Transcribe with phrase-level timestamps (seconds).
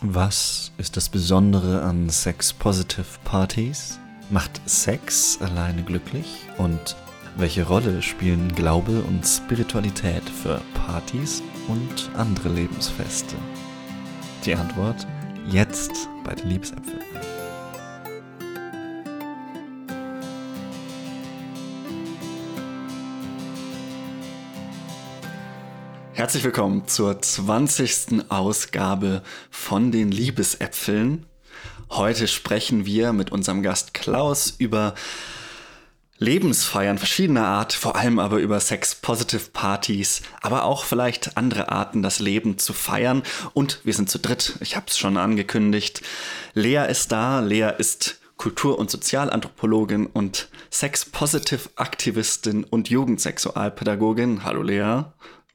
[0.00, 3.98] Was ist das Besondere an Sex-Positive Partys?
[4.28, 6.26] Macht Sex alleine glücklich?
[6.58, 6.96] Und
[7.38, 13.36] welche Rolle spielen Glaube und Spiritualität für Partys und andere Lebensfeste?
[14.44, 15.06] Die Antwort
[15.48, 15.92] jetzt
[16.24, 17.00] bei den Liebesäpfeln.
[26.16, 28.30] Herzlich willkommen zur 20.
[28.30, 31.26] Ausgabe von den Liebesäpfeln.
[31.90, 34.94] Heute sprechen wir mit unserem Gast Klaus über
[36.16, 42.56] Lebensfeiern verschiedener Art, vor allem aber über Sex-Positive-Partys, aber auch vielleicht andere Arten, das Leben
[42.56, 43.22] zu feiern.
[43.52, 46.00] Und wir sind zu dritt, ich habe es schon angekündigt.
[46.54, 54.44] Lea ist da, Lea ist Kultur- und Sozialanthropologin und Sex-Positive-Aktivistin und Jugendsexualpädagogin.
[54.44, 55.04] Hallo Lea.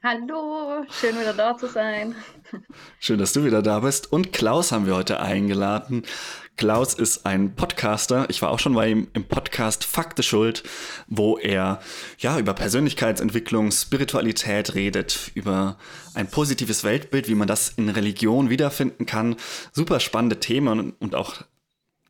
[0.04, 2.16] Hallo, schön wieder da zu sein.
[3.00, 4.12] Schön, dass du wieder da bist.
[4.12, 6.08] Und Klaus haben wir heute eingeladen.
[6.58, 8.26] Klaus ist ein Podcaster.
[8.28, 10.64] Ich war auch schon bei ihm im Podcast Fakte Schuld,
[11.06, 11.82] wo er
[12.18, 15.78] ja über Persönlichkeitsentwicklung, Spiritualität redet, über
[16.16, 19.36] ein positives Weltbild, wie man das in Religion wiederfinden kann.
[19.72, 21.44] Super spannende Themen und auch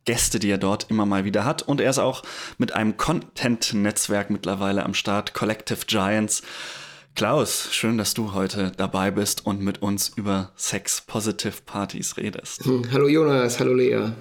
[0.06, 1.60] Gäste, die er dort immer mal wieder hat.
[1.60, 2.22] Und er ist auch
[2.56, 6.42] mit einem Content-Netzwerk mittlerweile am Start, Collective Giants.
[7.14, 12.64] Klaus, schön, dass du heute dabei bist und mit uns über Sex-Positive Partys redest.
[12.64, 14.12] Hm, hallo Jonas, hallo Lea.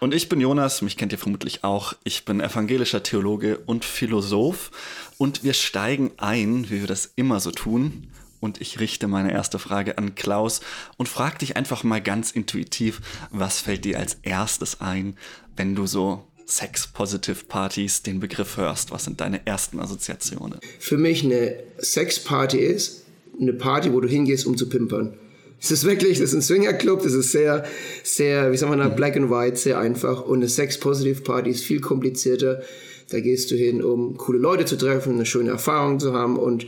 [0.00, 1.94] Und ich bin Jonas, mich kennt ihr vermutlich auch.
[2.04, 4.70] Ich bin evangelischer Theologe und Philosoph.
[5.16, 8.08] Und wir steigen ein, wie wir das immer so tun.
[8.38, 10.60] Und ich richte meine erste Frage an Klaus
[10.98, 15.16] und frage dich einfach mal ganz intuitiv, was fällt dir als erstes ein,
[15.56, 18.90] wenn du so Sex-Positive-Partys den Begriff hörst?
[18.90, 20.58] Was sind deine ersten Assoziationen?
[20.78, 23.04] Für mich eine Sex-Party ist
[23.40, 25.14] eine Party, wo du hingehst, um zu pimpern.
[25.62, 27.64] Es ist wirklich, das ist ein Swingerclub, das ist sehr,
[28.02, 30.24] sehr, wie sagen wir da, black and white, sehr einfach.
[30.24, 32.62] Und eine Sex-Positive-Party ist viel komplizierter.
[33.10, 36.66] Da gehst du hin, um coole Leute zu treffen, eine schöne Erfahrung zu haben und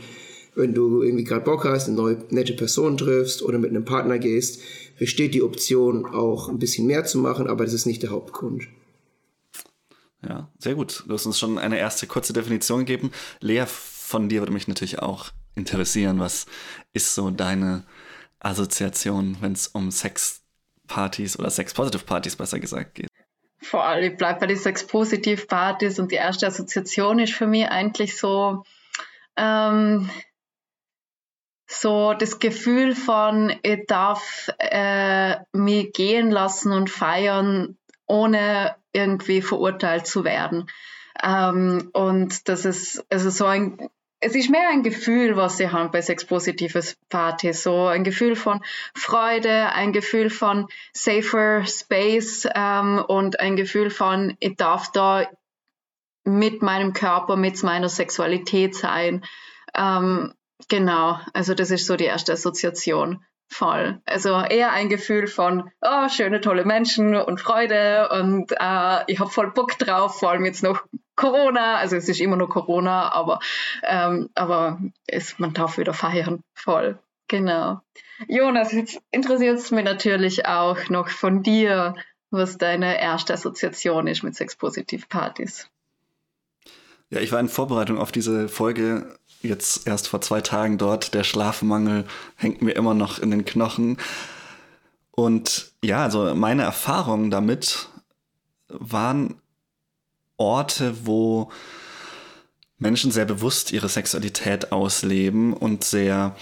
[0.55, 4.19] wenn du irgendwie gerade Bock hast, eine neue nette Person triffst oder mit einem Partner
[4.19, 4.59] gehst,
[4.99, 8.67] besteht die Option auch ein bisschen mehr zu machen, aber das ist nicht der Hauptgrund.
[10.27, 11.03] Ja, sehr gut.
[11.07, 13.11] Du hast uns schon eine erste kurze Definition gegeben.
[13.39, 16.45] Lea, von dir würde mich natürlich auch interessieren, was
[16.93, 17.83] ist so deine
[18.39, 23.07] Assoziation, wenn es um Sexpartys oder Sex-Positive-Partys besser gesagt geht?
[23.61, 28.17] Vor allem, ich bleibe bei den Sex-Positive-Partys und die erste Assoziation ist für mich eigentlich
[28.17, 28.63] so,
[29.37, 30.09] ähm,
[31.67, 40.07] so das Gefühl von, ich darf äh, mich gehen lassen und feiern, ohne irgendwie verurteilt
[40.07, 40.69] zu werden.
[41.21, 43.89] Ähm, und das ist also so ein,
[44.19, 47.53] es ist mehr ein Gefühl, was sie haben bei Sex-Positives Party.
[47.53, 48.63] So ein Gefühl von
[48.95, 55.27] Freude, ein Gefühl von safer Space ähm, und ein Gefühl von, ich darf da
[56.23, 59.25] mit meinem Körper, mit meiner Sexualität sein.
[59.75, 60.33] Ähm,
[60.69, 64.01] genau, also das ist so die erste Assoziation voll.
[64.05, 69.29] Also eher ein Gefühl von, oh, schöne, tolle Menschen und Freude und äh, ich habe
[69.29, 70.83] voll Bock drauf, vor allem jetzt noch
[71.15, 73.39] Corona, also es ist immer noch Corona, aber,
[73.83, 76.97] ähm, aber es, man darf wieder feiern, voll.
[77.27, 77.81] Genau.
[78.27, 81.95] Jonas, jetzt interessiert es mich natürlich auch noch von dir,
[82.31, 85.69] was deine erste Assoziation ist mit Sex-Positiv-Partys.
[87.09, 91.13] Ja, ich war in Vorbereitung auf diese Folge jetzt erst vor zwei Tagen dort.
[91.13, 92.05] Der Schlafmangel
[92.35, 93.97] hängt mir immer noch in den Knochen.
[95.11, 97.89] Und ja, also meine Erfahrungen damit
[98.67, 99.35] waren
[100.37, 101.51] Orte, wo
[102.77, 106.35] Menschen sehr bewusst ihre Sexualität ausleben und sehr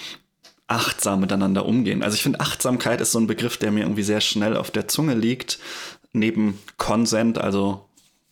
[0.67, 2.01] achtsam miteinander umgehen.
[2.01, 4.88] Also ich finde, Achtsamkeit ist so ein Begriff, der mir irgendwie sehr schnell auf der
[4.88, 5.59] Zunge liegt.
[6.13, 7.85] Neben Consent, also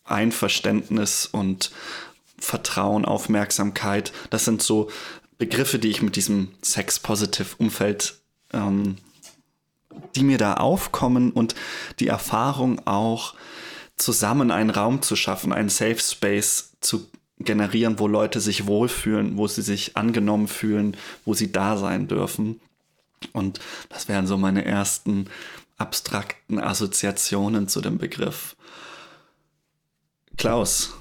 [0.05, 1.71] Einverständnis und
[2.39, 4.13] Vertrauen, Aufmerksamkeit.
[4.29, 4.89] Das sind so
[5.37, 8.15] Begriffe, die ich mit diesem Sex-Positive-Umfeld,
[8.53, 8.97] ähm,
[10.15, 11.55] die mir da aufkommen und
[11.99, 13.35] die Erfahrung auch,
[13.95, 17.07] zusammen einen Raum zu schaffen, einen Safe Space zu
[17.39, 22.59] generieren, wo Leute sich wohlfühlen, wo sie sich angenommen fühlen, wo sie da sein dürfen.
[23.33, 23.59] Und
[23.89, 25.27] das wären so meine ersten
[25.77, 28.55] abstrakten Assoziationen zu dem Begriff.
[30.37, 30.93] Klaus,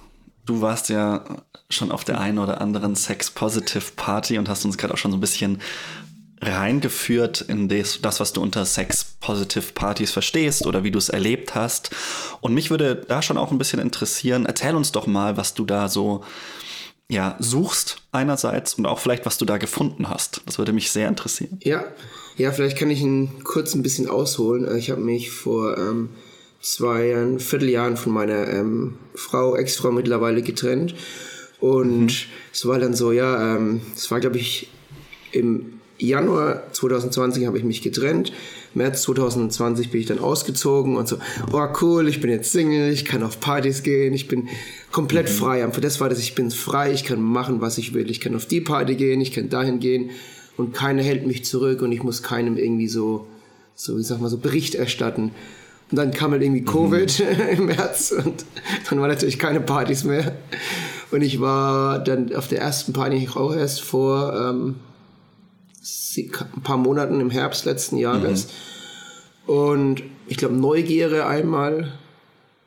[0.49, 1.25] Du warst ja
[1.69, 5.21] schon auf der einen oder anderen Sex-Positive-Party und hast uns gerade auch schon so ein
[5.21, 5.61] bisschen
[6.41, 11.91] reingeführt in das, das was du unter Sex-Positive-Partys verstehst oder wie du es erlebt hast.
[12.41, 15.67] Und mich würde da schon auch ein bisschen interessieren, erzähl uns doch mal, was du
[15.67, 16.25] da so
[17.11, 20.41] ja, suchst einerseits und auch vielleicht, was du da gefunden hast.
[20.47, 21.59] Das würde mich sehr interessieren.
[21.63, 21.85] Ja,
[22.39, 24.79] Ja, vielleicht kann ich ihn kurz ein bisschen ausholen.
[24.79, 26.09] Ich habe mich vor ähm,
[26.61, 30.95] zwei Jahren, Vierteljahren von meiner ähm, Frau, Ex-Frau mittlerweile getrennt.
[31.61, 32.09] Und mhm.
[32.53, 34.69] es war dann so, ja, ähm, es war, glaube ich,
[35.33, 38.33] im Januar 2020 habe ich mich getrennt.
[38.75, 41.19] März 2020 bin ich dann ausgezogen und so,
[41.53, 44.49] oh cool, ich bin jetzt Single, ich kann auf Partys gehen, ich bin
[44.93, 45.33] komplett mhm.
[45.33, 45.71] frei.
[45.71, 48.11] Für das war das, ich bin frei, ich kann machen, was ich will.
[48.11, 50.11] Ich kann auf die Party gehen, ich kann dahin gehen
[50.57, 53.27] und keiner hält mich zurück und ich muss keinem irgendwie so,
[53.75, 55.33] so, ich sag mal, so Bericht erstatten.
[55.91, 57.49] Und dann kam halt irgendwie Covid mhm.
[57.59, 58.45] im März und
[58.89, 60.37] dann war natürlich keine Partys mehr.
[61.11, 64.77] Und ich war dann auf der ersten Party auch erst vor ähm,
[66.17, 68.49] ein paar Monaten im Herbst letzten Jahres.
[69.47, 69.53] Mhm.
[69.55, 71.93] Und ich glaube, Neugierde einmal,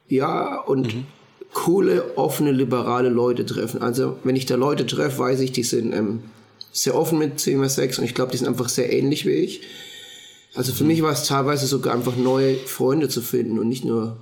[0.08, 1.06] ja, und mhm.
[1.54, 3.84] coole, offene, liberale Leute treffen.
[3.84, 6.24] Also, wenn ich da Leute treffe, weiß ich, die sind ähm,
[6.72, 9.62] sehr offen mit Thema Sex und ich glaube, die sind einfach sehr ähnlich wie ich.
[10.54, 10.90] Also für mhm.
[10.90, 14.18] mich war es teilweise sogar einfach neue Freunde zu finden und nicht nur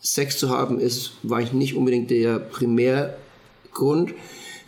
[0.00, 4.14] Sex zu haben, ist, war ich nicht unbedingt der Primärgrund.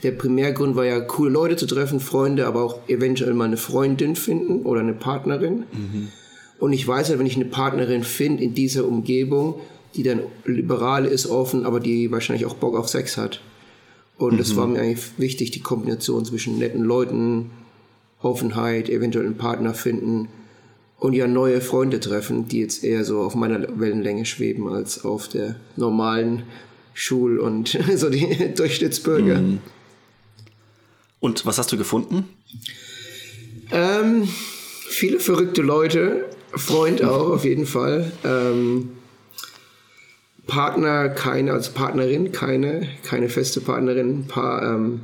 [0.02, 4.16] Der Primärgrund war ja, coole Leute zu treffen, Freunde, aber auch eventuell mal eine Freundin
[4.16, 5.64] finden oder eine Partnerin.
[5.72, 6.08] Mhm.
[6.58, 9.60] Und ich weiß ja, wenn ich eine Partnerin finde in dieser Umgebung,
[9.94, 13.40] die dann liberal ist, offen, aber die wahrscheinlich auch Bock auf Sex hat.
[14.18, 14.38] Und mhm.
[14.38, 17.50] das war mir eigentlich wichtig, die Kombination zwischen netten Leuten,
[18.20, 20.28] Offenheit, eventuell einen Partner finden
[21.00, 25.28] und ja neue Freunde treffen, die jetzt eher so auf meiner Wellenlänge schweben als auf
[25.28, 26.44] der normalen
[26.94, 29.40] Schul- und so die Durchschnittsbürger.
[29.40, 29.58] Mhm.
[31.18, 32.28] Und was hast du gefunden?
[33.72, 34.28] Ähm,
[34.88, 38.12] viele verrückte Leute, Freund auch auf jeden Fall.
[38.22, 38.90] Ähm,
[40.46, 45.00] Partner keine, also Partnerin keine, keine feste Partnerin, paar, ähm,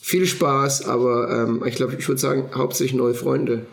[0.00, 3.66] viel Spaß, aber ähm, ich glaube, ich würde sagen, hauptsächlich neue Freunde.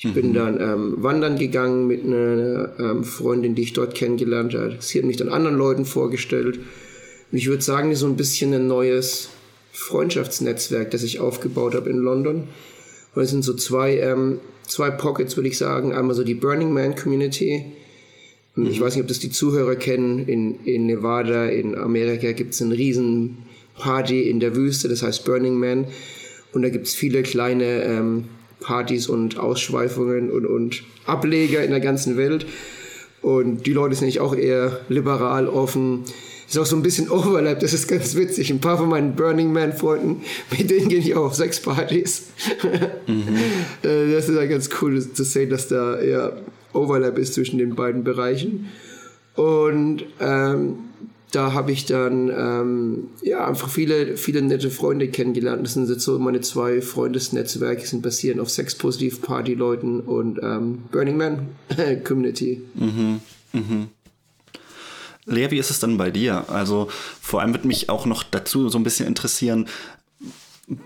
[0.00, 0.12] Ich mhm.
[0.14, 4.76] bin dann ähm, wandern gegangen mit einer ähm, Freundin, die ich dort kennengelernt habe.
[4.80, 6.56] Sie hat mich dann anderen Leuten vorgestellt.
[6.56, 9.28] Und ich würde sagen, so ein bisschen ein neues
[9.72, 12.44] Freundschaftsnetzwerk, das ich aufgebaut habe in London.
[13.14, 15.92] Und es sind so zwei, ähm, zwei Pockets, würde ich sagen.
[15.92, 17.66] Einmal so die Burning Man Community.
[18.54, 18.68] Mhm.
[18.68, 20.26] Ich weiß nicht, ob das die Zuhörer kennen.
[20.26, 23.36] In, in Nevada, in Amerika gibt es eine riesen
[23.76, 25.88] Party in der Wüste, das heißt Burning Man.
[26.54, 28.24] Und da gibt es viele kleine ähm,
[28.60, 32.46] Partys und Ausschweifungen und, und Ableger in der ganzen Welt.
[33.22, 36.04] Und die Leute sind nicht auch eher liberal, offen
[36.50, 38.50] ist auch so ein bisschen Overlap, das ist ganz witzig.
[38.50, 42.28] Ein paar von meinen Burning Man-Freunden, mit denen gehe ich auch auf Sexpartys.
[43.06, 43.22] Mhm.
[43.82, 46.36] Äh, das ist ja ganz cool zu sehen, dass da eher
[46.74, 48.68] Overlap ist zwischen den beiden Bereichen.
[49.36, 50.89] Und ähm,
[51.30, 55.64] da habe ich dann ähm, ja einfach viele, viele nette Freunde kennengelernt.
[55.64, 61.48] Das sind so meine zwei Freundesnetzwerke, sind basierend auf Sex-Positiv-Party-Leuten und ähm, Burning Man
[62.04, 62.62] Community.
[62.74, 63.20] Mhm.
[63.52, 63.88] Mhm.
[65.26, 66.44] Lea, wie ist es denn bei dir?
[66.48, 66.88] Also
[67.20, 69.66] vor allem würde mich auch noch dazu so ein bisschen interessieren,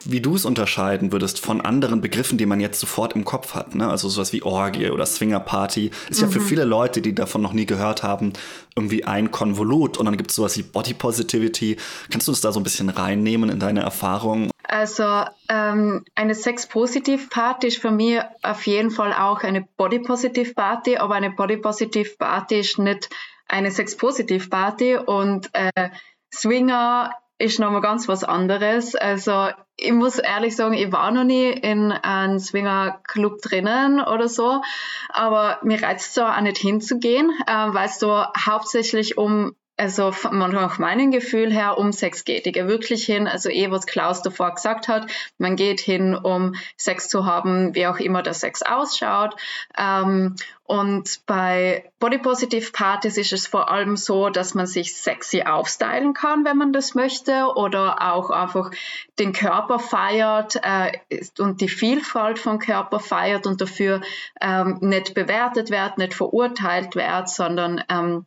[0.04, 3.75] wie du es unterscheiden würdest von anderen Begriffen, die man jetzt sofort im Kopf hat.
[3.75, 3.88] Ne?
[3.88, 6.26] Also sowas wie Orgie oder Swingerparty ist mhm.
[6.26, 6.44] ja für mhm.
[6.44, 8.32] viele Leute, die davon noch nie gehört haben,
[8.75, 9.98] irgendwie ein Konvolut.
[9.98, 11.76] Und dann gibt es sowas wie Body Positivity.
[12.10, 14.50] Kannst du uns da so ein bisschen reinnehmen in deine Erfahrungen?
[14.66, 21.30] Also ähm, eine Sex-Positiv-Party ist für mich auf jeden Fall auch eine Body-Positiv-Party, aber eine
[21.30, 23.11] Body-Positiv-Party ist nicht
[23.47, 25.90] eine Sex-Positiv-Party und äh,
[26.32, 28.95] Swinger ist nochmal ganz was anderes.
[28.95, 34.62] Also ich muss ehrlich sagen, ich war noch nie in einem Swinger-Club drinnen oder so,
[35.09, 40.78] aber mir reizt es auch nicht hinzugehen, äh, weil es so hauptsächlich um also nach
[40.78, 42.47] meinem Gefühl her um Sex geht.
[42.47, 46.54] Ich gehe wirklich hin, also eh, was Klaus davor gesagt hat, man geht hin, um
[46.76, 49.35] Sex zu haben, wie auch immer der Sex ausschaut.
[49.76, 55.43] Ähm, und bei Body Positive Partys ist es vor allem so, dass man sich sexy
[55.43, 58.71] aufstylen kann, wenn man das möchte, oder auch einfach
[59.19, 60.93] den Körper feiert äh,
[61.38, 64.00] und die Vielfalt vom Körper feiert und dafür
[64.40, 68.25] ähm, nicht bewertet wird, nicht verurteilt wird, sondern ähm,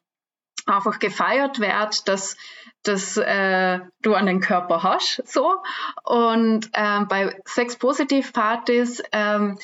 [0.68, 2.38] einfach gefeiert wird, dass,
[2.84, 5.24] dass äh, du an den Körper hast.
[5.26, 5.62] So.
[6.04, 9.58] Und ähm, bei Sex-Positiv-Partys ähm,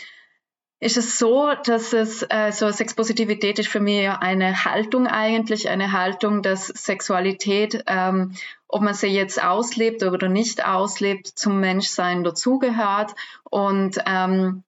[0.84, 5.94] ist es so, dass es äh, so Sexpositivität ist für mich eine Haltung eigentlich, eine
[5.94, 8.36] Haltung, dass Sexualität, ähm,
[8.68, 13.16] ob man sie jetzt auslebt oder nicht auslebt, zum Menschsein dazugehört
[13.50, 14.64] und ähm,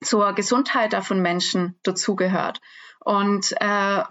[0.00, 2.60] zur Gesundheit von Menschen dazugehört.
[3.00, 4.02] Und äh,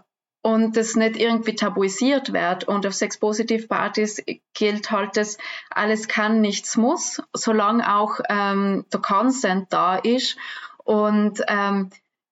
[0.47, 2.63] und das nicht irgendwie tabuisiert wird.
[2.63, 4.23] Und auf Sex-Positiv-Partys
[4.53, 5.37] gilt halt das,
[5.69, 10.37] alles kann, nichts muss, solange auch ähm, der Consent da ist.
[10.85, 11.89] Und ähm,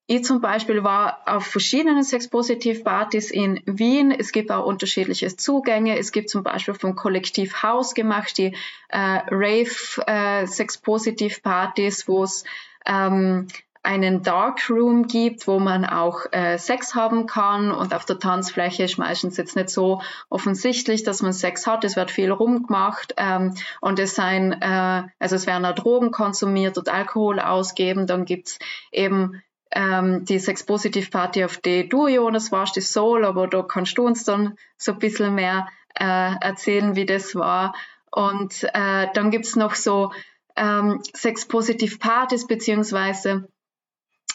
[0.07, 4.15] ich zum Beispiel war auf verschiedenen Sex-Positiv-Partys in Wien.
[4.17, 5.99] Es gibt auch unterschiedliche Zugänge.
[5.99, 8.55] Es gibt zum Beispiel vom Kollektiv Haus gemacht die
[8.87, 12.45] äh, Rave-Sex-Positiv-Partys, äh, wo es
[12.85, 13.47] ähm,
[13.85, 18.97] einen Darkroom gibt, wo man auch äh, Sex haben kann und auf der Tanzfläche ist
[18.97, 21.83] meistens jetzt nicht so offensichtlich, dass man Sex hat.
[21.83, 26.77] Es wird viel rumgemacht ähm, und es sein, äh, also es werden auch Drogen konsumiert
[26.77, 28.07] und Alkohol ausgeben.
[28.07, 28.59] Dann gibt's
[28.91, 33.61] eben ähm, die Sex Positiv Party, auf die du, Jonas, warst, die Soul, aber da
[33.61, 37.75] kannst du uns dann so ein bisschen mehr äh, erzählen, wie das war.
[38.11, 40.11] Und äh, dann gibt's noch so
[40.55, 43.47] ähm, Sex Positiv Partys, beziehungsweise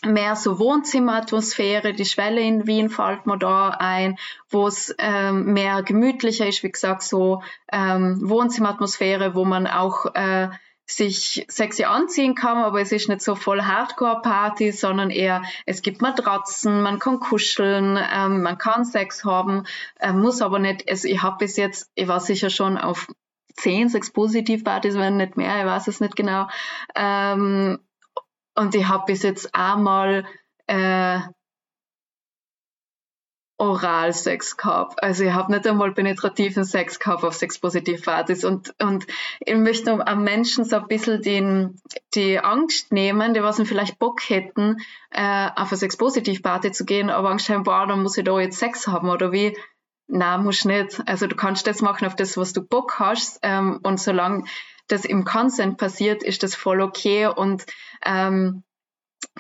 [0.05, 1.93] mehr so Wohnzimmeratmosphäre.
[1.93, 6.73] Die Schwelle in Wien fällt mir da ein, wo es ähm, mehr gemütlicher ist, wie
[6.73, 10.49] gesagt, so ähm, Wohnzimmeratmosphäre, wo man auch äh,
[10.87, 16.03] sich sexy anziehen kann, aber es ist nicht so voll Hardcore-Party, sondern eher, es gibt
[16.03, 19.65] Matratzen, man kann kuscheln, ähm, man kann Sex haben,
[20.01, 23.07] äh, muss aber nicht, also ich habe bis jetzt, ich war sicher schon auf
[23.55, 26.49] zehn Sex-Positiv-Partys, wenn nicht mehr, ich weiß es nicht genau.
[26.97, 27.79] Ähm,
[28.61, 30.27] und ich habe bis jetzt einmal
[30.67, 31.21] äh,
[33.57, 35.03] Oralsex gehabt.
[35.03, 39.07] Also ich habe nicht einmal penetrativen Sex gehabt auf Sexpositiv-Partys und, und
[39.41, 41.81] ich möchte am Menschen so ein bisschen den,
[42.15, 44.77] die Angst nehmen, die was vielleicht Bock hätten,
[45.11, 48.87] äh, auf eine Sexpositiv-Party zu gehen, aber haben, boah, dann muss ich da jetzt Sex
[48.87, 49.57] haben oder wie.
[50.07, 51.01] Na, muss nicht.
[51.07, 54.45] Also du kannst das machen auf das, was du Bock hast ähm, und solange
[54.93, 57.65] das im Consent passiert, ist das voll okay und
[58.05, 58.63] ähm,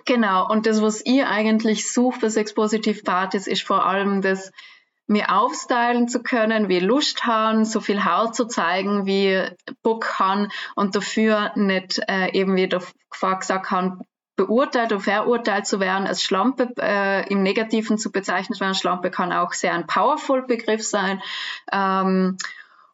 [0.04, 4.50] Genau, und das, was ich eigentlich suche für Sex-Positiv-Partys, ist vor allem das,
[5.06, 9.42] mir aufstylen zu können, wie Lust haben, so viel Haut zu zeigen, wie
[9.82, 12.80] Bock haben und dafür nicht äh, eben, wie der
[13.10, 14.00] gesagt haben,
[14.36, 18.74] beurteilt oder verurteilt zu werden, als Schlampe äh, im Negativen zu bezeichnet werden.
[18.74, 21.20] Schlampe kann auch sehr ein powerful Begriff sein.
[21.72, 22.38] Ähm,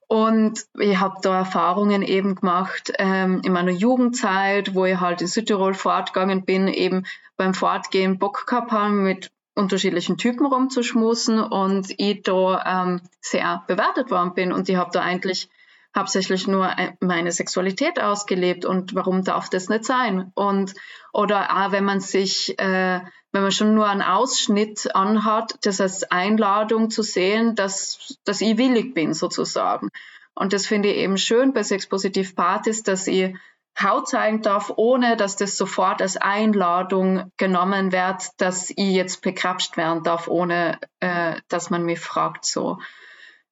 [0.08, 5.26] und ich habe da Erfahrungen eben gemacht ähm, in meiner Jugendzeit, wo ich halt in
[5.26, 12.22] Südtirol fortgegangen bin, eben beim Fortgehen Bock gehabt haben, mit unterschiedlichen Typen rumzuschmusen und ich
[12.22, 14.52] da ähm, sehr bewertet worden bin.
[14.52, 15.48] Und ich habe da eigentlich
[15.96, 20.30] hauptsächlich nur meine Sexualität ausgelebt und warum darf das nicht sein?
[20.34, 20.74] Und
[21.12, 23.00] oder auch wenn man sich, äh,
[23.32, 28.58] wenn man schon nur einen Ausschnitt anhat, das als Einladung zu sehen, dass, dass ich
[28.58, 29.88] willig bin sozusagen.
[30.34, 33.34] Und das finde ich eben schön bei Sexpositiv Partys, dass ich
[33.82, 39.76] Haut zeigen darf, ohne dass das sofort als Einladung genommen wird, dass ich jetzt bekrapscht
[39.76, 42.78] werden darf, ohne äh, dass man mich fragt so.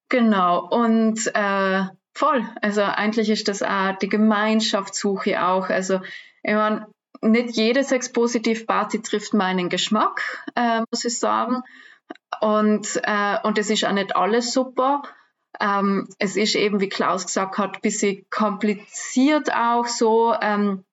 [0.09, 0.67] Genau.
[0.67, 2.47] Und äh, Voll.
[2.61, 5.69] Also eigentlich ist das auch die Gemeinschaftssuche auch.
[5.69, 5.99] Also
[6.43, 6.87] ich meine,
[7.21, 11.61] nicht jede Sex-Positiv-Party trifft meinen Geschmack, äh, muss ich sagen.
[12.39, 15.03] Und, äh, und es ist auch nicht alles super.
[15.59, 20.33] Ähm, es ist eben, wie Klaus gesagt hat, ein bisschen kompliziert auch so.
[20.39, 20.85] Ähm,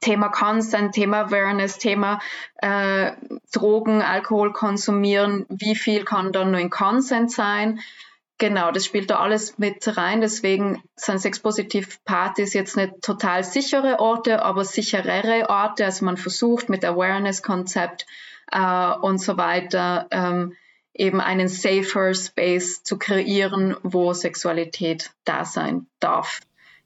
[0.00, 2.20] Thema Consent, Thema Awareness, Thema
[2.56, 3.12] äh,
[3.52, 7.80] Drogen, Alkohol konsumieren, wie viel kann dann nur in Consent sein?
[8.38, 10.20] Genau, das spielt da alles mit rein.
[10.20, 15.86] Deswegen sind Sex-Positiv-Partys jetzt nicht total sichere Orte, aber sicherere Orte.
[15.86, 18.06] Also man versucht mit Awareness-Konzept
[18.52, 20.54] äh, und so weiter ähm,
[20.92, 26.40] eben einen safer Space zu kreieren, wo Sexualität da sein darf.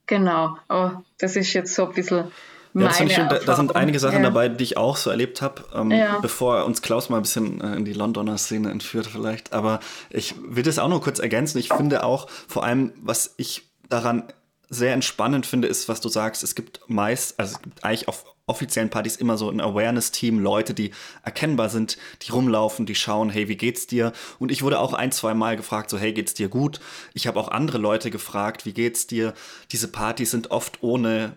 [0.06, 2.30] Genau, oh, das ist jetzt so ein bisschen
[2.74, 3.28] ja, das finde ich schön.
[3.28, 4.22] Da, da, sind einige Sachen ja.
[4.22, 6.18] dabei, die ich auch so erlebt habe, ähm, ja.
[6.20, 9.52] bevor uns Klaus mal ein bisschen äh, in die Londoner Szene entführt vielleicht.
[9.52, 11.58] Aber ich will das auch nur kurz ergänzen.
[11.58, 14.24] Ich finde auch vor allem, was ich daran
[14.68, 16.44] sehr entspannend finde, ist, was du sagst.
[16.44, 20.74] Es gibt meist, also es gibt eigentlich auf offiziellen Partys immer so ein Awareness-Team, Leute,
[20.74, 20.90] die
[21.22, 24.12] erkennbar sind, die rumlaufen, die schauen, hey, wie geht's dir?
[24.38, 26.80] Und ich wurde auch ein, zwei Mal gefragt, so, hey, geht's dir gut?
[27.14, 29.34] Ich habe auch andere Leute gefragt, wie geht's dir?
[29.72, 31.36] Diese Partys sind oft ohne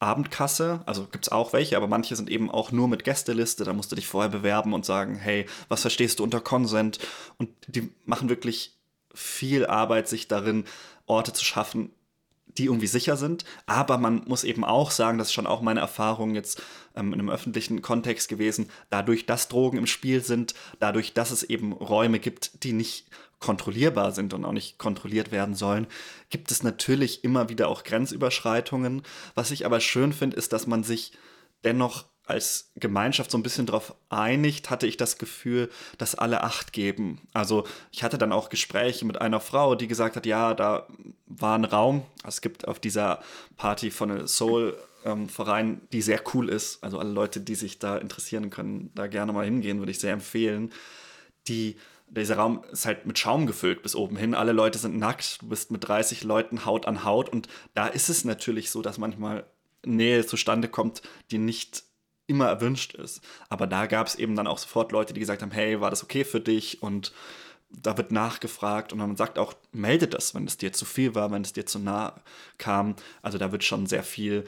[0.00, 3.72] Abendkasse, also gibt es auch welche, aber manche sind eben auch nur mit Gästeliste, da
[3.72, 6.98] musst du dich vorher bewerben und sagen, hey, was verstehst du unter Consent?
[7.38, 8.78] Und die machen wirklich
[9.14, 10.64] viel Arbeit, sich darin
[11.06, 11.90] Orte zu schaffen,
[12.58, 13.44] die irgendwie sicher sind.
[13.66, 16.62] Aber man muss eben auch sagen, das ist schon auch meine Erfahrung jetzt
[16.94, 21.42] ähm, in einem öffentlichen Kontext gewesen, dadurch, dass Drogen im Spiel sind, dadurch, dass es
[21.42, 23.06] eben Räume gibt, die nicht
[23.40, 25.86] kontrollierbar sind und auch nicht kontrolliert werden sollen,
[26.30, 29.02] gibt es natürlich immer wieder auch Grenzüberschreitungen.
[29.34, 31.12] Was ich aber schön finde, ist, dass man sich
[31.62, 36.72] dennoch als Gemeinschaft so ein bisschen darauf einigt, hatte ich das Gefühl, dass alle Acht
[36.72, 37.20] geben.
[37.34, 40.86] Also ich hatte dann auch Gespräche mit einer Frau, die gesagt hat, ja, da
[41.26, 43.22] war ein Raum, es gibt auf dieser
[43.56, 46.82] Party von Soul ähm, Verein, die sehr cool ist.
[46.82, 50.14] Also alle Leute, die sich da interessieren können, da gerne mal hingehen, würde ich sehr
[50.14, 50.72] empfehlen.
[51.46, 51.76] Die,
[52.08, 54.34] dieser Raum ist halt mit Schaum gefüllt bis oben hin.
[54.34, 55.42] Alle Leute sind nackt.
[55.42, 57.28] Du bist mit 30 Leuten Haut an Haut.
[57.28, 59.44] Und da ist es natürlich so, dass manchmal
[59.84, 61.84] Nähe zustande kommt, die nicht
[62.26, 63.20] immer erwünscht ist.
[63.48, 66.02] Aber da gab es eben dann auch sofort Leute, die gesagt haben, hey, war das
[66.02, 66.82] okay für dich?
[66.82, 67.12] Und
[67.70, 71.30] da wird nachgefragt und man sagt auch, melde das, wenn es dir zu viel war,
[71.30, 72.14] wenn es dir zu nah
[72.58, 72.94] kam.
[73.22, 74.44] Also da wird schon sehr viel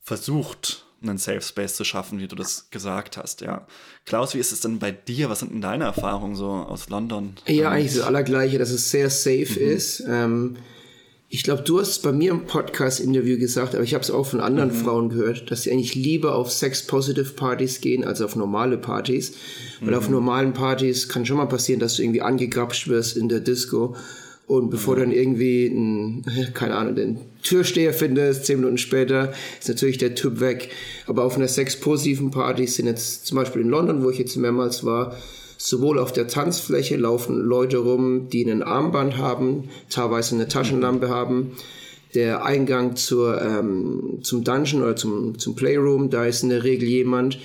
[0.00, 3.66] versucht, einen Safe Space zu schaffen, wie du das gesagt hast, ja.
[4.04, 5.30] Klaus, wie ist es denn bei dir?
[5.30, 7.36] Was sind denn deine Erfahrungen so aus London?
[7.46, 9.70] Ja, eigentlich das Allergleiche, dass es sehr safe mhm.
[9.70, 10.04] ist.
[10.06, 10.56] Ähm,
[11.32, 14.40] ich glaube, du hast bei mir im Podcast-Interview gesagt, aber ich habe es auch von
[14.40, 14.74] anderen mhm.
[14.82, 19.34] Frauen gehört, dass sie eigentlich lieber auf Sex-Positive-Partys gehen als auf normale Partys.
[19.80, 19.96] Weil mhm.
[19.96, 23.94] auf normalen Partys kann schon mal passieren, dass du irgendwie angegrapscht wirst in der Disco.
[24.48, 25.00] Und bevor mhm.
[25.00, 30.40] dann irgendwie ein, keine Ahnung, den Türsteher findest, zehn Minuten später ist natürlich der Typ
[30.40, 30.70] weg.
[31.06, 34.82] Aber auf einer sex-positiven Party sind jetzt zum Beispiel in London, wo ich jetzt mehrmals
[34.82, 35.16] war,
[35.62, 41.52] Sowohl auf der Tanzfläche laufen Leute rum, die einen Armband haben, teilweise eine Taschenlampe haben.
[42.14, 46.88] Der Eingang zur, ähm, zum Dungeon oder zum, zum Playroom, da ist in der Regel
[46.88, 47.38] jemand,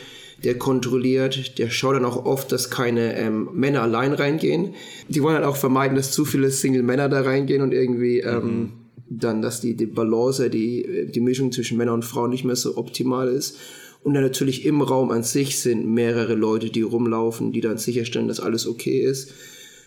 [0.46, 4.76] der kontrolliert, der schaut dann auch oft, dass keine ähm, Männer allein reingehen.
[5.10, 8.72] Die wollen halt auch vermeiden, dass zu viele Single-Männer da reingehen und irgendwie ähm, mhm.
[9.10, 12.78] dann, dass die, die Balance, die, die Mischung zwischen Männern und Frauen nicht mehr so
[12.78, 13.58] optimal ist.
[14.06, 18.28] Und dann natürlich im Raum an sich sind mehrere Leute, die rumlaufen, die dann sicherstellen,
[18.28, 19.34] dass alles okay ist.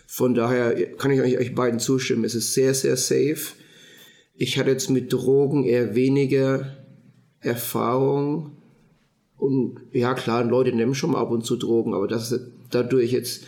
[0.07, 2.25] Von daher kann ich euch beiden zustimmen.
[2.25, 3.53] Es ist sehr, sehr safe.
[4.35, 6.75] Ich hatte jetzt mit Drogen eher weniger
[7.39, 8.57] Erfahrung.
[9.37, 13.13] Und ja, klar, Leute nehmen schon mal ab und zu Drogen, aber das ist dadurch
[13.13, 13.45] jetzt,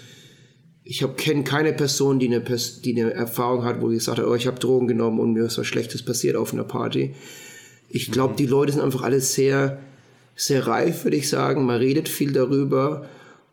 [0.86, 4.36] ich kenne keine Person, die eine, die eine Erfahrung hat, wo ich gesagt habe, oh,
[4.36, 7.14] ich habe Drogen genommen und mir ist was Schlechtes passiert auf einer Party.
[7.90, 8.38] Ich glaube, mhm.
[8.38, 9.82] die Leute sind einfach alle sehr
[10.36, 11.66] sehr reif, würde ich sagen.
[11.66, 13.08] Man redet viel darüber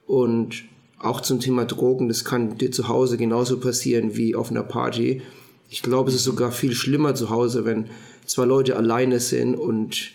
[0.07, 0.65] und
[0.99, 5.23] auch zum Thema Drogen, das kann dir zu Hause genauso passieren wie auf einer Party.
[5.71, 7.87] Ich glaube, es ist sogar viel schlimmer zu Hause, wenn
[8.27, 10.13] zwei Leute alleine sind und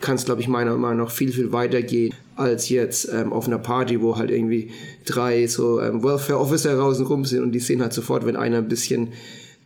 [0.00, 3.46] kann es, glaube ich, meiner Meinung nach viel, viel weiter gehen als jetzt ähm, auf
[3.46, 4.70] einer Party, wo halt irgendwie
[5.04, 8.58] drei so ähm, Welfare Officer draußen rum sind und die sehen halt sofort, wenn einer
[8.58, 9.12] ein bisschen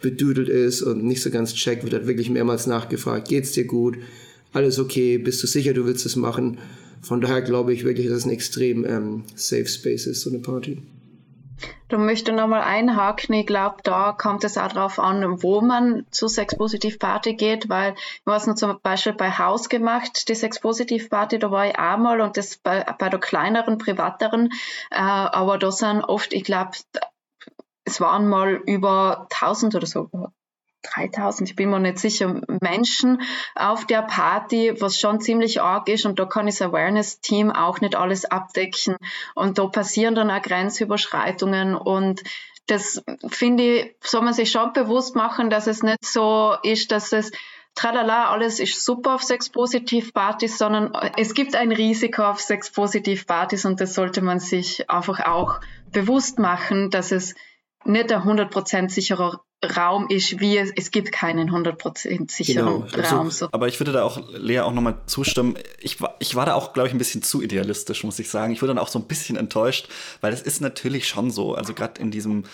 [0.01, 3.97] bedüdelt ist und nicht so ganz checkt, wird halt wirklich mehrmals nachgefragt, geht's dir gut?
[4.57, 6.59] Alles okay, bist du sicher, du willst es machen.
[7.03, 10.41] Von daher glaube ich wirklich, dass es ein extrem ähm, Safe Space ist, so eine
[10.41, 10.83] Party.
[11.89, 13.35] Da möchte ich nochmal einhaken.
[13.35, 17.95] Ich glaube, da kommt es auch darauf an, wo man zu Sex-Positiv Party geht, weil
[18.25, 22.37] weiß nur zum Beispiel bei Haus gemacht, die Sex-Positiv Party, da war ich einmal und
[22.37, 24.51] das bei, bei der kleineren, privateren,
[24.91, 26.73] äh, aber da sind oft, ich glaube,
[27.85, 30.11] es waren mal über 1000 oder so
[30.95, 33.23] 3000, ich bin mir nicht sicher, Menschen
[33.55, 37.97] auf der Party, was schon ziemlich arg ist und da kann das Awareness-Team auch nicht
[37.97, 38.97] alles abdecken.
[39.35, 41.75] Und da passieren dann auch Grenzüberschreitungen.
[41.75, 42.23] Und
[42.67, 47.13] das finde ich, soll man sich schon bewusst machen, dass es nicht so ist, dass
[47.13, 47.31] es
[47.75, 53.95] tralala, alles ist super auf Sex-Positiv-Partys, sondern es gibt ein Risiko auf Sex-Positiv-Partys und das
[53.95, 55.61] sollte man sich einfach auch
[55.93, 57.35] bewusst machen, dass es
[57.85, 62.87] nicht ein 100% sicherer Raum ist, wie es, es gibt keinen 100% sicheren genau.
[62.93, 63.31] Also, Raum.
[63.31, 63.49] So.
[63.53, 65.57] Aber ich würde da auch Lea auch nochmal zustimmen.
[65.81, 68.53] Ich war, ich war da auch, glaube ich, ein bisschen zu idealistisch, muss ich sagen.
[68.53, 69.89] Ich wurde dann auch so ein bisschen enttäuscht,
[70.21, 71.55] weil es ist natürlich schon so.
[71.55, 72.45] Also gerade in diesem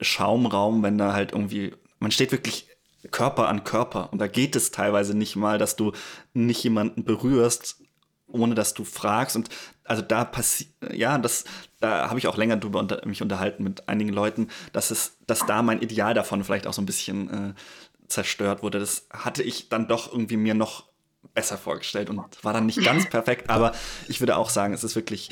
[0.00, 2.68] Schaumraum, wenn da halt irgendwie, man steht wirklich
[3.10, 5.92] Körper an Körper und da geht es teilweise nicht mal, dass du
[6.34, 7.76] nicht jemanden berührst,
[8.28, 9.36] ohne dass du fragst.
[9.36, 9.48] Und
[9.84, 11.44] also da passiert, ja, das,
[11.80, 15.46] da habe ich auch länger drüber unter, mich unterhalten mit einigen Leuten, dass es, dass
[15.46, 17.54] da mein Ideal davon vielleicht auch so ein bisschen äh,
[18.08, 18.78] zerstört wurde.
[18.78, 20.84] Das hatte ich dann doch irgendwie mir noch
[21.34, 23.72] besser vorgestellt und war dann nicht ganz perfekt, aber
[24.08, 25.30] ich würde auch sagen, es ist wirklich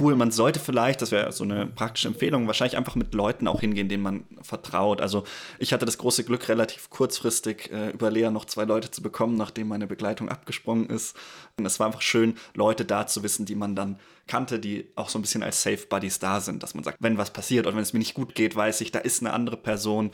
[0.00, 0.16] cool.
[0.16, 3.88] Man sollte vielleicht, das wäre so eine praktische Empfehlung, wahrscheinlich einfach mit Leuten auch hingehen,
[3.88, 5.00] denen man vertraut.
[5.00, 5.24] Also
[5.58, 9.36] ich hatte das große Glück, relativ kurzfristig äh, über Lea noch zwei Leute zu bekommen,
[9.36, 11.16] nachdem meine Begleitung abgesprungen ist.
[11.58, 15.08] Und es war einfach schön, Leute da zu wissen, die man dann kannte, die auch
[15.08, 17.76] so ein bisschen als Safe Buddies da sind, dass man sagt, wenn was passiert oder
[17.76, 20.10] wenn es mir nicht gut geht, weiß ich, da ist eine andere Person,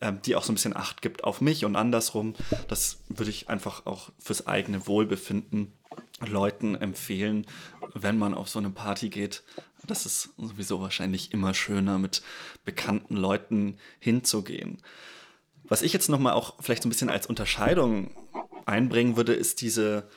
[0.00, 2.34] ähm, die auch so ein bisschen Acht gibt auf mich und andersrum.
[2.68, 5.72] Das würde ich einfach auch fürs eigene Wohlbefinden
[6.26, 7.46] Leuten empfehlen,
[7.94, 9.42] wenn man auf so eine Party geht.
[9.86, 12.22] Das ist sowieso wahrscheinlich immer schöner, mit
[12.64, 14.78] bekannten Leuten hinzugehen.
[15.64, 18.10] Was ich jetzt nochmal auch vielleicht so ein bisschen als Unterscheidung
[18.66, 20.08] einbringen würde, ist diese,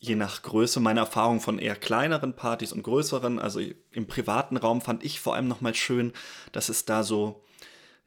[0.00, 3.38] je nach Größe, meine Erfahrung von eher kleineren Partys und größeren.
[3.38, 3.60] Also
[3.92, 6.12] im privaten Raum fand ich vor allem nochmal schön,
[6.52, 7.44] dass es da so,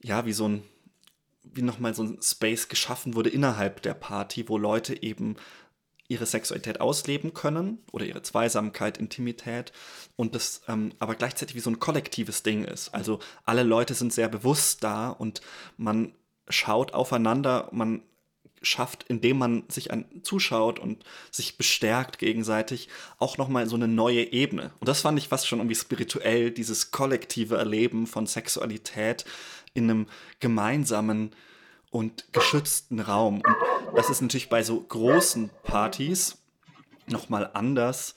[0.01, 0.63] ja, wie so ein
[1.43, 5.36] wie nochmal so ein Space geschaffen wurde innerhalb der Party, wo Leute eben
[6.08, 9.71] ihre Sexualität ausleben können oder ihre Zweisamkeit, Intimität
[10.15, 12.89] und das ähm, aber gleichzeitig wie so ein kollektives Ding ist.
[12.89, 15.41] Also alle Leute sind sehr bewusst da und
[15.77, 16.13] man
[16.49, 18.03] schaut aufeinander, man
[18.63, 24.32] schafft, indem man sich an, zuschaut und sich bestärkt gegenseitig, auch nochmal so eine neue
[24.32, 24.71] Ebene.
[24.80, 29.26] Und das fand ich fast schon irgendwie spirituell, dieses kollektive Erleben von Sexualität
[29.73, 30.08] in einem
[30.39, 31.32] gemeinsamen
[31.91, 33.41] und geschützten Raum.
[33.88, 36.38] Und das ist natürlich bei so großen Partys
[37.08, 38.15] nochmal anders,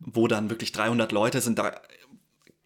[0.00, 1.80] wo dann wirklich 300 Leute sind, da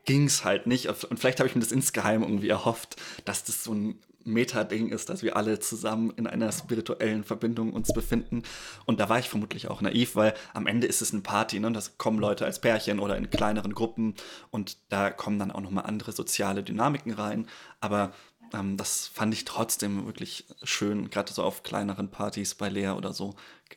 [0.05, 0.87] ging es halt nicht.
[0.87, 5.09] Und vielleicht habe ich mir das insgeheim irgendwie erhofft, dass das so ein Meta-Ding ist,
[5.09, 8.43] dass wir alle zusammen in einer spirituellen Verbindung uns befinden.
[8.85, 11.73] Und da war ich vermutlich auch naiv, weil am Ende ist es eine Party, ne?
[11.73, 14.15] Das kommen Leute als Pärchen oder in kleineren Gruppen
[14.51, 17.47] und da kommen dann auch nochmal andere soziale Dynamiken rein.
[17.81, 18.13] Aber
[18.53, 23.13] ähm, das fand ich trotzdem wirklich schön, gerade so auf kleineren Partys bei Lea oder
[23.13, 23.35] so,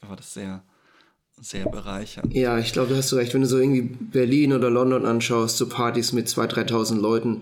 [0.08, 0.64] war das sehr,
[1.40, 2.34] sehr bereichernd.
[2.34, 3.34] Ja, ich glaube, da hast du recht.
[3.34, 7.42] Wenn du so irgendwie Berlin oder London anschaust, so Partys mit 2.000, 3.000 Leuten,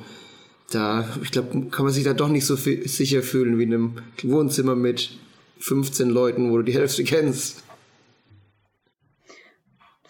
[0.73, 3.93] da, ich glaube, kann man sich da doch nicht so sicher fühlen wie in einem
[4.23, 5.17] Wohnzimmer mit
[5.59, 7.63] 15 Leuten, wo du die Hälfte kennst.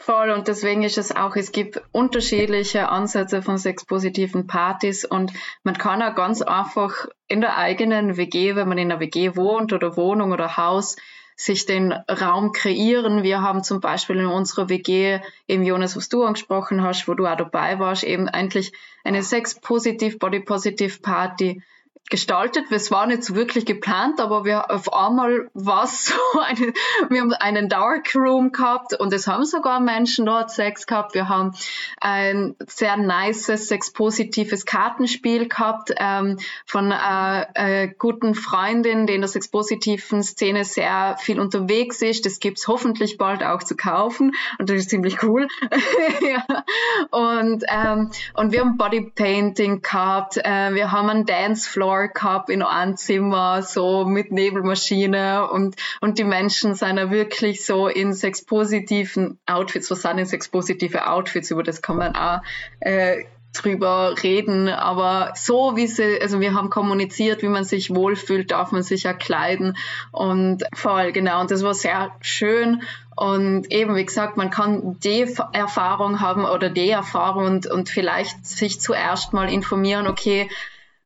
[0.06, 5.32] Voll und deswegen ist es auch, es gibt unterschiedliche Ansätze von sexpositiven Partys und
[5.63, 9.71] man kann auch ganz einfach in der eigenen WG, wenn man in einer WG wohnt
[9.71, 10.97] oder Wohnung oder Haus,
[11.35, 13.23] sich den Raum kreieren.
[13.23, 17.25] Wir haben zum Beispiel in unserer WG, eben Jonas, was du angesprochen hast, wo du
[17.25, 21.61] auch dabei warst, eben eigentlich eine Sex-Positiv, Body-Positiv Party
[22.09, 22.65] gestaltet.
[22.69, 26.73] Es war nicht so wirklich geplant, aber wir auf einmal war es so eine,
[27.09, 31.15] wir haben einen Dark Room gehabt und es haben sogar Menschen dort Sex gehabt.
[31.15, 31.53] Wir haben
[31.99, 39.29] ein sehr nices, sexpositives Kartenspiel gehabt ähm, von einer äh, guten Freundin, die in der
[39.29, 42.25] sexpositiven Szene sehr viel unterwegs ist.
[42.25, 45.47] Das gibt's hoffentlich bald auch zu kaufen und das ist ziemlich cool.
[46.21, 46.63] ja.
[47.11, 50.37] Und ähm, und wir haben Bodypainting gehabt.
[50.37, 56.17] Äh, wir haben einen Dancefloor Floor gehabt in einem Zimmer, so mit Nebelmaschine und, und
[56.17, 59.91] die Menschen sind ja wirklich so in sexpositiven Outfits.
[59.91, 61.51] Was sind denn sexpositive Outfits?
[61.51, 62.41] Über das kann man auch
[62.79, 68.49] äh, drüber reden, aber so wie sie, also wir haben kommuniziert, wie man sich wohlfühlt,
[68.49, 69.77] darf man sich ja kleiden
[70.12, 72.82] und voll, genau, und das war sehr schön
[73.15, 78.43] und eben, wie gesagt, man kann die Erfahrung haben oder die Erfahrung und, und vielleicht
[78.43, 80.49] sich zuerst mal informieren, okay,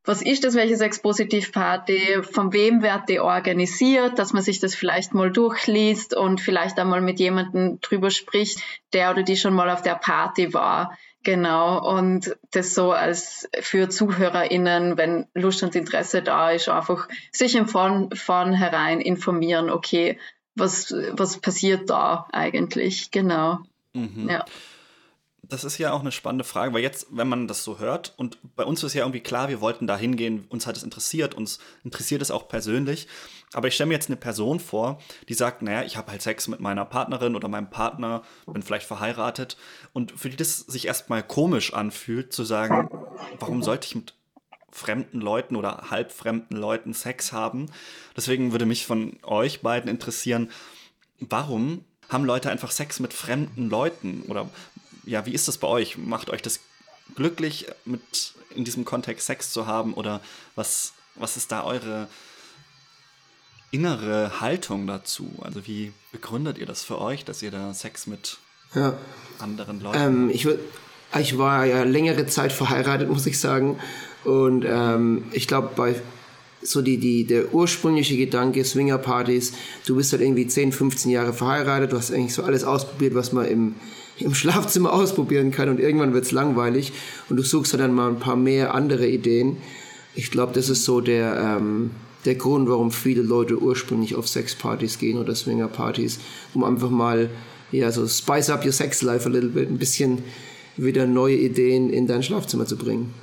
[0.08, 5.14] was ist das, welche Sex-Positiv-Party, von wem wird die organisiert, dass man sich das vielleicht
[5.14, 8.62] mal durchliest und vielleicht einmal mit jemandem drüber spricht,
[8.94, 10.98] der oder die schon mal auf der Party war.
[11.24, 17.56] Genau, und das so als für ZuhörerInnen, wenn Lust und Interesse da ist, einfach sich
[17.56, 20.18] im Vorn, Vornherein informieren, okay,
[20.56, 23.60] was, was passiert da eigentlich, genau.
[23.94, 24.30] Mhm.
[24.30, 24.46] Ja
[25.50, 28.38] das ist ja auch eine spannende Frage, weil jetzt, wenn man das so hört, und
[28.56, 31.60] bei uns ist ja irgendwie klar, wir wollten da hingehen, uns hat es interessiert, uns
[31.84, 33.08] interessiert es auch persönlich.
[33.54, 36.48] Aber ich stelle mir jetzt eine Person vor, die sagt, naja, ich habe halt Sex
[36.48, 39.58] mit meiner Partnerin oder meinem Partner, bin vielleicht verheiratet,
[39.94, 42.90] und für die das sich erstmal komisch anfühlt, zu sagen,
[43.40, 44.14] warum sollte ich mit
[44.72, 47.68] fremden Leuten oder halbfremden Leuten Sex haben?
[48.16, 50.52] Deswegen würde mich von euch beiden interessieren,
[51.20, 54.24] warum haben Leute einfach Sex mit fremden Leuten?
[54.28, 54.50] Oder
[55.08, 55.98] ja, wie ist das bei euch?
[55.98, 56.60] Macht euch das
[57.16, 59.94] glücklich, mit in diesem Kontext Sex zu haben?
[59.94, 60.22] Oder
[60.56, 62.08] was, was ist da eure
[63.72, 65.32] innere Haltung dazu?
[65.42, 68.38] Also wie begründet ihr das für euch, dass ihr da Sex mit
[68.76, 68.98] ja.
[69.40, 70.48] anderen Leuten ähm, ich,
[71.18, 73.80] ich war ja längere Zeit verheiratet, muss ich sagen.
[74.26, 75.96] Und ähm, ich glaube, bei
[76.62, 79.54] so die, die, der ursprüngliche Gedanke Swingerpartys,
[79.86, 83.32] du bist halt irgendwie 10, 15 Jahre verheiratet, du hast eigentlich so alles ausprobiert, was
[83.32, 83.76] man im,
[84.20, 86.94] im Schlafzimmer ausprobieren kann und irgendwann wird es langweilig
[87.30, 89.58] und du suchst dann mal ein paar mehr andere Ideen.
[90.16, 91.92] Ich glaube, das ist so der, ähm,
[92.26, 96.20] der Grund, warum viele Leute ursprünglich auf Sexpartys gehen oder Swingerpartys,
[96.54, 97.30] um einfach mal
[97.72, 100.24] ja, so spice up your sex life a little bit, ein bisschen
[100.78, 103.14] wieder neue Ideen in dein Schlafzimmer zu bringen.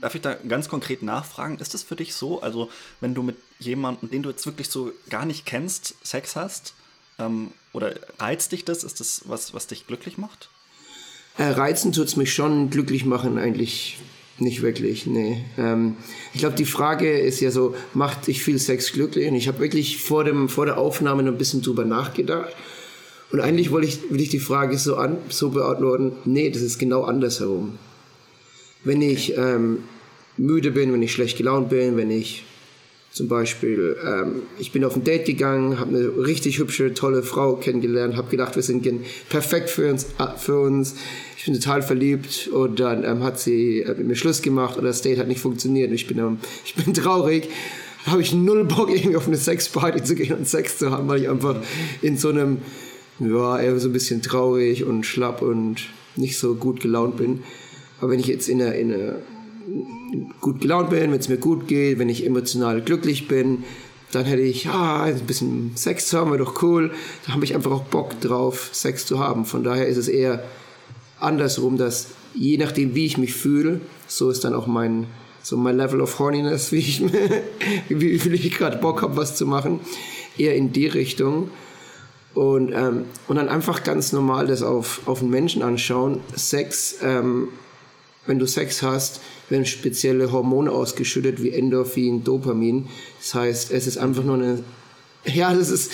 [0.00, 1.58] Darf ich da ganz konkret nachfragen?
[1.58, 2.42] Ist das für dich so?
[2.42, 6.74] Also, wenn du mit jemandem, den du jetzt wirklich so gar nicht kennst, Sex hast,
[7.20, 8.84] ähm, oder reizt dich das?
[8.84, 10.50] Ist das was, was dich glücklich macht?
[11.38, 13.98] Äh, reizen tut es mich schon, glücklich machen eigentlich
[14.38, 15.44] nicht wirklich, nee.
[15.58, 15.96] Ähm,
[16.32, 19.28] ich glaube, die Frage ist ja so, macht dich viel Sex glücklich?
[19.28, 22.54] Und ich habe wirklich vor, dem, vor der Aufnahme noch ein bisschen drüber nachgedacht.
[23.30, 26.78] Und eigentlich wollte ich, will ich die Frage so, an, so beantworten, nee, das ist
[26.78, 27.78] genau andersherum.
[28.82, 29.84] Wenn ich ähm,
[30.36, 32.44] müde bin, wenn ich schlecht gelaunt bin, wenn ich
[33.12, 37.56] Zum Beispiel, ähm, ich bin auf ein Date gegangen, habe eine richtig hübsche, tolle Frau
[37.56, 38.86] kennengelernt, habe gedacht, wir sind
[39.28, 40.94] perfekt für uns, für uns.
[41.36, 44.88] Ich bin total verliebt und dann ähm, hat sie äh, mit mir Schluss gemacht oder
[44.88, 47.48] das Date hat nicht funktioniert und ich bin, ähm, ich bin traurig.
[48.06, 51.22] Habe ich null Bock, irgendwie auf eine Sexparty zu gehen und Sex zu haben, weil
[51.22, 51.56] ich einfach
[52.02, 52.58] in so einem,
[53.18, 57.42] ja, eher so ein bisschen traurig und schlapp und nicht so gut gelaunt bin.
[58.00, 59.16] Aber wenn ich jetzt in einer, in einer
[60.40, 63.64] gut gelaunt bin, wenn es mir gut geht, wenn ich emotional glücklich bin,
[64.12, 66.90] dann hätte ich, ja, ein bisschen Sex zu haben, wäre doch cool.
[67.26, 69.44] Da habe ich einfach auch Bock drauf, Sex zu haben.
[69.44, 70.42] Von daher ist es eher
[71.20, 75.06] andersrum, dass je nachdem, wie ich mich fühle, so ist dann auch mein,
[75.42, 77.02] so mein Level of Horniness, wie, ich,
[77.88, 79.80] wie viel ich gerade Bock habe, was zu machen,
[80.36, 81.50] eher in die Richtung.
[82.34, 86.20] Und, ähm, und dann einfach ganz normal das auf, auf einen Menschen anschauen.
[86.34, 87.48] Sex, ähm,
[88.26, 92.88] wenn du Sex hast, werden spezielle Hormone ausgeschüttet wie Endorphin, Dopamin.
[93.18, 94.64] Das heißt, es ist einfach nur eine
[95.26, 95.92] ja, das ist,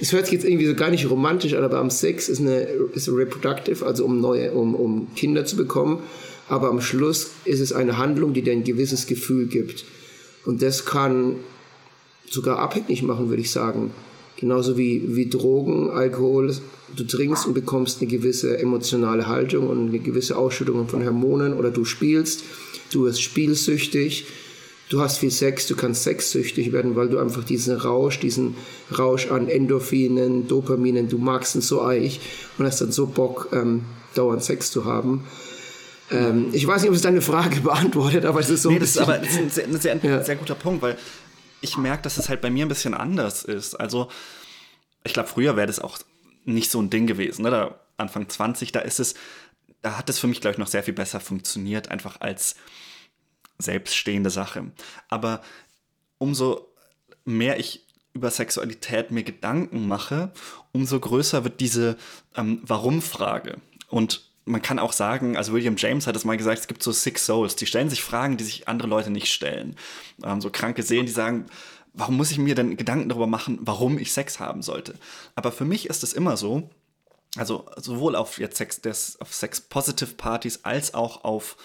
[0.00, 2.60] es hört sich jetzt irgendwie so gar nicht romantisch an, aber am Sex ist eine,
[2.94, 6.02] ist reproductive, also um neue, um, um Kinder zu bekommen.
[6.48, 9.84] Aber am Schluss ist es eine Handlung, die dir ein gewisses Gefühl gibt.
[10.44, 11.36] Und das kann
[12.28, 13.92] sogar abhängig machen, würde ich sagen.
[14.36, 16.54] Genauso wie, wie Drogen, Alkohol.
[16.96, 21.70] Du trinkst und bekommst eine gewisse emotionale Haltung und eine gewisse Ausschüttung von Hormonen oder
[21.70, 22.44] du spielst,
[22.92, 24.26] du wirst spielsüchtig,
[24.90, 28.54] du hast viel Sex, du kannst sexsüchtig werden, weil du einfach diesen Rausch, diesen
[28.96, 32.20] Rausch an Endorphinen, Dopaminen, du magst ihn so eich
[32.58, 33.82] und hast dann so Bock, ähm,
[34.14, 35.24] dauernd Sex zu haben.
[36.10, 38.70] Ähm, ich weiß nicht, ob es deine Frage beantwortet, aber es ist so.
[38.70, 40.22] Nee, das ist aber das ist ein, sehr, ein ja.
[40.22, 40.96] sehr guter Punkt, weil
[41.60, 43.74] ich merke, dass es halt bei mir ein bisschen anders ist.
[43.74, 44.08] Also,
[45.02, 45.98] ich glaube, früher wäre das auch
[46.44, 47.42] nicht so ein Ding gewesen.
[47.42, 47.50] Ne?
[47.50, 49.14] Da Anfang 20, da ist es,
[49.82, 52.56] da hat es für mich, glaube ich, noch sehr viel besser funktioniert, einfach als
[53.58, 54.72] selbststehende Sache.
[55.08, 55.42] Aber
[56.18, 56.68] umso
[57.24, 60.32] mehr ich über Sexualität mir Gedanken mache,
[60.72, 61.96] umso größer wird diese
[62.36, 63.58] ähm, Warum-Frage.
[63.88, 66.92] Und man kann auch sagen, also William James hat es mal gesagt, es gibt so
[66.92, 69.74] Six Souls, die stellen sich Fragen, die sich andere Leute nicht stellen.
[70.22, 71.46] Ähm, so kranke Seelen, die sagen,
[71.94, 74.94] warum muss ich mir denn Gedanken darüber machen, warum ich Sex haben sollte?
[75.34, 76.68] Aber für mich ist es immer so,
[77.36, 81.56] also sowohl auf jetzt Sex, des, auf Sex-Positive-Partys als auch auf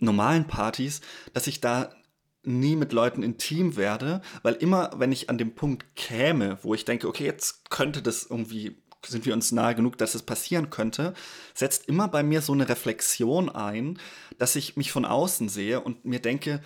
[0.00, 1.00] normalen Partys,
[1.32, 1.94] dass ich da
[2.42, 6.84] nie mit Leuten intim werde, weil immer, wenn ich an dem Punkt käme, wo ich
[6.84, 11.12] denke, okay, jetzt könnte das irgendwie sind wir uns nahe genug, dass es passieren könnte,
[11.52, 13.98] setzt immer bei mir so eine Reflexion ein,
[14.38, 16.62] dass ich mich von außen sehe und mir denke,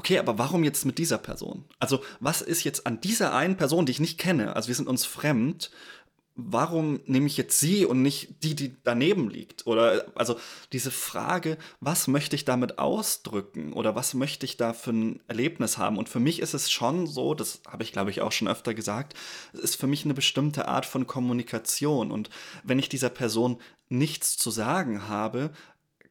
[0.00, 1.66] okay, aber warum jetzt mit dieser Person?
[1.78, 4.88] Also was ist jetzt an dieser einen Person, die ich nicht kenne, also wir sind
[4.88, 5.70] uns fremd,
[6.36, 9.66] warum nehme ich jetzt sie und nicht die, die daneben liegt?
[9.66, 10.38] Oder also
[10.72, 15.76] diese Frage, was möchte ich damit ausdrücken oder was möchte ich da für ein Erlebnis
[15.76, 15.98] haben?
[15.98, 18.72] Und für mich ist es schon so, das habe ich glaube ich auch schon öfter
[18.72, 19.12] gesagt,
[19.52, 22.10] es ist für mich eine bestimmte Art von Kommunikation.
[22.10, 22.30] Und
[22.64, 23.60] wenn ich dieser Person
[23.90, 25.50] nichts zu sagen habe,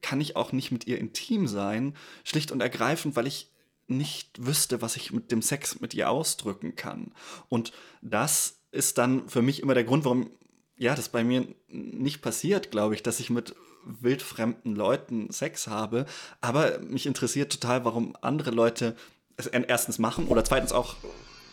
[0.00, 3.50] kann ich auch nicht mit ihr intim sein, schlicht und ergreifend, weil ich
[3.90, 7.12] nicht wüsste, was ich mit dem Sex mit ihr ausdrücken kann.
[7.48, 10.30] Und das ist dann für mich immer der Grund, warum
[10.76, 16.06] ja, das bei mir nicht passiert, glaube ich, dass ich mit wildfremden Leuten Sex habe.
[16.40, 18.96] Aber mich interessiert total, warum andere Leute
[19.36, 20.96] es erstens machen oder zweitens auch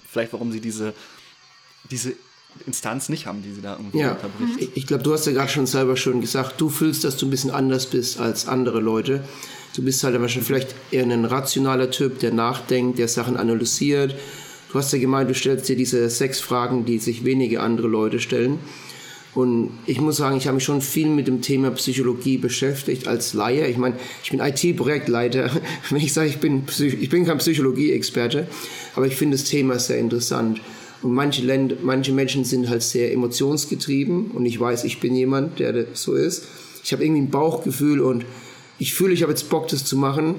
[0.10, 0.94] vielleicht, warum sie diese,
[1.92, 2.14] diese
[2.66, 4.14] Instanz nicht haben, die sie da irgendwie ja.
[4.14, 4.62] unterbricht.
[4.62, 7.28] Ich, ich glaube, du hast ja gerade schon selber schon gesagt, du fühlst, dass du
[7.28, 9.24] ein bisschen anders bist als andere Leute.
[9.78, 14.16] Du bist halt wahrscheinlich vielleicht eher ein rationaler Typ, der nachdenkt, der Sachen analysiert
[14.72, 18.20] Du hast ja gemeint, du stellst dir diese sechs Fragen, die sich wenige andere Leute
[18.20, 18.60] stellen.
[19.34, 23.34] Und ich muss sagen, ich habe mich schon viel mit dem Thema Psychologie beschäftigt als
[23.34, 23.68] Laie.
[23.68, 25.52] Ich meine, ich bin IT-Projektleiter.
[25.90, 28.48] Wenn ich sage, ich bin, ich bin kein Psychologie-Experte,
[28.96, 30.60] aber ich finde das Thema sehr interessant.
[31.02, 35.60] Und manche, Länder, manche Menschen sind halt sehr emotionsgetrieben und ich weiß, ich bin jemand,
[35.60, 36.46] der so ist.
[36.84, 38.26] Ich habe irgendwie ein Bauchgefühl und
[38.80, 40.36] ich fühle, ich habe jetzt Bock, das zu machen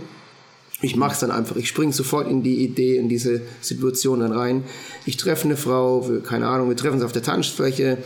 [0.80, 1.56] ich mache es dann einfach.
[1.56, 4.62] Ich springe sofort in die Idee, in diese Situation dann rein.
[5.06, 7.98] Ich treffe eine Frau, wir, keine Ahnung, wir treffen uns auf der Tanzfläche,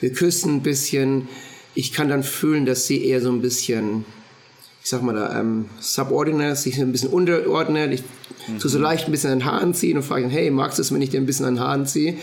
[0.00, 1.28] wir küssen ein bisschen.
[1.74, 4.04] Ich kann dann fühlen, dass sie eher so ein bisschen,
[4.82, 7.92] ich sag mal da, ähm, subordinate, sich ein bisschen unterordnet.
[7.92, 8.02] Ich
[8.46, 8.60] mhm.
[8.60, 10.82] tue so leicht ein bisschen an den Haaren ziehen und frage dann, hey, magst du
[10.82, 12.16] es, wenn ich dir ein bisschen an den Haaren ziehe?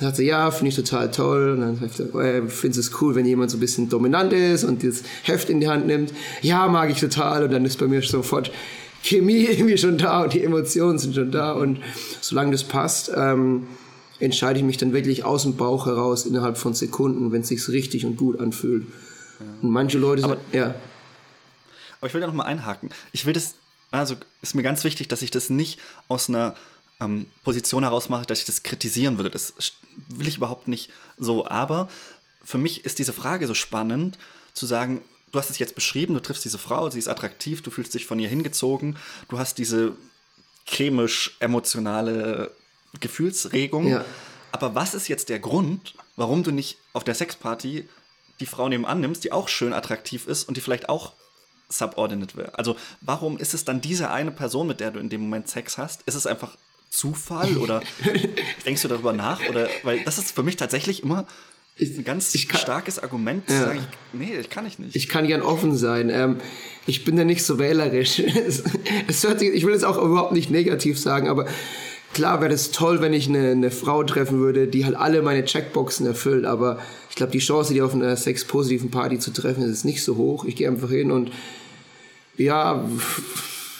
[0.00, 1.52] Dann sagt sie, ja, finde ich total toll.
[1.52, 4.64] Und dann sagt sie, äh, findest es cool, wenn jemand so ein bisschen dominant ist
[4.64, 6.14] und das Heft in die Hand nimmt?
[6.40, 7.44] Ja, mag ich total.
[7.44, 8.50] Und dann ist bei mir sofort
[9.02, 11.80] Chemie irgendwie schon da und die Emotionen sind schon da und
[12.22, 13.66] solange das passt, ähm,
[14.20, 17.68] entscheide ich mich dann wirklich aus dem Bauch heraus innerhalb von Sekunden, wenn es sich
[17.68, 18.86] richtig und gut anfühlt.
[19.38, 19.46] Ja.
[19.60, 20.74] Und manche Leute aber, sind, ja.
[22.00, 22.88] Aber ich will da nochmal einhaken.
[23.12, 23.54] Ich will das,
[23.90, 26.54] also ist mir ganz wichtig, dass ich das nicht aus einer
[27.00, 29.30] ähm, Position herausmache, dass ich das kritisieren würde.
[29.30, 29.54] Das
[30.08, 31.46] will ich überhaupt nicht so.
[31.46, 31.88] Aber
[32.44, 34.18] für mich ist diese Frage so spannend,
[34.54, 37.70] zu sagen, du hast es jetzt beschrieben, du triffst diese Frau, sie ist attraktiv, du
[37.70, 38.96] fühlst dich von ihr hingezogen,
[39.28, 39.96] du hast diese
[40.66, 42.52] chemisch-emotionale
[42.98, 43.88] Gefühlsregung.
[43.88, 44.04] Ja.
[44.52, 47.88] Aber was ist jetzt der Grund, warum du nicht auf der Sexparty
[48.40, 51.12] die Frau nebenan nimmst, die auch schön attraktiv ist und die vielleicht auch
[51.68, 52.58] subordinate wäre?
[52.58, 55.78] Also warum ist es dann diese eine Person, mit der du in dem Moment Sex
[55.78, 56.02] hast?
[56.02, 56.56] Ist es einfach
[56.90, 57.82] Zufall oder
[58.66, 59.48] denkst du darüber nach?
[59.48, 61.26] Oder weil das ist für mich tatsächlich immer
[61.80, 63.60] ein ganz kann, starkes Argument ja.
[63.60, 64.94] sagen, nee, das kann ich nicht.
[64.96, 66.10] Ich kann gern offen sein.
[66.10, 66.36] Ähm,
[66.86, 68.18] ich bin ja nicht so wählerisch.
[68.46, 68.64] es,
[69.06, 71.46] es hört sich, ich will es auch überhaupt nicht negativ sagen, aber
[72.12, 75.44] klar wäre es toll, wenn ich eine, eine, Frau treffen würde, die halt alle meine
[75.44, 79.84] Checkboxen erfüllt, aber ich glaube, die Chance, die auf einer sexpositiven Party zu treffen, ist
[79.84, 80.44] nicht so hoch.
[80.44, 81.30] Ich gehe einfach hin und
[82.36, 82.84] ja,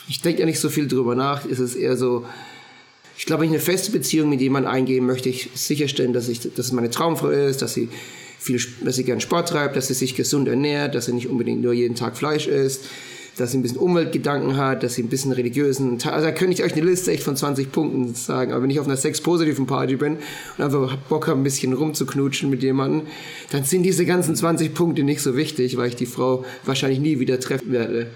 [0.07, 1.45] ich denke ja nicht so viel drüber nach.
[1.45, 2.25] Es ist eher so,
[3.21, 6.39] ich glaube, wenn ich eine feste Beziehung mit jemandem eingehen, möchte ich sicherstellen, dass, ich,
[6.39, 7.87] dass es meine Traumfrau ist, dass sie
[8.39, 11.61] viel, dass sie gern Sport treibt, dass sie sich gesund ernährt, dass sie nicht unbedingt
[11.61, 12.85] nur jeden Tag Fleisch isst,
[13.37, 16.63] dass sie ein bisschen Umweltgedanken hat, dass sie ein bisschen religiösen, also da könnte ich
[16.63, 19.97] euch eine Liste echt von 20 Punkten sagen, aber wenn ich auf einer sexpositiven Party
[19.97, 20.17] bin
[20.57, 23.03] und einfach Bock habe, ein bisschen rumzuknutschen mit jemandem,
[23.51, 27.19] dann sind diese ganzen 20 Punkte nicht so wichtig, weil ich die Frau wahrscheinlich nie
[27.19, 28.07] wieder treffen werde.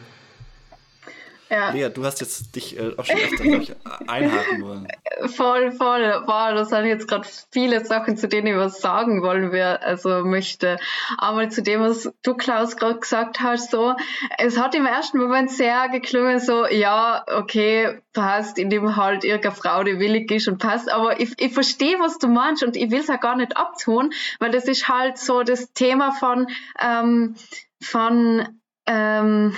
[1.49, 1.69] Ja.
[1.69, 3.75] Lea, du hast jetzt dich äh, auch schon öfter, ich,
[4.08, 4.88] einhaken wollen.
[5.27, 6.23] Voll, voll.
[6.25, 10.23] Wow, das sind jetzt gerade viele Sachen, zu denen ich was sagen wollen wir, also
[10.23, 10.77] möchte.
[11.17, 13.93] Aber zu dem, was du, Klaus, gerade gesagt hast, so,
[14.39, 19.84] es hat im ersten Moment sehr geklungen, so, ja, okay, passt, indem halt irgendeine Frau,
[19.84, 20.91] die willig ist und passt.
[20.91, 24.13] Aber ich, ich verstehe, was du meinst und ich will es ja gar nicht abtun,
[24.39, 26.47] weil das ist halt so das Thema von,
[26.81, 27.36] ähm,
[27.81, 29.55] von, ähm,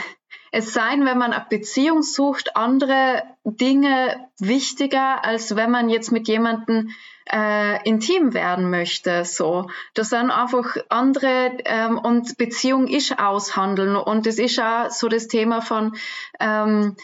[0.58, 6.28] es sei wenn man eine Beziehung sucht, andere Dinge wichtiger, als wenn man jetzt mit
[6.28, 6.90] jemandem
[7.32, 9.24] äh, intim werden möchte.
[9.24, 15.10] So, das sind einfach andere ähm, und Beziehung ist aushandeln und es ist auch so
[15.10, 15.96] das Thema von
[16.40, 16.96] ähm,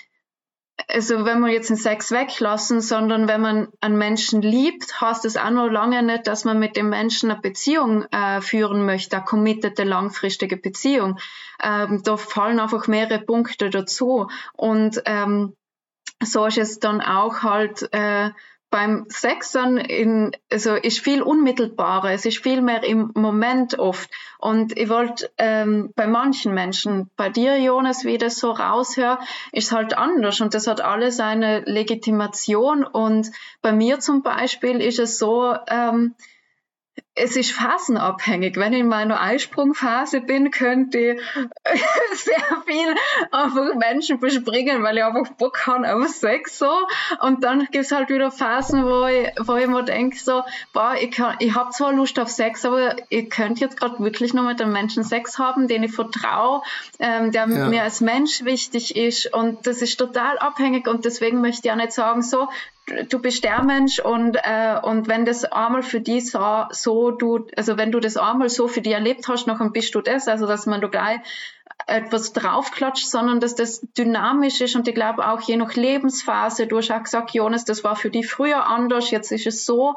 [0.87, 5.37] also wenn wir jetzt den Sex weglassen, sondern wenn man einen Menschen liebt, heißt das
[5.37, 9.25] auch noch lange nicht, dass man mit dem Menschen eine Beziehung äh, führen möchte, eine
[9.25, 11.19] committete, langfristige Beziehung.
[11.61, 14.27] Ähm, da fallen einfach mehrere Punkte dazu.
[14.53, 15.55] Und ähm,
[16.21, 18.31] so ist es dann auch halt äh,
[18.73, 24.09] beim Sexen in, also ist viel unmittelbarer, es ist viel mehr im Moment oft.
[24.39, 29.19] Und ich wollte ähm, bei manchen Menschen, bei dir, Jonas, wie ich das so raushöre,
[29.51, 32.83] ist halt anders und das hat alles eine Legitimation.
[32.83, 33.29] Und
[33.61, 36.15] bei mir zum Beispiel ist es so, ähm,
[37.15, 38.55] es ist phasenabhängig.
[38.55, 41.21] Wenn ich in meiner Eisprungphase bin, könnte ich
[42.15, 42.95] sehr viel
[43.31, 46.71] einfach Menschen bespringen, weil ich einfach Bock habe auf Sex so.
[47.19, 50.95] Und dann gibt es halt wieder Phasen, wo ich, wo ich mir denke so, boah,
[50.99, 54.45] ich, kann, ich habe zwar Lust auf Sex, aber ich könnte jetzt gerade wirklich nur
[54.45, 56.63] mit einem Menschen Sex haben, den ich vertraue,
[56.97, 57.67] ähm, der ja.
[57.67, 59.31] mir als Mensch wichtig ist.
[59.31, 62.49] Und das ist total abhängig und deswegen möchte ich auch nicht sagen so,
[63.09, 67.47] du bist der Mensch und, äh, und wenn das einmal für dich so, so du,
[67.55, 70.47] also wenn du das einmal so für dich erlebt hast, dann bist du das, also
[70.47, 71.19] dass man da gleich
[71.87, 76.77] etwas draufklatscht, sondern dass das dynamisch ist und ich glaube auch je nach Lebensphase, du
[76.77, 79.95] hast auch gesagt, Jonas, das war für dich früher anders, jetzt ist es so,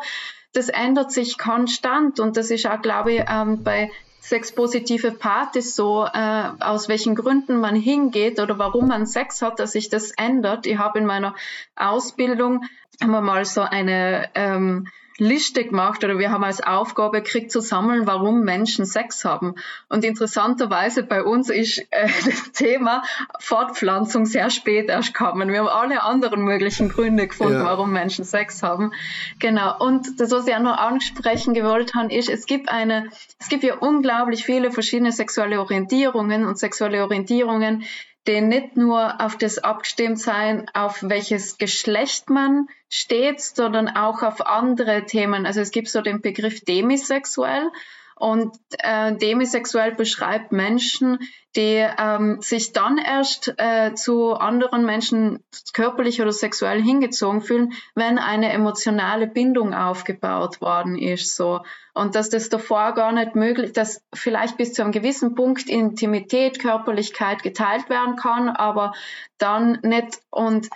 [0.53, 3.91] das ändert sich konstant und das ist auch, glaube ich, ähm, bei
[4.29, 9.73] sexpositive Partys so, äh, aus welchen Gründen man hingeht oder warum man Sex hat, dass
[9.73, 10.67] sich das ändert.
[10.67, 11.37] Ich habe in meiner
[11.77, 12.65] Ausbildung
[13.01, 17.61] haben wir mal so eine ähm, Liste gemacht oder wir haben als Aufgabe gekriegt zu
[17.61, 19.55] sammeln, warum Menschen Sex haben.
[19.89, 23.03] Und interessanterweise bei uns ist äh, das Thema
[23.39, 25.51] Fortpflanzung sehr spät erst gekommen.
[25.51, 27.65] Wir haben alle anderen möglichen Gründe gefunden, ja.
[27.65, 28.93] warum Menschen Sex haben.
[29.39, 29.79] Genau.
[29.79, 33.65] Und das, was ich auch noch ansprechen gewollt habe, ist, es gibt eine, es gibt
[33.65, 37.85] ja unglaublich viele verschiedene sexuelle Orientierungen und sexuelle Orientierungen,
[38.27, 44.47] die nicht nur auf das abgestimmt sein, auf welches Geschlecht man steht, sondern auch auf
[44.47, 45.47] andere Themen.
[45.47, 47.71] Also es gibt so den Begriff demisexuell
[48.19, 51.19] und äh, demisexuell beschreibt Menschen,
[51.55, 55.45] die ähm, sich dann erst äh, zu anderen Menschen
[55.75, 61.37] körperlich oder sexuell hingezogen fühlen, wenn eine emotionale Bindung aufgebaut worden ist.
[61.37, 61.61] So.
[61.93, 66.59] Und dass das davor gar nicht möglich, dass vielleicht bis zu einem gewissen Punkt Intimität,
[66.59, 68.93] Körperlichkeit geteilt werden kann, aber
[69.37, 70.21] dann nicht.
[70.31, 70.71] Und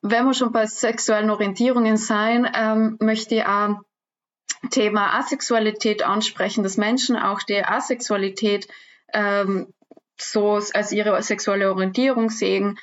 [0.00, 3.76] wenn wir schon bei sexuellen Orientierungen sein, ähm, möchte ich auch
[4.70, 8.68] Thema Asexualität ansprechen, dass Menschen auch die Asexualität
[9.12, 9.72] ähm,
[10.20, 12.78] so als ihre sexuelle Orientierung sehen.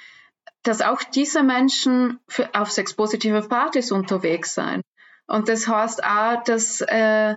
[0.64, 4.82] dass auch diese Menschen für, auf sexpositive Partys unterwegs sein.
[5.28, 7.36] Und das heißt auch, dass äh,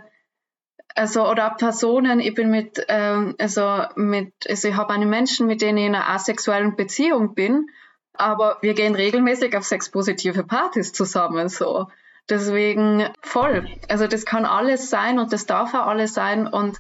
[0.95, 5.63] also oder Personen, ich bin mit, ähm, also mit, also ich habe einen Menschen, mit
[5.63, 7.67] denen ich in einer asexuellen Beziehung bin,
[8.15, 11.89] aber wir gehen regelmäßig auf sexpositive Partys zusammen, so.
[12.29, 13.69] Deswegen voll.
[13.89, 16.79] Also das kann alles sein und das darf auch alles sein und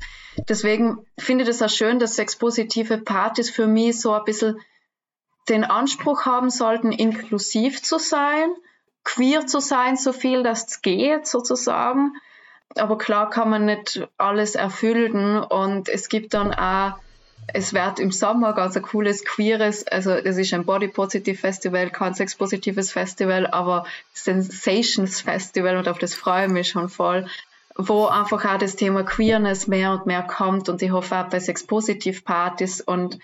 [0.48, 4.60] deswegen finde ich das auch schön, dass sexpositive Partys für mich so ein bisschen
[5.48, 8.54] den Anspruch haben sollten, inklusiv zu sein,
[9.04, 12.12] queer zu sein, so viel das geht sozusagen
[12.76, 16.94] aber klar kann man nicht alles erfüllen und es gibt dann auch,
[17.48, 21.90] es wird im Sommer ganz ein cooles, queeres, also das ist ein Body Positive Festival,
[21.90, 27.26] kein Sex Positives Festival, aber Sensations Festival und auf das freue ich mich schon voll,
[27.76, 31.40] wo einfach auch das Thema Queerness mehr und mehr kommt und ich hoffe auch bei
[31.40, 33.18] Sex Positive Partys und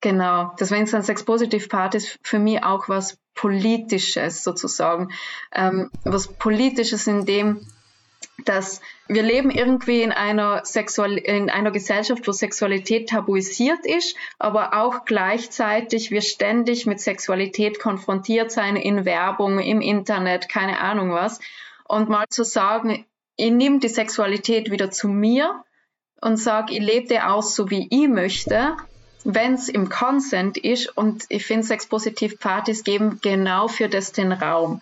[0.00, 5.10] Genau, deswegen sind Sex Positive Partys für mich auch was Politisches sozusagen.
[5.52, 7.66] Ähm, was Politisches in dem,
[8.44, 14.74] dass wir leben irgendwie in einer, Sexual in einer Gesellschaft, wo Sexualität tabuisiert ist, aber
[14.74, 21.40] auch gleichzeitig wir ständig mit Sexualität konfrontiert sein in Werbung, im Internet, keine Ahnung was.
[21.84, 25.64] Und mal zu sagen, ich nehme die Sexualität wieder zu mir
[26.20, 28.76] und sage, ich lebe die aus, so wie ich möchte,
[29.24, 30.96] wenn es im Consent ist.
[30.96, 34.80] Und ich finde, Sexpositiv-Partys geben genau für das den Raum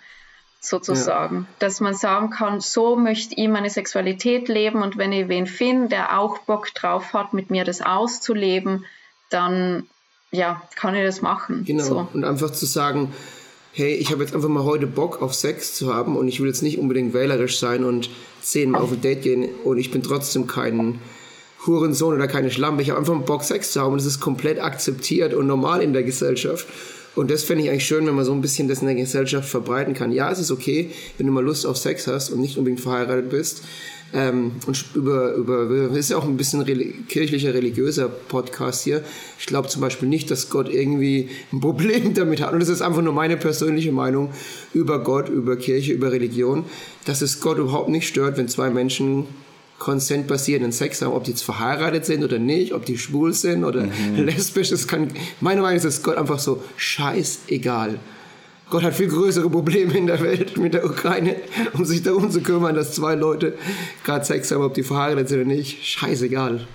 [0.68, 1.36] sozusagen.
[1.36, 1.46] Ja.
[1.58, 5.88] Dass man sagen kann, so möchte ich meine Sexualität leben und wenn ich wen finde,
[5.88, 8.84] der auch Bock drauf hat, mit mir das auszuleben,
[9.30, 9.86] dann
[10.30, 11.64] ja, kann ich das machen.
[11.64, 11.84] Genau.
[11.84, 12.08] So.
[12.12, 13.12] Und einfach zu sagen,
[13.72, 16.48] hey, ich habe jetzt einfach mal heute Bock auf Sex zu haben und ich will
[16.48, 18.10] jetzt nicht unbedingt wählerisch sein und
[18.40, 20.98] zehnmal auf ein Date gehen und ich bin trotzdem kein
[21.66, 22.82] Hurensohn oder keine Schlampe.
[22.82, 25.92] Ich habe einfach Bock, Sex zu haben und es ist komplett akzeptiert und normal in
[25.92, 26.66] der Gesellschaft.
[27.16, 29.48] Und das fände ich eigentlich schön, wenn man so ein bisschen das in der Gesellschaft
[29.48, 30.12] verbreiten kann.
[30.12, 33.30] Ja, es ist okay, wenn du mal Lust auf Sex hast und nicht unbedingt verheiratet
[33.30, 33.62] bist.
[34.12, 36.64] Ähm, und über, über, das ist ja auch ein bisschen
[37.08, 39.02] kirchlicher, religiöser Podcast hier.
[39.38, 42.52] Ich glaube zum Beispiel nicht, dass Gott irgendwie ein Problem damit hat.
[42.52, 44.30] Und das ist einfach nur meine persönliche Meinung
[44.74, 46.66] über Gott, über Kirche, über Religion,
[47.06, 49.26] dass es Gott überhaupt nicht stört, wenn zwei Menschen
[49.78, 53.84] konsentbasierenden Sex haben, ob die jetzt verheiratet sind oder nicht, ob die schwul sind oder
[53.84, 54.24] mhm.
[54.24, 54.70] lesbisch.
[54.70, 57.98] Das kann, meine Meinung ist, dass Gott einfach so scheißegal.
[58.68, 61.36] Gott hat viel größere Probleme in der Welt mit der Ukraine,
[61.74, 63.54] um sich darum zu kümmern, dass zwei Leute
[64.02, 65.86] gerade Sex haben, ob die verheiratet sind oder nicht.
[65.86, 66.66] Scheißegal.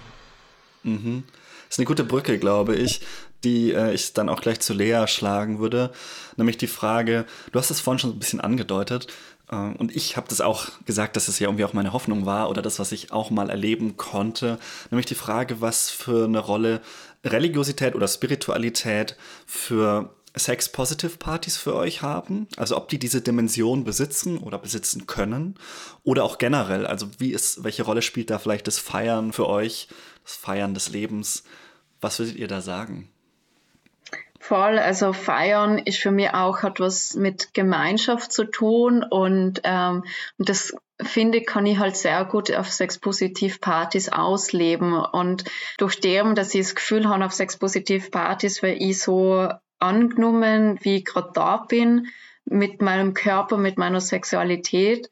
[0.83, 1.23] Mhm.
[1.67, 3.01] Das ist eine gute Brücke, glaube ich,
[3.43, 5.91] die äh, ich dann auch gleich zu Lea schlagen würde.
[6.37, 9.07] Nämlich die Frage, du hast es vorhin schon ein bisschen angedeutet,
[9.51, 12.61] und ich habe das auch gesagt, dass es ja irgendwie auch meine Hoffnung war oder
[12.61, 14.57] das, was ich auch mal erleben konnte.
[14.89, 16.81] Nämlich die Frage, was für eine Rolle
[17.25, 22.47] Religiosität oder Spiritualität für Sex-Positive-Partys für euch haben?
[22.55, 25.55] Also ob die diese Dimension besitzen oder besitzen können?
[26.03, 29.89] Oder auch generell, also wie ist, welche Rolle spielt da vielleicht das Feiern für euch,
[30.23, 31.43] das Feiern des Lebens?
[31.99, 33.09] Was würdet ihr da sagen?
[34.43, 40.03] Voll, also feiern ist für mich auch etwas mit Gemeinschaft zu tun und, ähm,
[40.39, 45.43] und das finde ich, kann ich halt sehr gut auf Sexpositiv-Partys ausleben und
[45.77, 51.05] durch dem, dass ich das Gefühl habe, auf Sexpositiv-Partys, weil ich so angenommen, wie ich
[51.05, 52.07] gerade da bin,
[52.43, 55.07] mit meinem Körper, mit meiner Sexualität,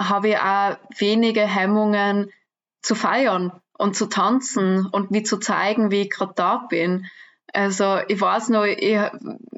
[0.00, 2.32] habe ich auch wenige Hemmungen
[2.80, 7.10] zu feiern und zu tanzen und wie zu zeigen, wie ich gerade da bin.
[7.54, 8.98] Also ich weiß noch, ich,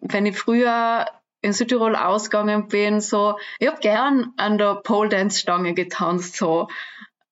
[0.03, 1.07] wenn ich früher
[1.41, 6.69] in Südtirol ausgegangen bin, so, ich habe gern an der Pole Dance Stange getanzt, so.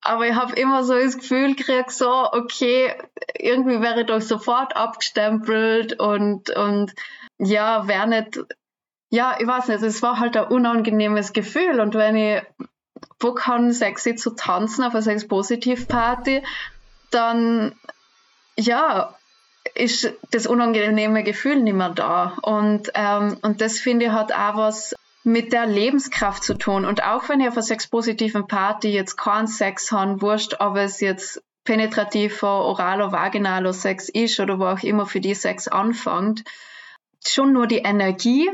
[0.01, 2.95] Aber ich habe immer so das Gefühl gekriegt, so, okay,
[3.39, 6.93] irgendwie wäre ich doch sofort abgestempelt und, und
[7.39, 8.41] ja, wäre nicht,
[9.11, 11.81] ja, ich weiß nicht, es war halt ein unangenehmes Gefühl.
[11.81, 12.43] Und wenn ich
[13.19, 16.43] Bock habe, sexy zu tanzen auf einer Sex-Positiv-Party,
[17.11, 17.75] dann,
[18.57, 19.15] ja,
[19.75, 22.37] ist das unangenehme Gefühl nicht mehr da.
[22.43, 24.95] Und, ähm, und das finde ich hat auch was
[25.25, 26.85] mit der Lebenskraft zu tun.
[26.85, 31.01] Und auch wenn ihr auf einer sexpositiven Party jetzt keinen Sex haben, wurscht, ob es
[31.01, 36.45] jetzt penetrativer, oraler, vaginaler Sex ist oder wo auch immer für die Sex anfängt,
[37.27, 38.51] schon nur die Energie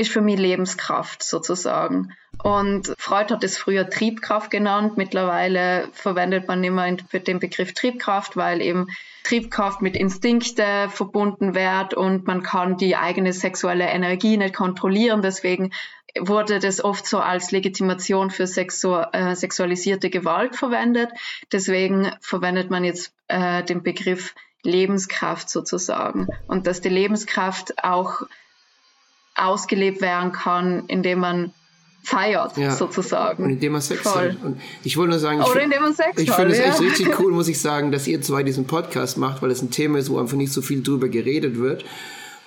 [0.00, 2.14] ist für mich Lebenskraft sozusagen.
[2.42, 4.96] Und Freud hat es früher Triebkraft genannt.
[4.96, 8.86] Mittlerweile verwendet man immer den Begriff Triebkraft, weil eben
[9.24, 15.20] Triebkraft mit Instinkte verbunden wird und man kann die eigene sexuelle Energie nicht kontrollieren.
[15.20, 15.70] Deswegen
[16.18, 21.10] wurde das oft so als Legitimation für sexu äh, sexualisierte Gewalt verwendet.
[21.52, 26.28] Deswegen verwendet man jetzt äh, den Begriff Lebenskraft sozusagen.
[26.46, 28.22] Und dass die Lebenskraft auch
[29.44, 31.52] ausgelebt werden kann, indem man
[32.02, 32.74] feiert, ja.
[32.74, 33.44] sozusagen.
[33.44, 34.30] Und indem man Sex Voll.
[34.30, 34.42] hat.
[34.42, 36.64] Und ich wollte nur sagen, Oder indem man Sex ich finde es ja.
[36.64, 39.70] echt richtig cool, muss ich sagen, dass ihr zwei diesen Podcast macht, weil es ein
[39.70, 41.84] Thema ist, wo einfach nicht so viel drüber geredet wird.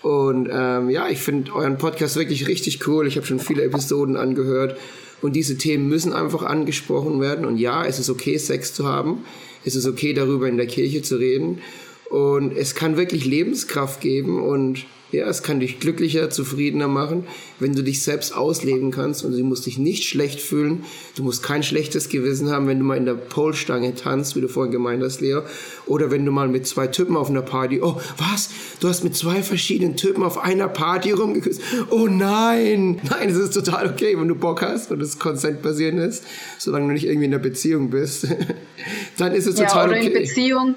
[0.02, 3.08] Und ähm, ja, ich finde euren Podcast wirklich richtig cool.
[3.08, 4.78] Ich habe schon viele Episoden angehört.
[5.22, 7.46] Und diese Themen müssen einfach angesprochen werden.
[7.46, 9.24] Und ja, es ist okay, Sex zu haben.
[9.64, 11.62] Es ist okay, darüber in der Kirche zu reden.
[12.10, 17.26] Und es kann wirklich Lebenskraft geben und ja, es kann dich glücklicher, zufriedener machen,
[17.60, 20.84] wenn du dich selbst ausleben kannst und du musst dich nicht schlecht fühlen.
[21.16, 24.48] Du musst kein schlechtes Gewissen haben, wenn du mal in der Polstange tanzt, wie du
[24.48, 25.44] vorhin gemeint hast, Leo.
[25.86, 28.50] Oder wenn du mal mit zwei Typen auf einer Party, oh, was?
[28.80, 31.62] Du hast mit zwei verschiedenen Typen auf einer Party rumgeküsst.
[31.92, 33.00] Oh nein!
[33.08, 36.24] Nein, es ist total okay, wenn du Bock hast und es konsentbasierend ist,
[36.58, 38.28] solange du nicht irgendwie in einer Beziehung bist.
[39.18, 40.08] Dann ist es total ja, oder okay.
[40.08, 40.76] In Beziehung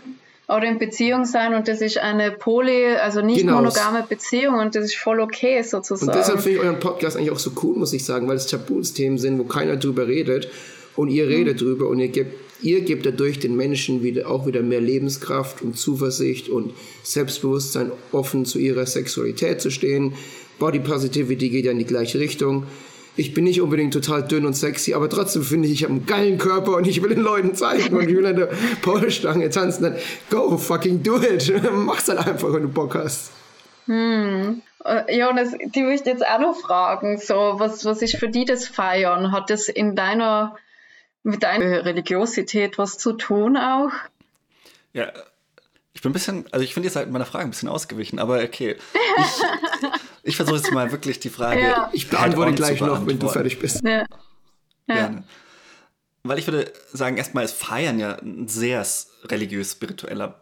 [0.49, 3.57] oder in Beziehung sein und das ist eine poly, also nicht genau.
[3.57, 6.13] monogame Beziehung und das ist voll okay sozusagen.
[6.13, 8.47] Und deshalb finde ich euren Podcast eigentlich auch so cool, muss ich sagen, weil es
[8.47, 10.49] Tabus-Themen sind, wo keiner drüber redet
[10.95, 11.65] und ihr redet mhm.
[11.65, 12.33] drüber und ihr gebt,
[12.63, 16.73] ihr gebt dadurch den Menschen wieder, auch wieder mehr Lebenskraft und Zuversicht und
[17.03, 20.15] Selbstbewusstsein, offen zu ihrer Sexualität zu stehen.
[20.61, 22.67] Body Positivity geht ja in die gleiche Richtung
[23.17, 26.07] ich bin nicht unbedingt total dünn und sexy, aber trotzdem finde ich, ich habe einen
[26.07, 28.51] geilen Körper und ich will den Leuten zeigen und ich will an der
[28.83, 29.85] Polstange tanzen.
[29.85, 29.97] Dann
[30.31, 31.53] go, fucking do it.
[31.73, 33.33] Mach's dann einfach, wenn du Bock hast.
[33.87, 34.63] Hm.
[34.85, 38.17] Äh, ja, und das, die möchte ich jetzt auch noch fragen, so, was, was ist
[38.17, 39.33] für die das Feiern?
[39.33, 40.57] Hat das in deiner,
[41.23, 43.91] mit deiner Religiosität was zu tun auch?
[44.93, 45.13] Ja,
[45.93, 48.43] ich bin ein bisschen, also ich finde jetzt halt meiner Frage ein bisschen ausgewichen, aber
[48.43, 48.77] okay.
[49.19, 49.43] Ich,
[50.27, 51.61] ich versuche jetzt mal wirklich die Frage.
[51.61, 51.91] Ja.
[51.93, 53.83] Ich beantworte gleich noch, wenn du fertig bist.
[53.85, 53.91] Ja.
[54.01, 54.07] ja.
[54.87, 55.25] Gerne.
[56.25, 58.85] Weil ich würde sagen, erstmal ist Feiern ja ein sehr
[59.25, 60.41] religiös-spiritueller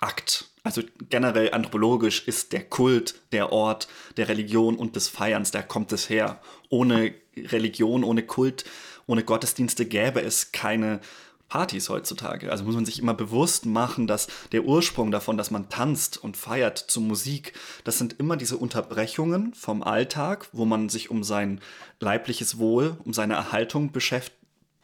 [0.00, 0.50] Akt.
[0.64, 3.86] Also generell anthropologisch ist der Kult der Ort
[4.16, 6.40] der Religion und des Feierns, da kommt es her.
[6.68, 8.64] Ohne Religion, ohne Kult,
[9.06, 11.00] ohne Gottesdienste gäbe es keine
[11.48, 12.50] Partys heutzutage.
[12.50, 16.36] Also muss man sich immer bewusst machen, dass der Ursprung davon, dass man tanzt und
[16.36, 17.52] feiert zu Musik,
[17.84, 21.60] das sind immer diese Unterbrechungen vom Alltag, wo man sich um sein
[22.00, 24.36] leibliches Wohl, um seine Erhaltung beschäftigt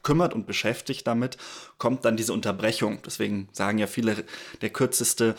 [0.02, 1.36] kümmert und beschäftigt damit,
[1.78, 3.00] kommt dann diese Unterbrechung.
[3.06, 4.24] Deswegen sagen ja viele,
[4.60, 5.34] der kürzeste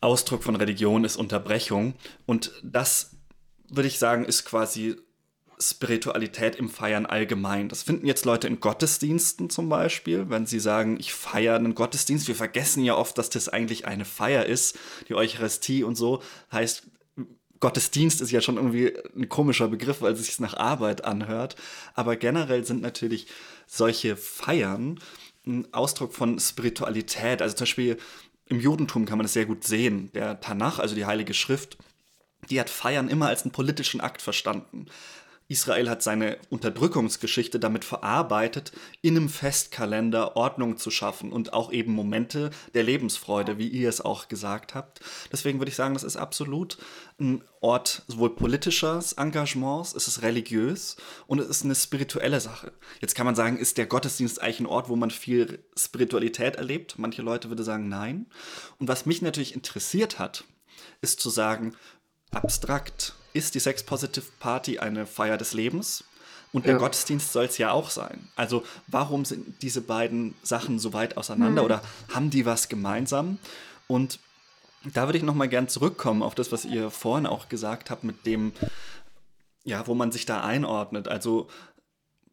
[0.00, 1.94] Ausdruck von Religion ist Unterbrechung.
[2.26, 3.16] Und das,
[3.68, 4.96] würde ich sagen, ist quasi
[5.60, 7.68] Spiritualität im Feiern allgemein.
[7.68, 12.28] Das finden jetzt Leute in Gottesdiensten zum Beispiel, wenn sie sagen, ich feiere einen Gottesdienst.
[12.28, 14.78] Wir vergessen ja oft, dass das eigentlich eine Feier ist,
[15.08, 16.22] die Eucharistie und so.
[16.52, 16.84] Heißt,
[17.60, 21.56] Gottesdienst ist ja schon irgendwie ein komischer Begriff, weil es sich nach Arbeit anhört.
[21.94, 23.26] Aber generell sind natürlich
[23.66, 25.00] solche Feiern
[25.46, 27.42] ein Ausdruck von Spiritualität.
[27.42, 27.98] Also zum Beispiel
[28.46, 30.10] im Judentum kann man das sehr gut sehen.
[30.14, 31.78] Der Tanach, also die Heilige Schrift,
[32.50, 34.86] die hat Feiern immer als einen politischen Akt verstanden.
[35.48, 41.92] Israel hat seine Unterdrückungsgeschichte damit verarbeitet, in einem Festkalender Ordnung zu schaffen und auch eben
[41.92, 45.00] Momente der Lebensfreude, wie ihr es auch gesagt habt.
[45.32, 46.76] Deswegen würde ich sagen, das ist absolut
[47.18, 50.96] ein Ort sowohl politisches Engagements, es ist religiös
[51.26, 52.72] und es ist eine spirituelle Sache.
[53.00, 56.98] Jetzt kann man sagen, ist der Gottesdienst eigentlich ein Ort, wo man viel Spiritualität erlebt?
[56.98, 58.26] Manche Leute würden sagen, nein.
[58.78, 60.44] Und was mich natürlich interessiert hat,
[61.00, 61.74] ist zu sagen,
[62.30, 66.04] abstrakt, ist die Sex Positive Party eine Feier des Lebens?
[66.52, 66.78] Und der ja.
[66.78, 68.28] Gottesdienst soll es ja auch sein.
[68.34, 71.66] Also warum sind diese beiden Sachen so weit auseinander mhm.
[71.66, 71.82] oder
[72.12, 73.38] haben die was gemeinsam?
[73.86, 74.18] Und
[74.94, 78.04] da würde ich noch mal gern zurückkommen auf das, was ihr vorhin auch gesagt habt,
[78.04, 78.52] mit dem,
[79.64, 81.06] ja, wo man sich da einordnet.
[81.08, 81.48] Also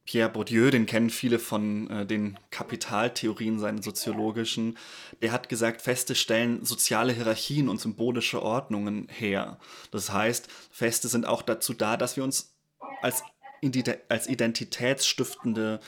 [0.06, 4.78] Pierre Bourdieu, den kennen viele von äh, den Kapitaltheorien, seinen soziologischen,
[5.22, 9.58] der hat gesagt, Feste stellen soziale Hierarchien und symbolische Ordnungen her.
[9.92, 12.56] Das heißt, Feste sind auch dazu da, dass wir uns
[13.02, 13.24] als,
[14.10, 15.80] als identitätsstiftende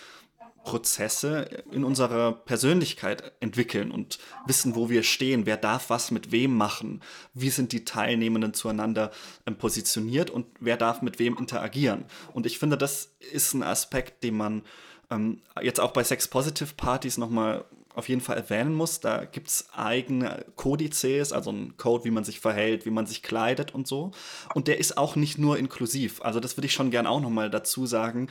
[0.68, 6.58] Prozesse in unserer Persönlichkeit entwickeln und wissen, wo wir stehen, wer darf was mit wem
[6.58, 7.02] machen,
[7.34, 9.12] wie sind die Teilnehmenden zueinander
[9.46, 12.04] ähm, positioniert und wer darf mit wem interagieren.
[12.34, 14.64] Und ich finde, das ist ein Aspekt, den man
[15.10, 17.64] ähm, jetzt auch bei Sex Positive Partys nochmal
[17.98, 19.00] auf jeden Fall erwähnen muss.
[19.00, 23.24] Da gibt es eigene Kodizes, also ein Code, wie man sich verhält, wie man sich
[23.24, 24.12] kleidet und so.
[24.54, 26.22] Und der ist auch nicht nur inklusiv.
[26.22, 28.30] Also das würde ich schon gern auch nochmal dazu sagen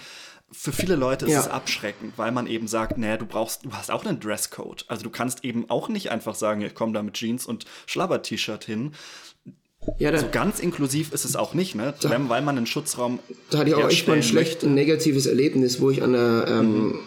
[0.52, 1.40] für viele Leute ist ja.
[1.40, 4.84] es abschreckend, weil man eben sagt, naja, du brauchst, du hast auch einen Dresscode.
[4.88, 8.64] Also du kannst eben auch nicht einfach sagen, ich komme da mit Jeans und Schlabber-T-Shirt
[8.64, 8.92] hin.
[9.98, 11.94] Ja, da, so ganz inklusiv ist es auch nicht, ne?
[12.00, 13.18] Da, weil man einen Schutzraum.
[13.50, 16.86] Da hatte ich auch echt mal ein schlechtes, negatives Erlebnis, wo ich an der, ähm,
[16.88, 16.98] mhm.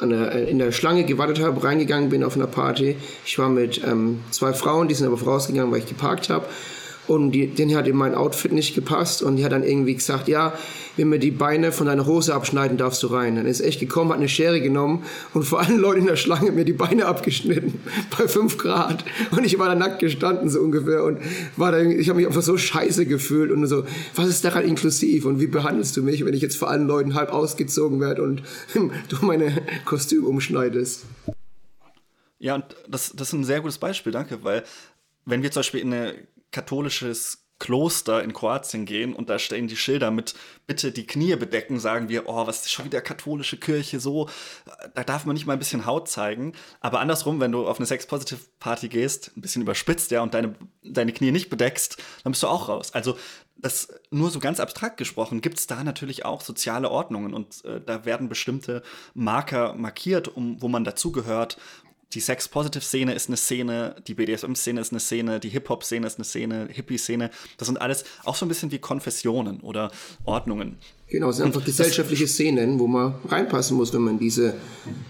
[0.00, 2.96] Der, äh, in der Schlange gewartet habe, reingegangen bin auf einer Party.
[3.24, 6.46] Ich war mit ähm, zwei Frauen, die sind aber vorausgegangen, weil ich geparkt habe.
[7.08, 10.28] Und die, den hat in mein Outfit nicht gepasst und die hat dann irgendwie gesagt,
[10.28, 10.54] ja,
[10.96, 13.36] wenn mir die Beine von deiner Hose abschneiden, darfst du rein.
[13.36, 15.04] Dann ist echt gekommen, hat eine Schere genommen
[15.34, 17.80] und vor allen Leuten in der Schlange mir die Beine abgeschnitten
[18.18, 21.18] bei 5 Grad und ich war da nackt gestanden so ungefähr und
[21.56, 23.84] war da, ich habe mich einfach so scheiße gefühlt und so,
[24.14, 27.14] was ist daran inklusiv und wie behandelst du mich, wenn ich jetzt vor allen Leuten
[27.14, 28.42] halb ausgezogen werde und
[29.08, 31.04] du meine Kostüm umschneidest?
[32.38, 34.62] Ja, und das, das ist ein sehr gutes Beispiel, danke, weil
[35.24, 36.12] wenn wir zum Beispiel in ein
[36.52, 40.34] katholisches Kloster in Kroatien gehen und da stehen die Schilder mit
[40.66, 44.28] bitte die Knie bedecken, sagen wir, oh, was ist schon wieder katholische Kirche so,
[44.94, 46.52] da darf man nicht mal ein bisschen Haut zeigen.
[46.80, 51.14] Aber andersrum, wenn du auf eine Sex-Positive-Party gehst, ein bisschen überspitzt, ja, und deine, deine
[51.14, 52.92] Knie nicht bedeckst, dann bist du auch raus.
[52.92, 53.16] Also
[53.56, 57.80] das nur so ganz abstrakt gesprochen, gibt es da natürlich auch soziale Ordnungen und äh,
[57.80, 58.82] da werden bestimmte
[59.14, 61.56] Marker markiert, um, wo man dazugehört,
[62.16, 66.68] die Sex-Positive-Szene ist eine Szene, die BDSM-Szene ist eine Szene, die Hip-Hop-Szene ist eine Szene,
[66.72, 67.30] Hippie-Szene.
[67.58, 69.92] Das sind alles auch so ein bisschen wie Konfessionen oder
[70.24, 70.78] Ordnungen.
[71.08, 74.54] Genau, es sind einfach gesellschaftliche Szenen, wo man reinpassen muss, wenn man in diese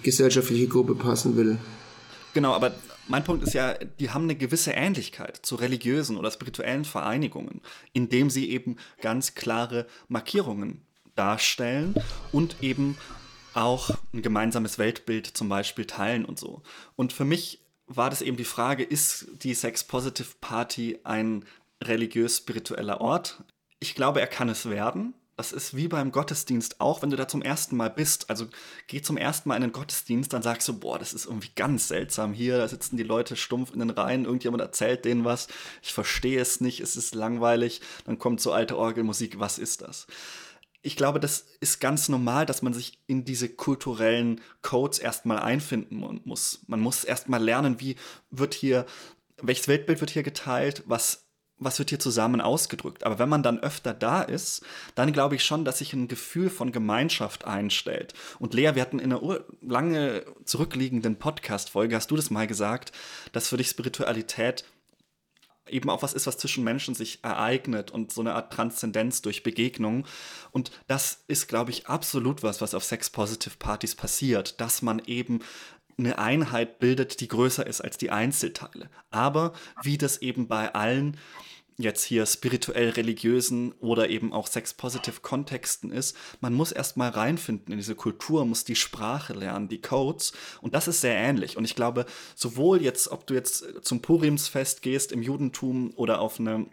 [0.02, 1.58] gesellschaftliche Gruppe passen will.
[2.34, 2.74] Genau, aber
[3.06, 7.60] mein Punkt ist ja, die haben eine gewisse Ähnlichkeit zu religiösen oder spirituellen Vereinigungen,
[7.92, 10.82] indem sie eben ganz klare Markierungen
[11.14, 11.94] darstellen
[12.32, 12.96] und eben
[13.56, 16.62] auch ein gemeinsames Weltbild zum Beispiel teilen und so.
[16.94, 21.44] Und für mich war das eben die Frage, ist die Sex Positive Party ein
[21.82, 23.44] religiös-spiritueller Ort?
[23.80, 25.14] Ich glaube, er kann es werden.
[25.36, 28.30] Das ist wie beim Gottesdienst auch, wenn du da zum ersten Mal bist.
[28.30, 28.46] Also
[28.86, 31.88] geh zum ersten Mal in den Gottesdienst, dann sagst du, boah, das ist irgendwie ganz
[31.88, 32.56] seltsam hier.
[32.56, 35.48] Da sitzen die Leute stumpf in den Reihen, irgendjemand erzählt denen was.
[35.82, 37.82] Ich verstehe es nicht, es ist langweilig.
[38.06, 40.06] Dann kommt so alte Orgelmusik, was ist das?
[40.86, 46.20] Ich glaube, das ist ganz normal, dass man sich in diese kulturellen Codes erstmal einfinden
[46.24, 46.60] muss.
[46.68, 47.96] Man muss erstmal lernen, wie
[48.30, 48.86] wird hier,
[49.42, 51.26] welches Weltbild wird hier geteilt, was
[51.58, 53.04] was wird hier zusammen ausgedrückt.
[53.04, 54.62] Aber wenn man dann öfter da ist,
[54.94, 58.12] dann glaube ich schon, dass sich ein Gefühl von Gemeinschaft einstellt.
[58.38, 62.92] Und Lea, wir hatten in einer lange zurückliegenden Podcast-Folge, hast du das mal gesagt,
[63.32, 64.64] dass für dich Spiritualität
[65.68, 69.42] eben auch was ist, was zwischen Menschen sich ereignet und so eine Art Transzendenz durch
[69.42, 70.06] Begegnung.
[70.52, 75.40] Und das ist, glaube ich, absolut was, was auf Sex-Positive-Partys passiert, dass man eben
[75.98, 78.90] eine Einheit bildet, die größer ist als die Einzelteile.
[79.10, 79.52] Aber
[79.82, 81.16] wie das eben bei allen
[81.78, 87.78] jetzt hier spirituell religiösen oder eben auch sex-positive Kontexten ist, man muss erstmal reinfinden in
[87.78, 90.32] diese Kultur, muss die Sprache lernen, die Codes.
[90.62, 91.56] Und das ist sehr ähnlich.
[91.56, 96.40] Und ich glaube, sowohl jetzt, ob du jetzt zum Purimsfest gehst im Judentum oder auf
[96.40, 96.66] eine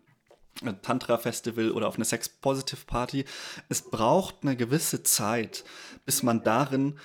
[0.82, 3.26] Tantra-Festival oder auf eine Sex-Positive-Party,
[3.70, 5.66] es braucht eine gewisse Zeit,
[6.06, 6.98] bis man darin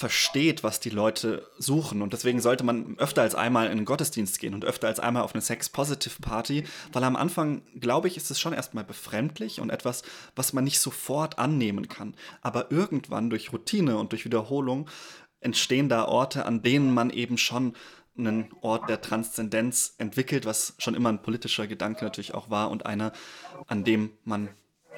[0.00, 2.00] versteht, was die Leute suchen.
[2.00, 5.22] Und deswegen sollte man öfter als einmal in den Gottesdienst gehen und öfter als einmal
[5.22, 10.02] auf eine Sex-Positive-Party, weil am Anfang, glaube ich, ist es schon erstmal befremdlich und etwas,
[10.34, 12.14] was man nicht sofort annehmen kann.
[12.40, 14.88] Aber irgendwann durch Routine und durch Wiederholung
[15.40, 17.74] entstehen da Orte, an denen man eben schon
[18.16, 22.86] einen Ort der Transzendenz entwickelt, was schon immer ein politischer Gedanke natürlich auch war und
[22.86, 23.12] einer,
[23.66, 24.48] an dem man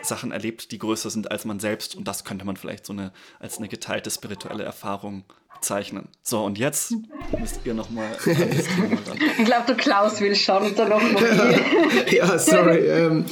[0.03, 1.95] Sachen erlebt, die größer sind als man selbst.
[1.95, 5.25] Und das könnte man vielleicht so eine, als eine geteilte spirituelle Erfahrung
[5.55, 6.09] bezeichnen.
[6.23, 6.95] So, und jetzt
[7.39, 8.17] müsst ihr nochmal.
[8.27, 11.61] ich glaube, du Klaus will schon und dann nochmal.
[12.11, 12.79] ja, sorry.
[12.79, 13.25] Ähm,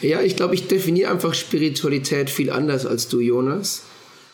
[0.00, 3.82] ja, ich glaube, ich definiere einfach Spiritualität viel anders als du, Jonas.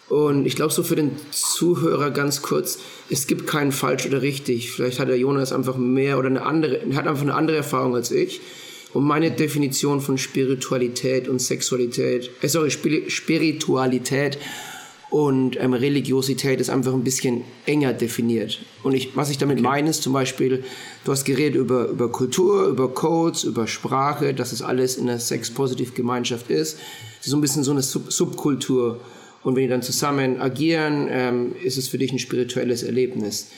[0.09, 4.71] Und ich glaube, so für den Zuhörer ganz kurz, es gibt keinen falsch oder richtig.
[4.71, 8.11] Vielleicht hat der Jonas einfach mehr oder eine andere, hat einfach eine andere Erfahrung als
[8.11, 8.43] ich.
[8.93, 14.39] Und meine Definition von Spiritualität und Sexualität, äh, sorry, Spiritualität
[15.13, 18.61] und ähm, Religiosität ist einfach ein bisschen enger definiert.
[18.83, 19.69] Und ich, was ich damit okay.
[19.69, 20.65] meine, ist zum Beispiel,
[21.05, 25.19] du hast geredet über, über Kultur, über Codes, über Sprache, dass es alles in einer
[25.19, 26.79] Sex-Positive-Gemeinschaft ist.
[27.21, 29.01] Es ist so ein bisschen so eine Sub Subkultur.
[29.43, 33.51] Und wenn die dann zusammen agieren, ähm, ist es für dich ein spirituelles Erlebnis.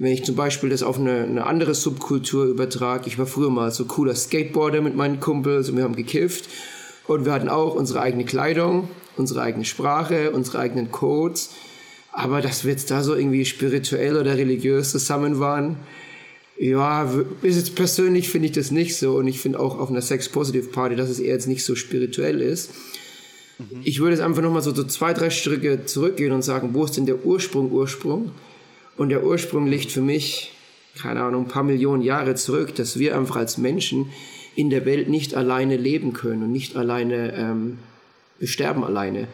[0.00, 3.70] Wenn ich zum Beispiel das auf eine, eine andere Subkultur übertrage, ich war früher mal
[3.70, 6.48] so cooler Skateboarder mit meinen Kumpels und wir haben gekifft
[7.06, 8.88] und wir hatten auch unsere eigene Kleidung,
[9.18, 11.50] unsere eigene Sprache, unsere eigenen Codes.
[12.12, 15.76] Aber dass wir jetzt da so irgendwie spirituell oder religiös zusammen waren,
[16.58, 17.04] ja,
[17.42, 20.96] ist jetzt persönlich finde ich das nicht so und ich finde auch auf einer Sex-Positive-Party,
[20.96, 22.70] dass es eher jetzt nicht so spirituell ist.
[23.58, 23.82] Mhm.
[23.84, 26.96] Ich würde jetzt einfach nochmal so, so zwei, drei Schritte zurückgehen und sagen, wo ist
[26.96, 28.32] denn der Ursprung, Ursprung?
[29.00, 30.52] Und der Ursprung liegt für mich,
[31.00, 34.10] keine Ahnung, ein paar Millionen Jahre zurück, dass wir einfach als Menschen
[34.56, 37.78] in der Welt nicht alleine leben können und nicht alleine, ähm,
[38.38, 39.26] wir sterben alleine.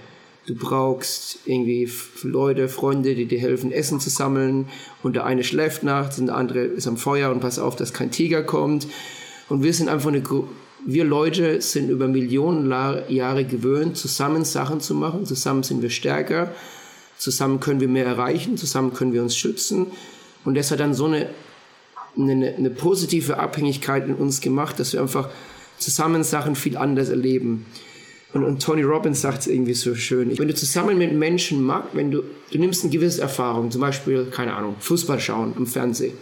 [0.46, 1.90] Du brauchst irgendwie
[2.22, 4.68] Leute, Freunde, die dir helfen, Essen zu sammeln.
[5.02, 7.92] Und der eine schläft nachts und der andere ist am Feuer und pass auf, dass
[7.92, 8.86] kein Tiger kommt.
[9.48, 10.22] Und wir sind einfach eine,
[10.86, 12.70] wir Leute sind über Millionen
[13.08, 15.26] Jahre gewöhnt, zusammen Sachen zu machen.
[15.26, 16.54] Zusammen sind wir stärker.
[17.18, 18.56] Zusammen können wir mehr erreichen.
[18.56, 19.86] Zusammen können wir uns schützen.
[20.44, 21.28] Und das hat dann so eine,
[22.16, 25.28] eine, eine positive Abhängigkeit in uns gemacht, dass wir einfach
[25.78, 27.66] zusammen Sachen viel anders erleben.
[28.32, 30.36] Und, und Tony Robbins sagt es irgendwie so schön.
[30.38, 34.26] Wenn du zusammen mit Menschen magst, wenn du, du nimmst eine gewisse Erfahrung, zum Beispiel,
[34.26, 36.12] keine Ahnung, Fußball schauen im Fernsehen.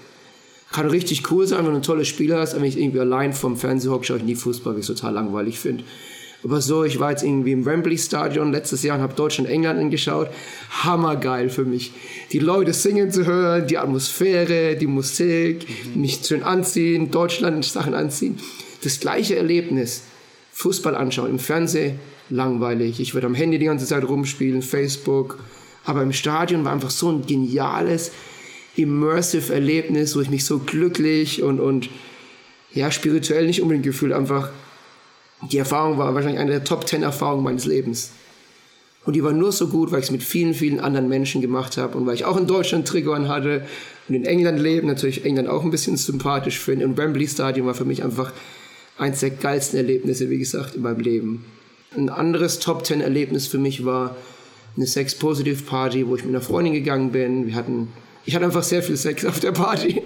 [0.73, 3.33] Kann richtig cool sein, wenn du ein tolles Spiel hast, aber wenn ich irgendwie allein
[3.33, 5.85] vom Fernseher hocke, schaue ich nie Fußball, weil ich es total langweilig finde.
[6.45, 9.81] Aber so, ich war jetzt irgendwie im Wembley Stadion letztes Jahr und habe Deutschland England
[9.81, 10.29] angeschaut.
[10.83, 11.93] Hammergeil für mich.
[12.33, 16.03] Die Leute singen zu hören, die Atmosphäre, die Musik, mhm.
[16.03, 18.39] mich schön anziehen, Deutschland Sachen anziehen.
[18.83, 20.03] Das gleiche Erlebnis.
[20.53, 21.99] Fußball anschauen im Fernsehen,
[22.31, 23.01] langweilig.
[23.01, 25.39] Ich würde am Handy die ganze Zeit rumspielen, Facebook.
[25.85, 28.13] Aber im Stadion war einfach so ein geniales,
[28.77, 31.89] immersive Erlebnis, wo ich mich so glücklich und, und
[32.73, 34.51] ja, spirituell nicht unbedingt gefühlt, einfach
[35.51, 38.11] die Erfahrung war wahrscheinlich eine der Top 10 Erfahrungen meines Lebens.
[39.05, 41.77] Und die war nur so gut, weil ich es mit vielen, vielen anderen Menschen gemacht
[41.77, 43.67] habe und weil ich auch in Deutschland Triggern hatte
[44.09, 46.87] und in England leben, natürlich England auch ein bisschen sympathisch finde.
[46.87, 48.33] Und Wembley Stadion war für mich einfach
[48.97, 51.45] eins der geilsten Erlebnisse, wie gesagt, in meinem Leben.
[51.97, 54.17] Ein anderes Top 10 Erlebnis für mich war
[54.77, 57.47] eine Sex Positive Party, wo ich mit einer Freundin gegangen bin.
[57.47, 57.89] Wir hatten,
[58.25, 60.03] ich hatte einfach sehr viel Sex auf der Party.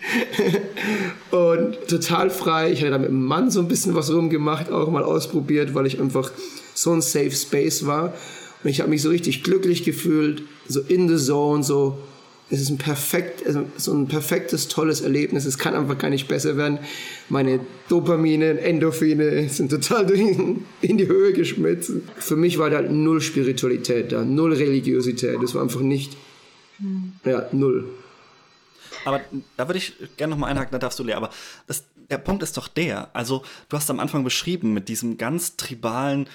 [1.30, 2.72] und total frei.
[2.72, 5.86] Ich hatte da mit einem Mann so ein bisschen was rumgemacht, auch mal ausprobiert, weil
[5.86, 6.30] ich einfach
[6.74, 8.14] so ein Safe Space war.
[8.62, 11.98] Und ich habe mich so richtig glücklich gefühlt, so in the zone, so
[12.50, 15.44] es ist ein perfekt, also so ein perfektes, tolles Erlebnis.
[15.44, 16.78] Es kann einfach gar nicht besser werden.
[17.28, 20.10] Meine Dopamine, Endorphine sind total
[20.80, 22.08] in die Höhe geschmissen.
[22.16, 25.42] Für mich war da null Spiritualität da, null Religiosität.
[25.42, 26.16] Das war einfach nicht,
[26.78, 27.12] hm.
[27.24, 27.84] ja, null.
[29.04, 29.20] Aber
[29.56, 31.16] da würde ich gerne noch mal einhaken, da darfst du leer.
[31.16, 31.30] Aber
[31.66, 33.10] das, der Punkt ist doch der.
[33.14, 36.28] Also, du hast am Anfang beschrieben mit diesem ganz tribalen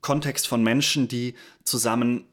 [0.00, 1.34] Kontext von Menschen, die
[1.64, 2.26] zusammen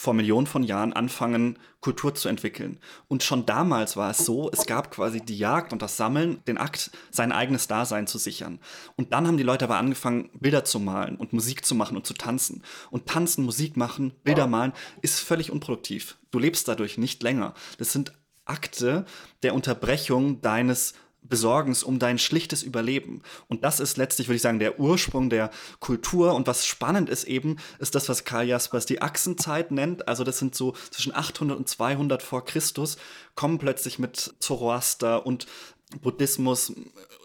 [0.00, 2.78] vor Millionen von Jahren anfangen, Kultur zu entwickeln.
[3.08, 6.56] Und schon damals war es so, es gab quasi die Jagd und das Sammeln, den
[6.56, 8.60] Akt, sein eigenes Dasein zu sichern.
[8.96, 12.06] Und dann haben die Leute aber angefangen, Bilder zu malen und Musik zu machen und
[12.06, 12.62] zu tanzen.
[12.90, 16.16] Und tanzen, Musik machen, Bilder malen ist völlig unproduktiv.
[16.30, 17.52] Du lebst dadurch nicht länger.
[17.76, 18.12] Das sind
[18.50, 19.04] Akte
[19.42, 23.22] der Unterbrechung deines Besorgens um dein schlichtes Überleben.
[23.48, 26.34] Und das ist letztlich, würde ich sagen, der Ursprung der Kultur.
[26.34, 30.08] Und was spannend ist eben, ist das, was Karl Jaspers die Achsenzeit nennt.
[30.08, 32.96] Also das sind so zwischen 800 und 200 vor Christus,
[33.34, 35.46] kommen plötzlich mit Zoroaster und
[36.00, 36.72] Buddhismus,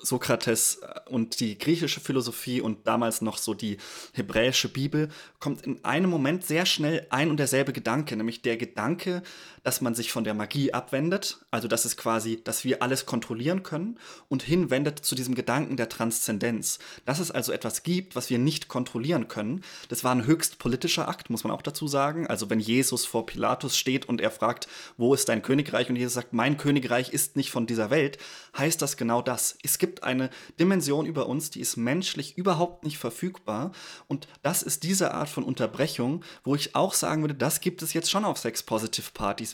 [0.02, 3.78] Sokrates und die griechische Philosophie und damals noch so die
[4.14, 5.10] hebräische Bibel,
[5.40, 9.22] kommt in einem Moment sehr schnell ein und derselbe Gedanke, nämlich der Gedanke,
[9.66, 13.64] dass man sich von der Magie abwendet, also dass es quasi, dass wir alles kontrollieren
[13.64, 13.98] können
[14.30, 16.78] und hinwendet zu diesem Gedanken der Transzendenz.
[17.06, 19.64] Dass es also etwas gibt, was wir nicht kontrollieren können.
[19.90, 22.28] Das war ein höchst politischer Akt, muss man auch dazu sagen.
[22.28, 25.90] Also wenn Jesus vor Pilatus steht und er fragt, wo ist dein Königreich?
[25.90, 28.20] Und Jesus sagt, mein Königreich ist nicht von dieser Welt,
[28.56, 29.58] heißt das genau das.
[29.64, 33.72] Es gibt eine Dimension über uns, die ist menschlich überhaupt nicht verfügbar.
[34.08, 37.94] Und das ist diese Art von Unterbrechung, wo ich auch sagen würde, das gibt es
[37.94, 38.38] jetzt schon auf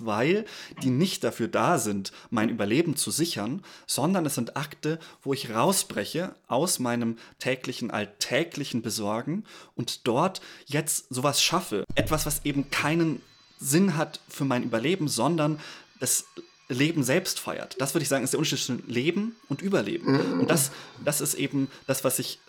[0.06, 0.46] Weil
[0.84, 5.50] die nicht dafür da sind, mein Überleben zu sichern, sondern es sind Akte, wo ich
[5.50, 9.44] rausbreche aus meinem täglichen, alltäglichen Besorgen
[9.76, 11.86] und dort jetzt sowas schaffe.
[11.96, 13.22] Etwas, was eben keinen
[13.60, 15.60] Sinn hat für mein Überleben, sondern
[16.00, 16.26] das
[16.72, 17.76] Leben selbst feiert.
[17.80, 20.14] Das würde ich sagen, ist der Unterschied zwischen Leben und Überleben.
[20.14, 20.40] Mhm.
[20.42, 20.72] Und das,
[21.04, 22.40] das ist eben das, was ich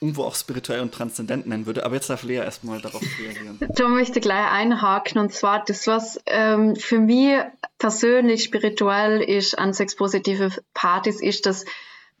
[0.00, 1.84] irgendwo auch spirituell und transzendent nennen würde.
[1.84, 3.58] Aber jetzt darf Lea erstmal darauf reagieren.
[3.60, 5.20] Da möchte ich gleich einhaken.
[5.20, 7.38] Und zwar, das, was ähm, für mich
[7.78, 11.64] persönlich spirituell ist an sexpositive Partys, ist, dass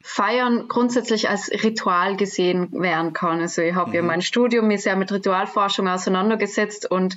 [0.00, 3.40] Feiern grundsätzlich als Ritual gesehen werden kann.
[3.40, 3.96] Also ich habe mhm.
[3.96, 7.16] ja mein Studium mich sehr mit Ritualforschung auseinandergesetzt und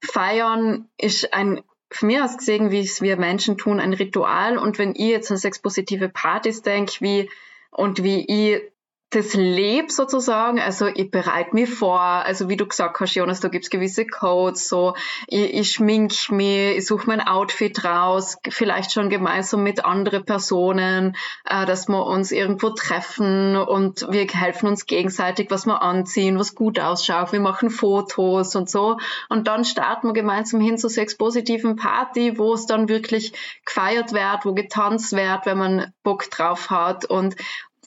[0.00, 4.58] Feiern ist ein für mich aus gesehen, wie es wir Menschen tun, ein Ritual.
[4.58, 7.30] Und wenn ich jetzt an sexpositive Partys denke, wie
[7.70, 8.62] und wie ich
[9.10, 13.48] das lebe sozusagen, also ich bereite mich vor, also wie du gesagt hast, Jonas, da
[13.48, 14.94] gibt's gewisse Codes, so
[15.26, 21.16] ich, ich schmink mich, ich suche mein Outfit raus, vielleicht schon gemeinsam mit anderen Personen,
[21.46, 26.54] äh, dass wir uns irgendwo treffen und wir helfen uns gegenseitig, was wir anziehen, was
[26.54, 28.98] gut ausschaut, wir machen Fotos und so.
[29.30, 33.32] Und dann starten wir gemeinsam hin zur sexpositiven Party, wo es dann wirklich
[33.64, 37.06] gefeiert wird, wo getanzt wird, wenn man Bock drauf hat.
[37.06, 37.36] Und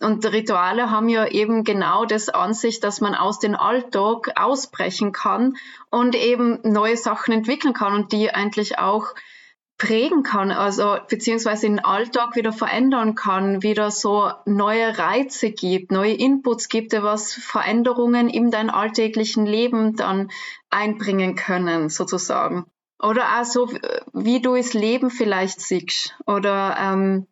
[0.02, 5.12] und Rituale haben ja eben genau das an sich, dass man aus dem Alltag ausbrechen
[5.12, 5.58] kann
[5.90, 9.14] und eben neue Sachen entwickeln kann und die eigentlich auch
[9.82, 16.14] prägen kann, also beziehungsweise den Alltag wieder verändern kann, wieder so neue Reize gibt, neue
[16.14, 20.30] Inputs gibt, was Veränderungen in dein alltäglichen Leben dann
[20.70, 22.66] einbringen können, sozusagen.
[23.02, 23.70] Oder auch so,
[24.14, 26.16] wie du das Leben vielleicht siehst.
[26.28, 27.26] Oder ähm,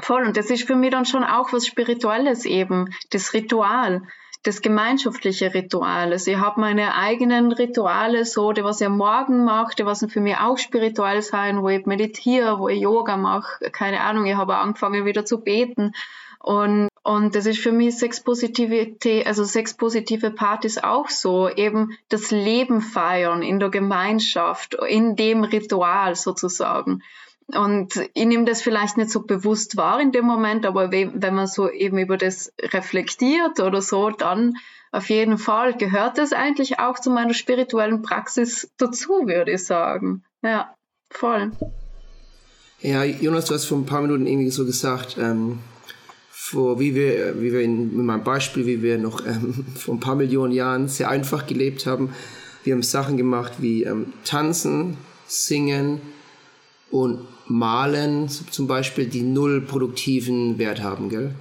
[0.00, 0.24] voll.
[0.24, 4.02] Und das ist für mich dann schon auch was Spirituelles eben, das Ritual
[4.44, 6.12] das gemeinschaftliche Ritual.
[6.12, 10.06] Also ich habe meine eigenen Rituale, so, die was ich am Morgen mache, die was
[10.06, 14.36] für mich auch spirituell sein, wo ich meditiere, wo ich Yoga mache, keine Ahnung, ich
[14.36, 15.92] habe angefangen wieder zu beten.
[16.40, 22.82] Und, und das ist für mich Sexpositivität, also sexpositive Partys auch so, eben das Leben
[22.82, 27.02] feiern in der Gemeinschaft, in dem Ritual sozusagen.
[27.48, 31.46] Und ich nehme das vielleicht nicht so bewusst wahr in dem Moment, aber wenn man
[31.46, 34.56] so eben über das reflektiert oder so, dann
[34.92, 40.22] auf jeden Fall gehört das eigentlich auch zu meiner spirituellen Praxis dazu, würde ich sagen.
[40.42, 40.74] Ja,
[41.10, 41.50] voll.
[42.80, 45.58] Ja, Jonas, du hast vor ein paar Minuten irgendwie so gesagt, ähm,
[46.30, 50.00] vor, wie wir, wie wir in, in meinem Beispiel, wie wir noch ähm, vor ein
[50.00, 52.14] paar Millionen Jahren sehr einfach gelebt haben.
[52.62, 56.00] Wir haben Sachen gemacht wie ähm, tanzen, singen
[56.90, 61.34] und Malen zum Beispiel, die null produktiven Wert haben, gell?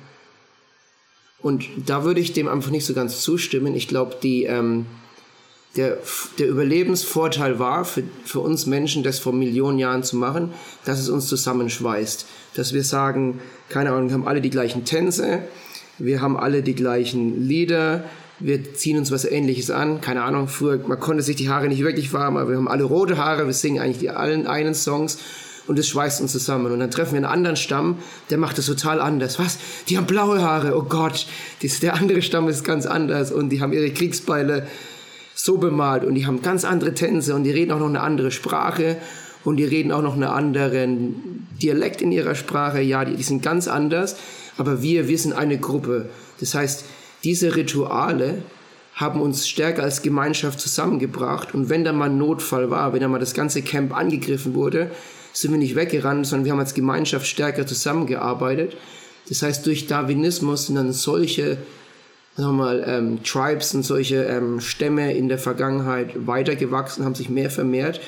[1.41, 3.75] Und da würde ich dem einfach nicht so ganz zustimmen.
[3.75, 4.85] Ich glaube, die, ähm,
[5.75, 5.97] der,
[6.39, 10.53] der Überlebensvorteil war für, für uns Menschen, das vor Millionen Jahren zu machen,
[10.85, 12.25] dass es uns zusammenschweißt.
[12.55, 15.43] Dass wir sagen, keine Ahnung, wir haben alle die gleichen Tänze,
[15.97, 18.05] wir haben alle die gleichen Lieder,
[18.39, 19.99] wir ziehen uns was ähnliches an.
[19.99, 22.83] Keine Ahnung, früher, man konnte sich die Haare nicht wirklich warm, aber wir haben alle
[22.83, 25.19] rote Haare, wir singen eigentlich die allen einen Songs
[25.67, 26.71] und es schweißt uns zusammen.
[26.71, 27.97] Und dann treffen wir einen anderen Stamm,
[28.29, 29.39] der macht das total anders.
[29.39, 29.57] Was?
[29.87, 31.27] Die haben blaue Haare, oh Gott.
[31.61, 34.67] Dies, der andere Stamm ist ganz anders und die haben ihre Kriegsbeile
[35.35, 38.31] so bemalt und die haben ganz andere Tänze und die reden auch noch eine andere
[38.31, 38.97] Sprache
[39.43, 42.81] und die reden auch noch einen anderen Dialekt in ihrer Sprache.
[42.81, 44.15] Ja, die, die sind ganz anders,
[44.57, 46.09] aber wir, wir sind eine Gruppe.
[46.39, 46.85] Das heißt,
[47.23, 48.43] diese Rituale
[48.95, 53.07] haben uns stärker als Gemeinschaft zusammengebracht und wenn da mal ein Notfall war, wenn da
[53.07, 54.91] mal das ganze Camp angegriffen wurde,
[55.33, 58.77] sind wir nicht weggerannt, sondern wir haben als Gemeinschaft stärker zusammengearbeitet.
[59.29, 61.57] Das heißt, durch Darwinismus sind dann solche
[62.35, 67.29] sagen wir mal, ähm, Tribes und solche ähm, Stämme in der Vergangenheit weitergewachsen, haben sich
[67.29, 68.01] mehr vermehrt,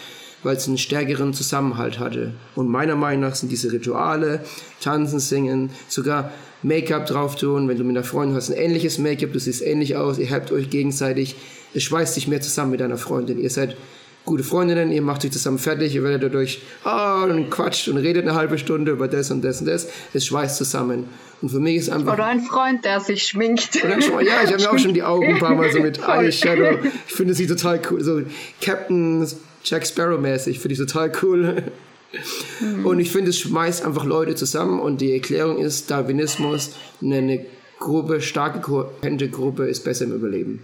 [0.44, 2.34] weil es einen stärkeren Zusammenhalt hatte.
[2.56, 4.42] Und meiner Meinung nach sind diese Rituale,
[4.82, 6.32] Tanzen, Singen, sogar
[6.64, 9.96] Make-up drauf tun, wenn du mit einer Freundin hast ein ähnliches Make-up, du siehst ähnlich
[9.96, 11.36] aus, ihr habt euch gegenseitig,
[11.76, 13.40] es schweißt dich mehr zusammen mit deiner Freundin.
[13.40, 13.78] Ihr seid
[14.26, 18.24] gute Freundinnen, ihr macht euch zusammen fertig, ihr werdet dadurch ah, und quatscht und redet
[18.24, 19.88] eine halbe Stunde über das und das und das.
[20.14, 21.06] Es schweißt zusammen.
[21.42, 22.14] Und für mich ist einfach.
[22.14, 23.84] Oder ein Freund, der sich schminkt.
[23.84, 26.80] Oder, ja, ich habe mir auch schon die Augen ein paar Mal so mit Eyeshadow.
[27.08, 28.04] Ich finde sie total cool.
[28.04, 28.22] So
[28.62, 29.28] Captain
[29.64, 31.64] Jack Sparrow mäßig, finde ich total cool.
[32.60, 32.86] Mhm.
[32.86, 36.72] Und ich finde, es schmeißt einfach Leute zusammen und die Erklärung ist, Darwinismus,
[37.02, 37.46] eine
[37.80, 40.62] Gruppe, starke Gruppe ist besser im Überleben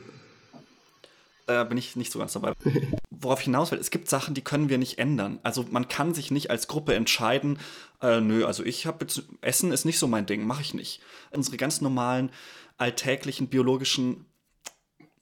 [1.53, 2.53] da bin ich nicht so ganz dabei.
[3.09, 5.39] Worauf ich hinaus will, es gibt Sachen, die können wir nicht ändern.
[5.43, 7.59] Also man kann sich nicht als Gruppe entscheiden,
[8.01, 9.05] äh, nö, also ich habe
[9.41, 11.01] Essen ist nicht so mein Ding, mache ich nicht.
[11.31, 12.31] Unsere ganz normalen,
[12.77, 14.25] alltäglichen, biologischen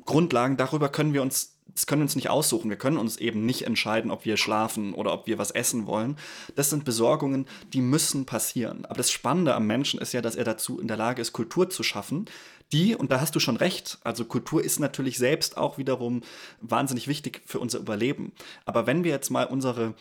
[0.05, 2.69] Grundlagen, darüber können wir uns das können wir uns nicht aussuchen.
[2.69, 6.17] Wir können uns eben nicht entscheiden, ob wir schlafen oder ob wir was essen wollen.
[6.57, 8.83] Das sind Besorgungen, die müssen passieren.
[8.83, 11.69] Aber das Spannende am Menschen ist ja, dass er dazu in der Lage ist, Kultur
[11.69, 12.25] zu schaffen,
[12.73, 16.21] die, und da hast du schon recht, also Kultur ist natürlich selbst auch wiederum
[16.59, 18.33] wahnsinnig wichtig für unser Überleben.
[18.65, 19.93] Aber wenn wir jetzt mal unsere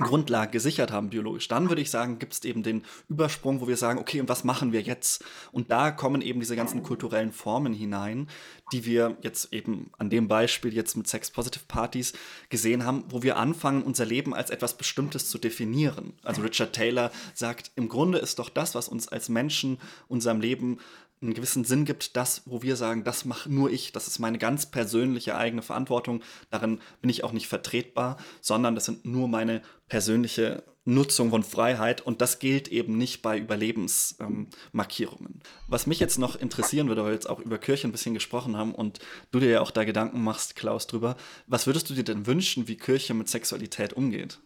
[0.00, 3.76] Grundlage gesichert haben biologisch, dann würde ich sagen, gibt es eben den Übersprung, wo wir
[3.76, 5.24] sagen, okay, und was machen wir jetzt?
[5.52, 8.28] Und da kommen eben diese ganzen kulturellen Formen hinein,
[8.72, 12.12] die wir jetzt eben an dem Beispiel jetzt mit Sex-Positive-Partys
[12.48, 16.14] gesehen haben, wo wir anfangen, unser Leben als etwas Bestimmtes zu definieren.
[16.22, 19.78] Also Richard Taylor sagt, im Grunde ist doch das, was uns als Menschen
[20.08, 20.78] unserem Leben
[21.22, 24.38] einen gewissen Sinn gibt, das, wo wir sagen, das mache nur ich, das ist meine
[24.38, 29.60] ganz persönliche eigene Verantwortung, darin bin ich auch nicht vertretbar, sondern das sind nur meine
[29.88, 35.34] persönliche Nutzung von Freiheit und das gilt eben nicht bei Überlebensmarkierungen.
[35.34, 38.14] Ähm, Was mich jetzt noch interessieren würde, weil wir jetzt auch über Kirche ein bisschen
[38.14, 38.98] gesprochen haben und
[39.30, 41.16] du dir ja auch da Gedanken machst, Klaus, drüber,
[41.46, 44.38] was würdest du dir denn wünschen, wie Kirche mit Sexualität umgeht?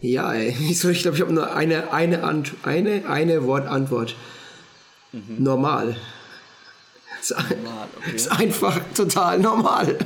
[0.00, 2.24] Ja, ey, ich glaube, ich habe nur eine, eine,
[2.62, 4.16] eine, eine Wortantwort.
[5.12, 5.36] Mhm.
[5.38, 5.96] Normal.
[7.30, 8.16] Ist, normal okay.
[8.16, 9.98] ist einfach total normal.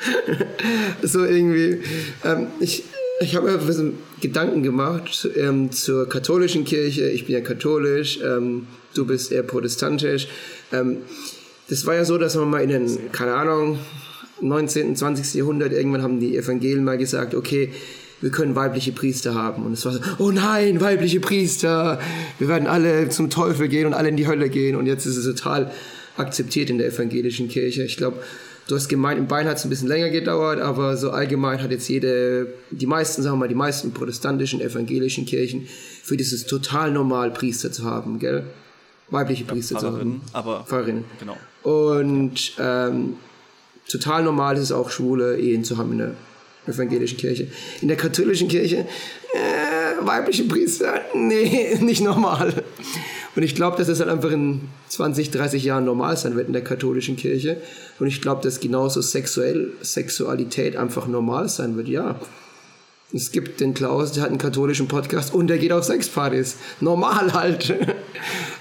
[1.02, 1.82] so irgendwie.
[2.24, 2.84] Ähm, ich
[3.20, 7.08] ich habe mir ein bisschen Gedanken gemacht ähm, zur katholischen Kirche.
[7.08, 10.28] Ich bin ja katholisch, ähm, du bist eher protestantisch.
[10.72, 10.98] Ähm,
[11.68, 13.78] das war ja so, dass man mal in den, keine Ahnung,
[14.40, 15.34] 19., 20.
[15.34, 17.72] Jahrhundert irgendwann haben die Evangelien mal gesagt, okay,
[18.20, 19.64] wir können weibliche Priester haben.
[19.64, 21.98] Und es war so, oh nein, weibliche Priester,
[22.38, 24.76] wir werden alle zum Teufel gehen und alle in die Hölle gehen.
[24.76, 25.70] Und jetzt ist es total
[26.16, 27.82] akzeptiert in der evangelischen Kirche.
[27.84, 28.22] Ich glaube,
[28.68, 31.70] du hast gemeint, im Bein hat es ein bisschen länger gedauert, aber so allgemein hat
[31.70, 35.68] jetzt jede, die meisten, sagen wir mal, die meisten protestantischen, evangelischen Kirchen,
[36.02, 38.44] für dieses total normal, Priester zu haben, gell?
[39.08, 40.20] Weibliche Priester ja, zu haben.
[40.32, 41.04] aber Pfarrerinnen.
[41.20, 41.36] Genau.
[41.62, 43.14] Und ähm,
[43.88, 46.14] total normal ist es auch, schwule Ehen zu haben in der
[46.66, 47.48] evangelischen Kirche.
[47.80, 48.86] In der katholischen Kirche,
[49.36, 52.64] äh, weibliche Priester, nee, nicht normal.
[53.34, 56.54] Und ich glaube, dass das halt einfach in 20, 30 Jahren normal sein wird in
[56.54, 57.60] der katholischen Kirche.
[57.98, 62.18] Und ich glaube, dass genauso sexuell, Sexualität einfach normal sein wird, ja.
[63.12, 66.56] Es gibt den Klaus, der hat einen katholischen Podcast und der geht auf Sexpartys.
[66.80, 67.74] Normal halt.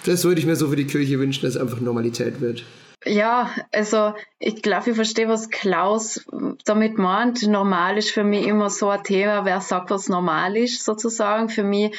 [0.05, 2.63] Das würde ich mir so für die Kirche wünschen, dass es einfach Normalität wird.
[3.05, 6.25] Ja, also ich glaube, ich verstehe, was Klaus
[6.65, 7.43] damit meint.
[7.43, 11.49] Normal ist für mich immer so ein Thema, wer sagt, was normal ist, sozusagen.
[11.49, 11.95] Für mich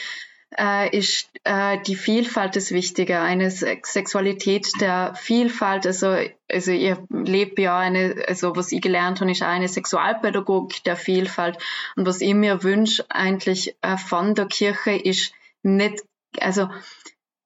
[0.58, 5.86] äh, ist äh, die Vielfalt das Wichtige, eine Sexualität der Vielfalt.
[5.86, 6.16] Also,
[6.50, 11.58] also ich lebe ja eine, also was ich gelernt habe, ist eine Sexualpädagogik der Vielfalt.
[11.94, 15.32] Und was ich mir wünsche eigentlich äh, von der Kirche ist
[15.62, 16.02] nicht,
[16.40, 16.68] also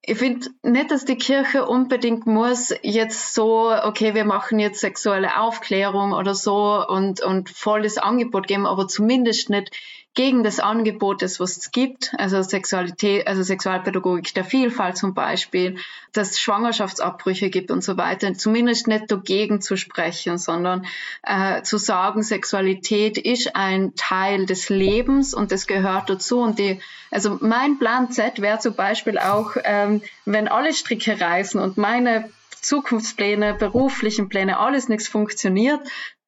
[0.03, 5.39] ich finde nicht, dass die Kirche unbedingt muss jetzt so, okay, wir machen jetzt sexuelle
[5.39, 9.71] Aufklärung oder so und, und volles Angebot geben, aber zumindest nicht
[10.13, 15.77] gegen das Angebot, das was es gibt, also Sexualität, also Sexualpädagogik der Vielfalt zum Beispiel,
[16.11, 20.85] dass es Schwangerschaftsabbrüche gibt und so weiter, zumindest nicht dagegen zu sprechen, sondern
[21.23, 26.39] äh, zu sagen, Sexualität ist ein Teil des Lebens und das gehört dazu.
[26.39, 31.59] Und die, also mein Plan Z wäre zum Beispiel auch, ähm, wenn alle Stricke reißen
[31.59, 35.79] und meine Zukunftspläne, beruflichen Pläne, alles nichts funktioniert,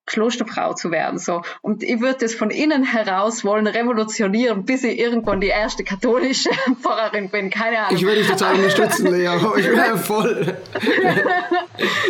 [0.05, 1.17] Klosterfrau zu werden.
[1.17, 1.41] So.
[1.61, 6.49] Und ich würde das von innen heraus wollen revolutionieren, bis ich irgendwann die erste katholische
[6.81, 7.49] Pfarrerin bin.
[7.49, 7.95] Keine Ahnung.
[7.95, 9.29] Ich würde dich total unterstützen, Lea.
[9.57, 10.57] Ich wäre voll.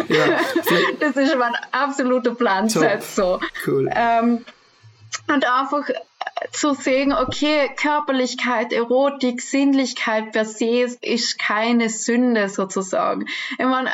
[0.07, 0.39] ja,
[0.99, 2.69] das ist mein absoluter Plan.
[2.69, 3.39] So.
[3.65, 3.89] Cool.
[3.93, 4.45] Ähm,
[5.27, 5.89] und einfach
[6.51, 13.27] zu sehen, okay, Körperlichkeit, Erotik, Sinnlichkeit per se ist keine Sünde sozusagen.
[13.57, 13.91] Ich meine,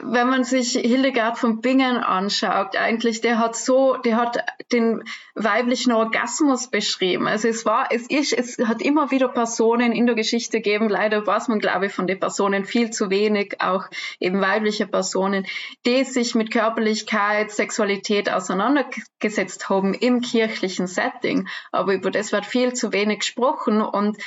[0.00, 4.38] wenn man sich Hildegard von Bingen anschaut, eigentlich, der hat so, der hat
[4.72, 5.04] den
[5.34, 7.26] weiblichen Orgasmus beschrieben.
[7.26, 11.26] Also es war, es ist, es hat immer wieder Personen in der Geschichte gegeben, leider
[11.26, 13.86] weiß man, glaube ich, von den Personen viel zu wenig, auch
[14.20, 15.46] eben weibliche Personen,
[15.86, 21.48] die sich mit Körperlichkeit, Sexualität auseinandergesetzt haben im kirchlichen Setting.
[21.72, 24.18] Aber über das wird viel zu wenig gesprochen und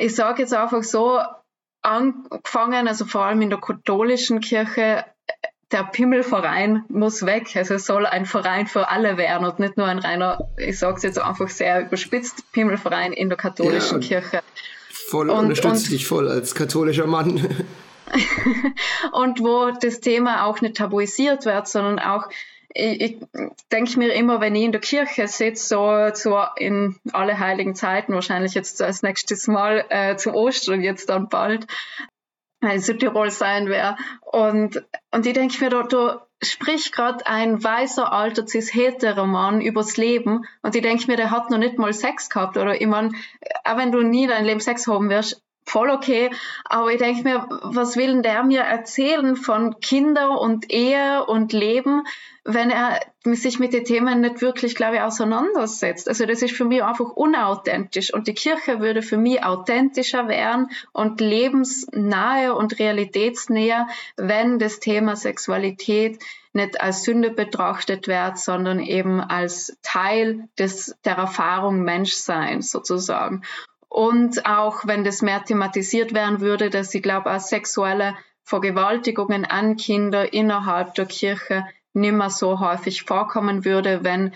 [0.00, 1.20] ich sage jetzt einfach so,
[1.84, 5.04] angefangen, also vor allem in der katholischen Kirche,
[5.72, 7.56] der Pimmelverein muss weg.
[7.56, 10.96] Also es soll ein Verein für alle werden und nicht nur ein reiner, ich sage
[10.96, 14.42] es jetzt einfach sehr überspitzt, Pimmelverein in der katholischen ja, Kirche.
[14.90, 17.66] Voll und, unterstütze dich voll als katholischer Mann.
[19.12, 22.28] und wo das Thema auch nicht tabuisiert wird, sondern auch
[22.74, 23.16] ich, ich
[23.72, 28.12] denke mir immer, wenn ich in der Kirche sitze, so, so in alle heiligen Zeiten,
[28.12, 31.66] wahrscheinlich jetzt als nächstes Mal äh, zu Ostern jetzt dann bald,
[32.60, 33.98] in Südtirol sein werde.
[34.20, 39.96] Und, und ich denke mir, da, da spricht gerade ein weißer, alter, cis-heterer Mann übers
[39.96, 42.56] Leben und ich denke mir, der hat noch nicht mal Sex gehabt.
[42.56, 43.12] Oder ich meine,
[43.64, 46.30] auch wenn du nie dein Leben Sex haben wirst, voll okay.
[46.64, 51.52] Aber ich denke mir, was will denn der mir erzählen von Kinder und Ehe und
[51.52, 52.04] Leben,
[52.44, 56.08] wenn er sich mit den Themen nicht wirklich, glaube ich, auseinandersetzt.
[56.08, 58.12] Also das ist für mich einfach unauthentisch.
[58.12, 65.16] Und die Kirche würde für mich authentischer werden und lebensnahe und realitätsnäher, wenn das Thema
[65.16, 66.18] Sexualität
[66.52, 73.42] nicht als Sünde betrachtet wird, sondern eben als Teil des, der Erfahrung Menschseins sozusagen.
[73.94, 79.76] Und auch wenn das mehr thematisiert werden würde, dass ich glaube, auch sexuelle Vergewaltigungen an
[79.76, 84.32] Kinder innerhalb der Kirche nicht mehr so häufig vorkommen würde, wenn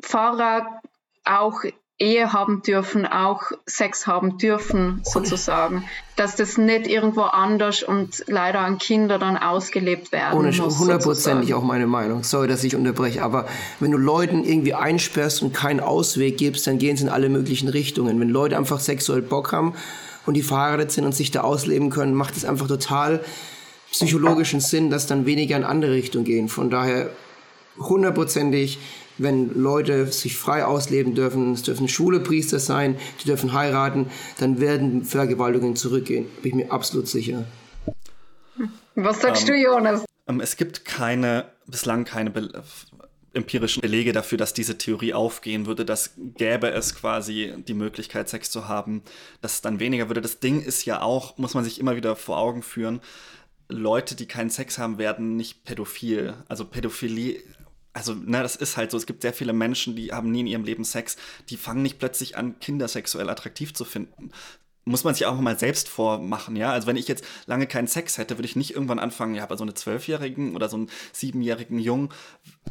[0.00, 0.80] Pfarrer
[1.22, 1.64] auch
[2.00, 5.84] Ehe haben dürfen, auch Sex haben dürfen, sozusagen.
[6.14, 10.78] Dass das nicht irgendwo anders und leider an Kinder dann ausgelebt werden Ohne muss.
[10.78, 12.22] Hundertprozentig auch meine Meinung.
[12.22, 13.46] Sorry, dass ich unterbreche, aber
[13.80, 17.68] wenn du Leuten irgendwie einsperrst und keinen Ausweg gibst, dann gehen sie in alle möglichen
[17.68, 18.20] Richtungen.
[18.20, 19.74] Wenn Leute einfach sexuell Bock haben
[20.24, 23.24] und die verheiratet sind und sich da ausleben können, macht es einfach total
[23.90, 26.48] psychologischen Sinn, dass dann weniger in andere Richtungen gehen.
[26.48, 27.10] Von daher
[27.78, 28.78] hundertprozentig
[29.18, 34.06] wenn Leute sich frei ausleben dürfen, es dürfen schwule Priester sein, die dürfen heiraten,
[34.38, 36.26] dann werden Vergewaltigungen zurückgehen.
[36.42, 37.44] Bin ich mir absolut sicher.
[38.94, 40.04] Was sagst ähm, du, Jonas?
[40.26, 42.62] Ähm, es gibt keine, bislang keine Be
[43.34, 48.50] empirischen Belege dafür, dass diese Theorie aufgehen würde, dass gäbe es quasi die Möglichkeit, Sex
[48.50, 49.02] zu haben,
[49.42, 50.22] dass es dann weniger würde.
[50.22, 53.00] Das Ding ist ja auch, muss man sich immer wieder vor Augen führen,
[53.68, 56.34] Leute, die keinen Sex haben, werden nicht pädophil.
[56.48, 57.42] Also Pädophilie
[57.98, 58.96] also, ne, das ist halt so.
[58.96, 61.16] Es gibt sehr viele Menschen, die haben nie in ihrem Leben Sex.
[61.50, 64.30] Die fangen nicht plötzlich an, Kinder sexuell attraktiv zu finden
[64.88, 66.72] muss man sich auch mal selbst vormachen, ja.
[66.72, 69.56] Also wenn ich jetzt lange keinen Sex hätte, würde ich nicht irgendwann anfangen, ja, bei
[69.56, 72.08] so einem Zwölfjährigen oder so einem siebenjährigen Jungen.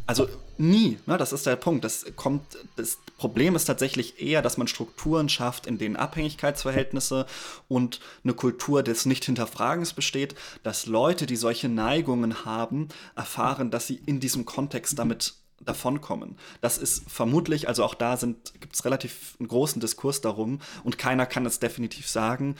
[0.05, 1.17] Also nie, ne?
[1.17, 1.83] Das ist der Punkt.
[1.83, 2.43] Das kommt,
[2.75, 7.25] das Problem ist tatsächlich eher, dass man Strukturen schafft, in denen Abhängigkeitsverhältnisse
[7.67, 14.01] und eine Kultur des Nicht-Hinterfragens besteht, dass Leute, die solche Neigungen haben, erfahren, dass sie
[14.05, 16.37] in diesem Kontext damit davonkommen.
[16.61, 18.17] Das ist vermutlich, also auch da
[18.59, 22.55] gibt es relativ einen großen Diskurs darum und keiner kann es definitiv sagen.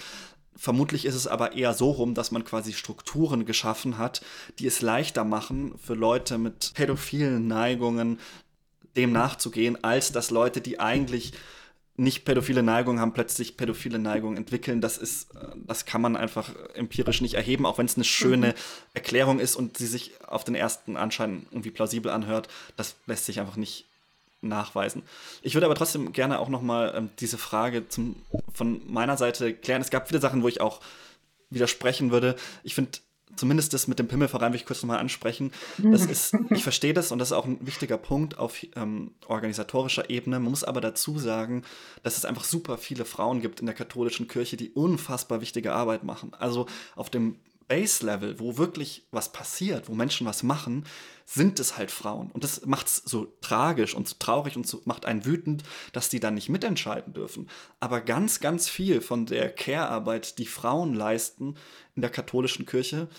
[0.56, 4.22] Vermutlich ist es aber eher so rum, dass man quasi Strukturen geschaffen hat,
[4.58, 8.20] die es leichter machen für Leute mit pädophilen Neigungen
[8.96, 11.34] dem nachzugehen, als dass Leute, die eigentlich
[11.98, 14.82] nicht pädophile Neigungen haben, plötzlich pädophile Neigungen entwickeln.
[14.82, 18.50] Das ist, äh, das kann man einfach empirisch nicht erheben, auch wenn es eine schöne
[18.50, 18.54] mhm.
[18.94, 22.48] Erklärung ist und sie sich auf den ersten Anschein irgendwie plausibel anhört.
[22.76, 23.86] Das lässt sich einfach nicht
[24.42, 25.02] nachweisen.
[25.42, 28.16] Ich würde aber trotzdem gerne auch noch mal ähm, diese Frage zum,
[28.54, 29.82] von meiner Seite klären.
[29.82, 30.82] Es gab viele Sachen, wo ich auch
[31.50, 32.36] widersprechen würde.
[32.64, 32.92] Ich finde
[33.38, 35.52] zumindest das mit dem Pimmelverein will ich kurz nochmal ansprechen.
[35.78, 40.10] Das ist, ich verstehe das und das ist auch ein wichtiger Punkt auf ähm, organisatorischer
[40.10, 40.40] Ebene.
[40.40, 41.64] Man muss aber dazu sagen,
[42.04, 46.04] dass es einfach super viele Frauen gibt in der katholischen Kirche, die unfassbar wichtige Arbeit
[46.04, 46.32] machen.
[46.38, 46.66] Also
[46.96, 47.36] auf dem
[47.68, 50.86] Base-Level, wo wirklich was passiert, wo Menschen was machen,
[51.26, 52.32] sind es halt Frauen.
[52.32, 56.10] Und das macht es so tragisch und so traurig und so, macht einen wütend, dass
[56.10, 57.50] die dann nicht mitentscheiden dürfen.
[57.80, 61.56] Aber ganz, ganz viel von der Care-Arbeit, die Frauen leisten
[61.96, 63.10] in der katholischen Kirche,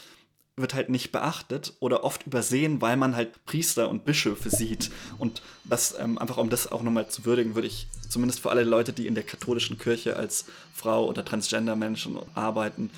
[0.60, 4.90] wird halt nicht beachtet oder oft übersehen, weil man halt Priester und Bischöfe sieht.
[5.18, 8.64] Und das, ähm, einfach um das auch nochmal zu würdigen, würde ich zumindest für alle
[8.64, 12.90] Leute, die in der katholischen Kirche als Frau oder Transgender-Menschen arbeiten,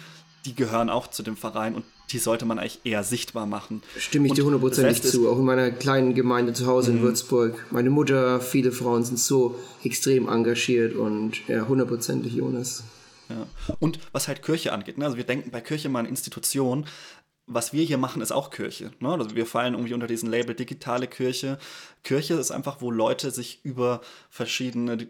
[0.44, 3.82] die gehören auch zu dem Verein und die sollte man eigentlich eher sichtbar machen.
[3.98, 7.02] Stimme ich dir hundertprozentig zu, auch in meiner kleinen Gemeinde zu Hause in mhm.
[7.02, 7.66] Würzburg.
[7.70, 12.82] Meine Mutter, viele Frauen sind so extrem engagiert und ja, hundertprozentig Jonas.
[13.28, 13.46] Ja.
[13.78, 15.04] Und was halt Kirche angeht, ne?
[15.04, 16.86] also wir denken bei Kirche mal an Institutionen,
[17.46, 18.92] was wir hier machen, ist auch Kirche.
[19.00, 19.08] Ne?
[19.08, 21.58] Also wir fallen irgendwie unter diesen Label digitale Kirche.
[22.04, 25.08] Kirche ist einfach, wo Leute sich über verschiedene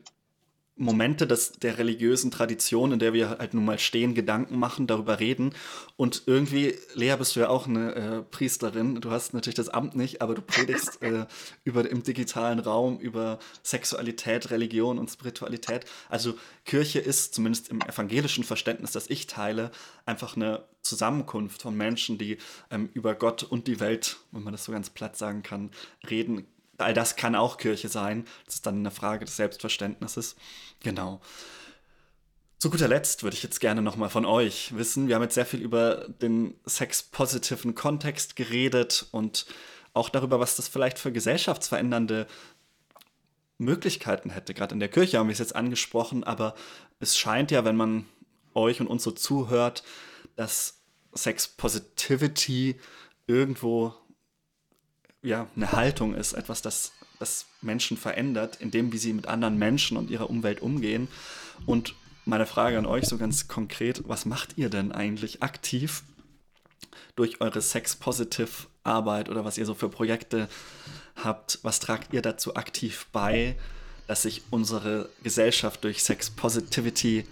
[0.81, 5.21] Momente des, der religiösen Tradition, in der wir halt nun mal stehen, Gedanken machen, darüber
[5.21, 5.53] reden.
[5.97, 9.01] Und irgendwie, Lea, bist du ja auch eine äh, Priesterin.
[9.01, 11.27] Du hast natürlich das Amt nicht, aber du predigst äh,
[11.65, 15.85] über, im digitalen Raum über Sexualität, Religion und Spiritualität.
[16.09, 19.71] Also Kirche ist, zumindest im evangelischen Verständnis, das ich teile,
[20.07, 22.39] einfach eine Zusammenkunft von Menschen, die
[22.71, 25.73] ähm, über Gott und die Welt, wenn man das so ganz platt sagen kann,
[26.09, 26.47] reden
[26.81, 28.25] all das kann auch Kirche sein.
[28.47, 30.37] Das ist dann eine Frage des Selbstverständnisses.
[30.81, 31.21] Genau.
[32.59, 35.09] Zu guter Letzt würde ich jetzt gerne nochmal von euch wissen.
[35.09, 39.47] Wir haben jetzt sehr viel über den sexpositiven Kontext geredet und
[39.95, 42.27] auch darüber, was das vielleicht für gesellschaftsverändernde
[43.57, 44.55] Möglichkeiten hätte.
[44.55, 46.55] Gerade in der Kirche haben wir es jetzt angesprochen, aber
[46.99, 48.07] es scheint ja, wenn man
[48.55, 49.83] euch und uns so zuhört,
[50.37, 50.81] dass
[51.15, 52.79] Sex Positivity
[53.27, 53.95] irgendwo
[55.23, 59.97] ja, eine Haltung ist, etwas, das, das Menschen verändert, indem wie sie mit anderen Menschen
[59.97, 61.09] und ihrer Umwelt umgehen.
[61.67, 61.95] Und
[62.25, 66.03] meine Frage an euch so ganz konkret, was macht ihr denn eigentlich aktiv
[67.17, 70.49] durch eure Sex-Positive-Arbeit oder was ihr so für Projekte
[71.17, 71.59] habt?
[71.63, 73.57] Was tragt ihr dazu aktiv bei,
[74.07, 77.27] dass sich unsere Gesellschaft durch Sex-Positivity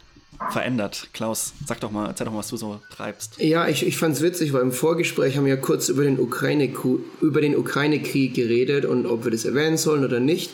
[0.51, 1.09] verändert.
[1.13, 3.39] Klaus, sag doch mal, erzähl doch mal, was du so treibst.
[3.39, 6.19] Ja, ich, ich fand es witzig, weil im Vorgespräch haben wir ja kurz über den
[6.19, 10.51] Ukraine-Krieg Ukraine geredet und ob wir das erwähnen sollen oder nicht.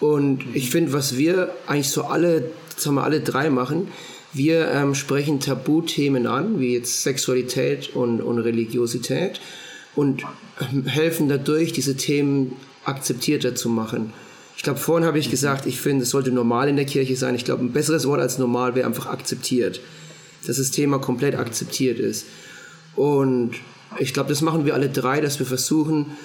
[0.00, 0.54] Und mhm.
[0.54, 3.88] ich finde, was wir eigentlich so alle, sagen wir alle drei machen,
[4.32, 9.40] wir ähm, sprechen Tabuthemen an, wie jetzt Sexualität und, und Religiosität
[9.94, 10.24] und
[10.60, 12.52] ähm, helfen dadurch, diese Themen
[12.84, 14.12] akzeptierter zu machen.
[14.56, 17.34] Ich glaube, vorhin habe ich gesagt, ich finde, es sollte normal in der Kirche sein.
[17.34, 19.80] Ich glaube, ein besseres Wort als normal wäre einfach akzeptiert.
[20.46, 22.24] Dass das Thema komplett akzeptiert ist.
[22.94, 23.52] Und
[23.98, 26.16] ich glaube, das machen wir alle drei, dass wir versuchen,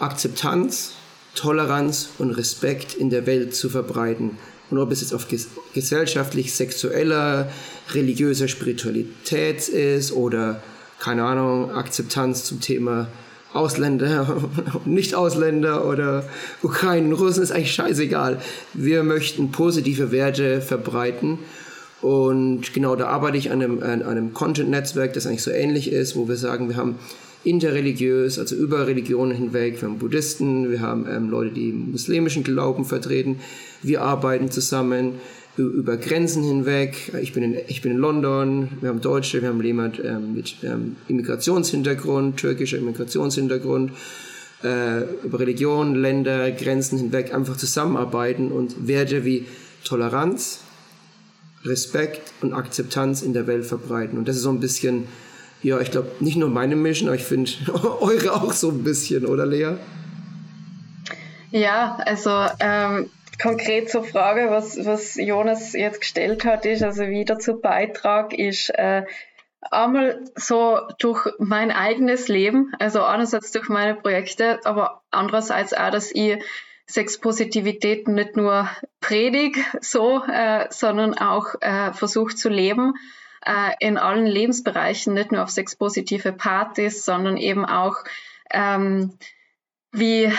[0.00, 0.92] Akzeptanz,
[1.34, 4.38] Toleranz und Respekt in der Welt zu verbreiten.
[4.70, 5.26] Und ob es jetzt auf
[5.74, 7.50] gesellschaftlich, sexueller,
[7.92, 10.62] religiöser Spiritualität ist oder,
[10.98, 13.08] keine Ahnung, Akzeptanz zum Thema
[13.54, 14.36] Ausländer,
[14.84, 16.24] Nicht-Ausländer oder
[16.62, 18.40] Ukrainen, Russen, ist eigentlich scheißegal.
[18.74, 21.38] Wir möchten positive Werte verbreiten.
[22.02, 26.16] Und genau da arbeite ich an einem, an einem Content-Netzwerk, das eigentlich so ähnlich ist,
[26.16, 26.96] wo wir sagen, wir haben
[27.44, 29.80] interreligiös, also über Religionen hinweg.
[29.80, 33.40] Wir haben Buddhisten, wir haben ähm, Leute, die muslimischen Glauben vertreten.
[33.82, 35.14] Wir arbeiten zusammen
[35.56, 37.12] über Grenzen hinweg.
[37.20, 40.56] Ich bin in, ich bin in London, wir haben Deutsche, wir haben jemand ähm, mit
[40.64, 43.92] ähm, Immigrationshintergrund, türkischer Immigrationshintergrund,
[44.64, 49.46] äh, über Religion, Länder, Grenzen hinweg einfach zusammenarbeiten und Werte wie
[49.84, 50.60] Toleranz,
[51.64, 54.18] Respekt und Akzeptanz in der Welt verbreiten.
[54.18, 55.06] Und das ist so ein bisschen,
[55.62, 57.50] ja, ich glaube, nicht nur meine Mission, aber ich finde
[58.00, 59.76] eure auch so ein bisschen, oder Lea?
[61.52, 63.08] Ja, also ähm,
[63.38, 68.70] konkret zur Frage, was, was Jonas jetzt gestellt hat, ist, also wie dazu Beitrag ist,
[68.70, 69.04] äh,
[69.70, 76.10] einmal so durch mein eigenes Leben, also einerseits durch meine Projekte, aber andererseits auch, dass
[76.12, 76.42] ich
[76.86, 78.68] Sexpositivität nicht nur
[79.00, 82.94] predig so, äh, sondern auch äh, versucht zu leben
[83.44, 87.96] äh, in allen Lebensbereichen, nicht nur auf sexpositive Partys, sondern eben auch
[88.50, 89.16] ähm,
[89.92, 90.30] wie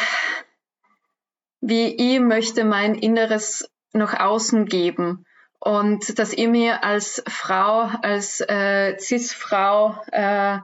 [1.68, 5.26] wie ich möchte mein Inneres nach außen geben.
[5.60, 10.60] Und dass ich mir als Frau, als äh, Cis-Frau, äh,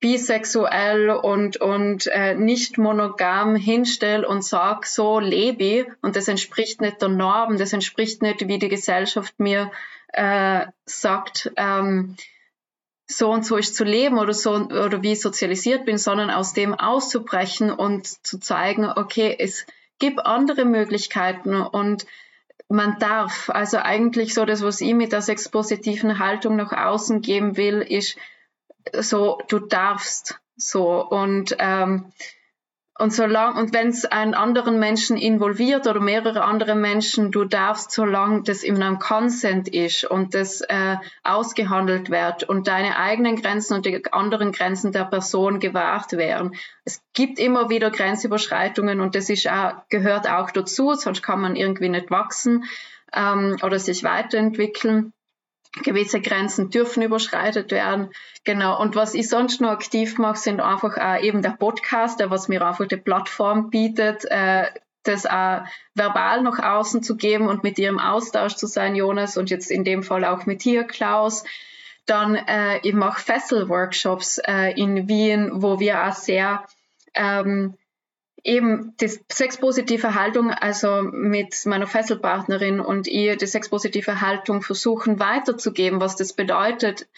[0.00, 5.86] bisexuell und, und äh, nicht monogam hinstelle und sag, so lebe ich.
[6.00, 9.70] Und das entspricht nicht der Norm, das entspricht nicht, wie die Gesellschaft mir
[10.12, 12.16] äh, sagt, ähm,
[13.10, 16.52] so und so ist zu leben oder so oder wie ich sozialisiert bin, sondern aus
[16.52, 19.66] dem auszubrechen und zu zeigen, okay, es
[19.98, 22.06] gibt andere Möglichkeiten und
[22.68, 23.48] man darf.
[23.48, 28.18] Also eigentlich so das, was ich mit der sexpositiven Haltung nach außen geben will, ist
[28.92, 32.12] so, du darfst so und ähm,
[32.98, 37.92] und solange, und wenn es einen anderen Menschen involviert oder mehrere andere Menschen, du darfst,
[37.92, 43.74] solange das in einem Consent ist und das äh, ausgehandelt wird und deine eigenen Grenzen
[43.74, 46.56] und die anderen Grenzen der Person gewahrt werden.
[46.84, 51.54] Es gibt immer wieder Grenzüberschreitungen und das ist auch, gehört auch dazu, sonst kann man
[51.54, 52.64] irgendwie nicht wachsen
[53.12, 55.12] ähm, oder sich weiterentwickeln
[55.82, 58.10] gewisse Grenzen dürfen überschreitet werden.
[58.44, 58.80] Genau.
[58.80, 62.48] Und was ich sonst noch aktiv mache, sind einfach auch eben der Podcast, der was
[62.48, 64.66] mir einfach die Plattform bietet, äh,
[65.02, 65.62] das auch
[65.94, 69.84] verbal nach außen zu geben und mit im Austausch zu sein, Jonas, und jetzt in
[69.84, 71.44] dem Fall auch mit dir, Klaus.
[72.06, 76.64] Dann, äh, ich mache Fessel-Workshops äh, in Wien, wo wir auch sehr
[77.14, 77.74] ähm,
[78.44, 86.00] eben die sexpositive Haltung, also mit meiner Fesselpartnerin und ihr die sexpositive Haltung versuchen weiterzugeben,
[86.00, 87.08] was das bedeutet,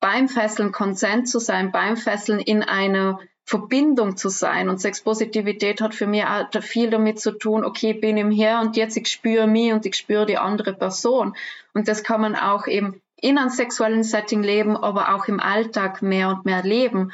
[0.00, 4.68] beim Fesseln Konsent zu sein, beim Fesseln in einer Verbindung zu sein.
[4.68, 8.60] Und Sexpositivität hat für mich auch viel damit zu tun, okay, ich bin im Hier
[8.60, 11.36] und jetzt, ich spüre mich und ich spüre die andere Person.
[11.72, 16.02] Und das kann man auch eben in einem sexuellen Setting leben, aber auch im Alltag
[16.02, 17.12] mehr und mehr leben.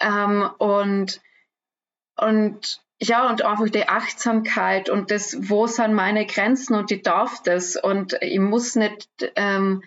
[0.00, 1.20] Ähm, und,
[2.16, 7.42] und ja, und einfach die Achtsamkeit und das, wo sind meine Grenzen und ich darf
[7.42, 9.82] das und ich muss nicht ähm,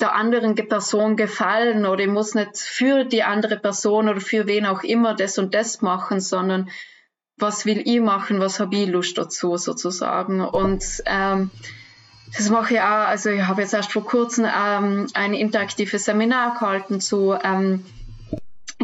[0.00, 4.66] der anderen Person gefallen oder ich muss nicht für die andere Person oder für wen
[4.66, 6.70] auch immer das und das machen, sondern
[7.36, 10.40] was will ich machen, was habe ich Lust dazu sozusagen.
[10.40, 11.50] Und ähm,
[12.36, 16.54] das mache ich auch, also ich habe jetzt erst vor kurzem ähm, ein interaktives Seminar
[16.54, 17.84] gehalten zu ähm,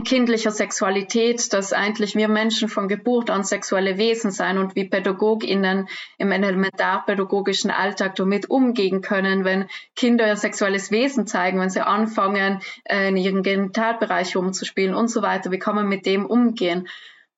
[0.05, 5.89] kindlicher Sexualität, dass eigentlich wir Menschen von Geburt an sexuelle Wesen sein und wie PädagogInnen
[6.19, 12.61] im elementarpädagogischen Alltag damit umgehen können, wenn Kinder ihr sexuelles Wesen zeigen, wenn sie anfangen,
[12.85, 15.51] äh, in ihren Genitalbereich rumzuspielen und so weiter.
[15.51, 16.89] Wie kann man mit dem umgehen?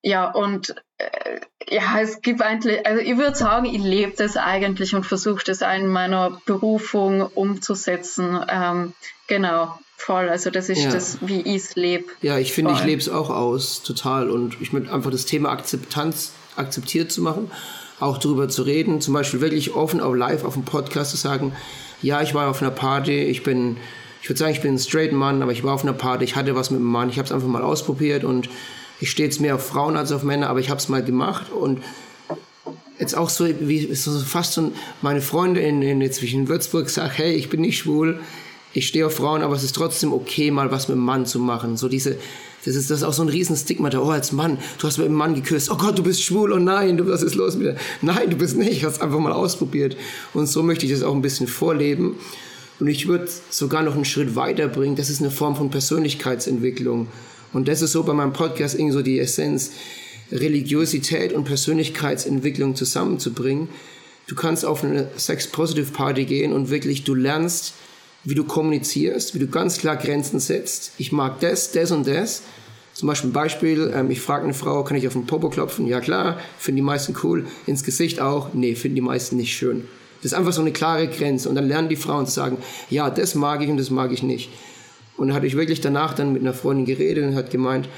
[0.02, 4.94] Ja, und äh, ja, es gibt eigentlich, also ich würde sagen, ich lebe das eigentlich
[4.94, 8.44] und versuche das in meiner Berufung umzusetzen.
[8.48, 8.94] Ähm,
[9.28, 9.78] genau.
[10.04, 10.90] Voll, also das ist ja.
[10.90, 12.06] das, wie ich es lebe.
[12.22, 14.30] Ja, ich finde, ich lebe es auch aus, total.
[14.30, 17.52] Und ich möchte einfach das Thema Akzeptanz akzeptiert zu machen,
[18.00, 21.52] auch darüber zu reden, zum Beispiel wirklich offen auch live auf dem Podcast zu sagen,
[22.02, 23.76] ja, ich war auf einer Party, ich bin,
[24.20, 26.34] ich würde sagen, ich bin ein straight Mann, aber ich war auf einer Party, ich
[26.34, 28.48] hatte was mit einem Mann, ich habe es einfach mal ausprobiert und
[28.98, 31.52] ich stehe jetzt mehr auf Frauen als auf Männer, aber ich habe es mal gemacht
[31.52, 31.80] und
[32.98, 37.12] jetzt auch so wie so fast so meine Freunde in, in jetzt in Würzburg sagen,
[37.14, 38.18] hey, ich bin nicht schwul,
[38.74, 41.38] ich stehe auf Frauen, aber es ist trotzdem okay, mal was mit einem Mann zu
[41.38, 41.76] machen.
[41.76, 42.16] So diese,
[42.64, 44.00] das ist, das ist auch so ein Riesenstigma da.
[44.00, 45.70] Oh, als Mann, du hast mit einem Mann geküsst.
[45.70, 46.52] Oh Gott, du bist schwul.
[46.52, 47.76] Oh nein, du, was ist los mit dir?
[48.00, 48.84] Nein, du bist nicht.
[48.84, 49.96] Hast einfach mal ausprobiert.
[50.32, 52.16] Und so möchte ich das auch ein bisschen vorleben.
[52.80, 54.96] Und ich würde sogar noch einen Schritt weiter bringen.
[54.96, 57.08] Das ist eine Form von Persönlichkeitsentwicklung.
[57.52, 59.72] Und das ist so bei meinem Podcast irgendwie so die Essenz,
[60.30, 63.68] Religiosität und Persönlichkeitsentwicklung zusammenzubringen.
[64.26, 67.74] Du kannst auf eine Sex-Positive-Party gehen und wirklich, du lernst,
[68.24, 70.92] wie du kommunizierst, wie du ganz klar Grenzen setzt.
[70.98, 72.42] Ich mag das, das und das.
[72.94, 75.86] Zum Beispiel Beispiel, ähm, ich frage eine Frau, kann ich auf den Popo klopfen?
[75.86, 77.46] Ja klar, finden die meisten cool.
[77.66, 78.52] Ins Gesicht auch?
[78.52, 79.88] Nee, finden die meisten nicht schön.
[80.22, 81.48] Das ist einfach so eine klare Grenze.
[81.48, 82.58] Und dann lernen die Frauen zu sagen,
[82.90, 84.50] ja, das mag ich und das mag ich nicht.
[85.16, 87.88] Und dann hatte ich wirklich danach dann mit einer Freundin geredet und hat gemeint,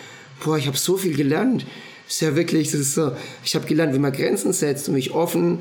[0.42, 1.66] boah, ich habe so viel gelernt.
[2.06, 3.12] Das ist ja wirklich, das ist so,
[3.44, 5.58] ich habe gelernt, wie man Grenzen setzt und mich offen,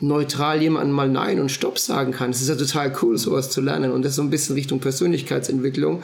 [0.00, 2.32] neutral jemandem mal Nein und Stopp sagen kann.
[2.32, 3.92] Das ist ja total cool, sowas zu lernen.
[3.92, 6.02] Und das ist so ein bisschen Richtung Persönlichkeitsentwicklung.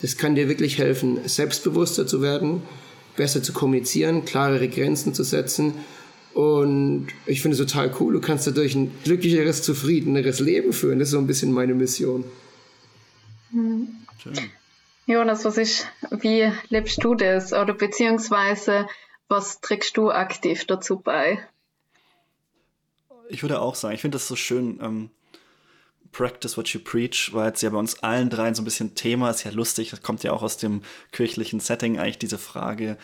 [0.00, 2.62] Das kann dir wirklich helfen, selbstbewusster zu werden,
[3.16, 5.74] besser zu kommunizieren, klarere Grenzen zu setzen.
[6.34, 8.14] Und ich finde es total cool.
[8.14, 10.98] Du kannst dadurch ein glücklicheres, zufriedeneres Leben führen.
[10.98, 12.24] Das ist so ein bisschen meine Mission.
[13.50, 13.88] Mhm.
[15.06, 15.86] Jonas, was ist,
[16.20, 17.52] wie lebst du das?
[17.52, 18.86] Oder beziehungsweise,
[19.28, 21.38] was trägst du aktiv dazu bei?
[23.32, 25.10] Ich würde auch sagen, ich finde das so schön, ähm,
[26.12, 29.30] Practice what you preach war jetzt ja bei uns allen dreien so ein bisschen Thema,
[29.30, 32.98] ist ja lustig, das kommt ja auch aus dem kirchlichen Setting eigentlich diese Frage,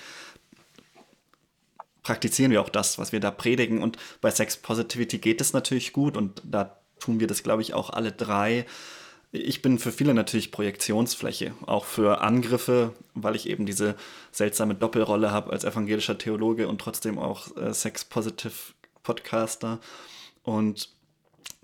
[2.02, 5.94] praktizieren wir auch das, was wir da predigen und bei Sex Positivity geht es natürlich
[5.94, 8.66] gut und da tun wir das, glaube ich, auch alle drei.
[9.32, 13.94] Ich bin für viele natürlich Projektionsfläche, auch für Angriffe, weil ich eben diese
[14.32, 18.52] seltsame Doppelrolle habe als evangelischer Theologe und trotzdem auch äh, Sex-Positive
[19.02, 19.80] Podcaster.
[20.48, 20.88] Und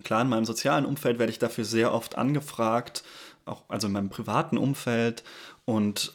[0.02, 3.02] klar, in meinem sozialen Umfeld werde ich dafür sehr oft angefragt,
[3.46, 5.24] auch also in meinem privaten Umfeld.
[5.64, 6.12] Und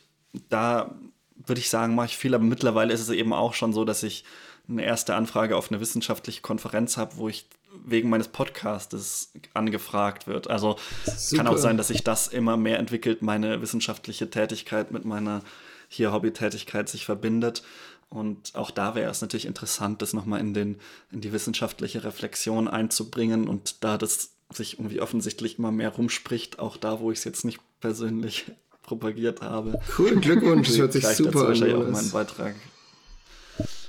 [0.49, 0.93] da
[1.35, 4.03] würde ich sagen, mache ich viel, aber mittlerweile ist es eben auch schon so, dass
[4.03, 4.23] ich
[4.69, 7.47] eine erste Anfrage auf eine wissenschaftliche Konferenz habe, wo ich
[7.85, 10.47] wegen meines Podcastes angefragt wird.
[10.47, 11.43] Also Super.
[11.43, 15.41] kann auch sein, dass sich das immer mehr entwickelt, meine wissenschaftliche Tätigkeit mit meiner
[15.87, 17.63] hier Hobbytätigkeit sich verbindet.
[18.09, 20.79] Und auch da wäre es natürlich interessant, das nochmal in, den,
[21.11, 23.47] in die wissenschaftliche Reflexion einzubringen.
[23.47, 27.45] Und da das sich irgendwie offensichtlich immer mehr rumspricht, auch da, wo ich es jetzt
[27.45, 28.51] nicht persönlich
[28.83, 29.79] propagiert habe.
[29.97, 31.47] Cool, Glückwunsch, das hört sich super an.
[31.47, 32.55] wahrscheinlich auch meinen Beitrag.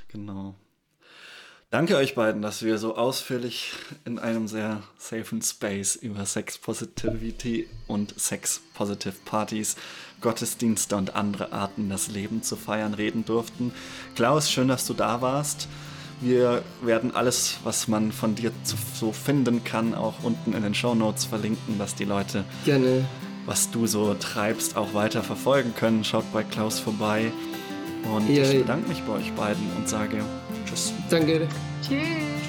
[0.08, 0.54] Genau.
[1.70, 3.72] Danke euch beiden, dass wir so ausführlich
[4.04, 9.76] in einem sehr safen Space über Sex Positivity und Sex Positive Partys,
[10.20, 13.72] Gottesdienste und andere Arten, das Leben zu feiern, reden durften.
[14.14, 15.68] Klaus, schön, dass du da warst.
[16.20, 18.52] Wir werden alles, was man von dir
[18.94, 23.06] so finden kann, auch unten in den Show Notes verlinken, dass die Leute, Gerne.
[23.46, 26.04] was du so treibst, auch weiter verfolgen können.
[26.04, 27.32] Schaut bei Klaus vorbei.
[28.14, 30.22] Und ja, ich bedanke mich bei euch beiden und sage
[30.66, 30.92] Tschüss.
[31.08, 31.48] Danke.
[31.82, 32.39] Tschüss.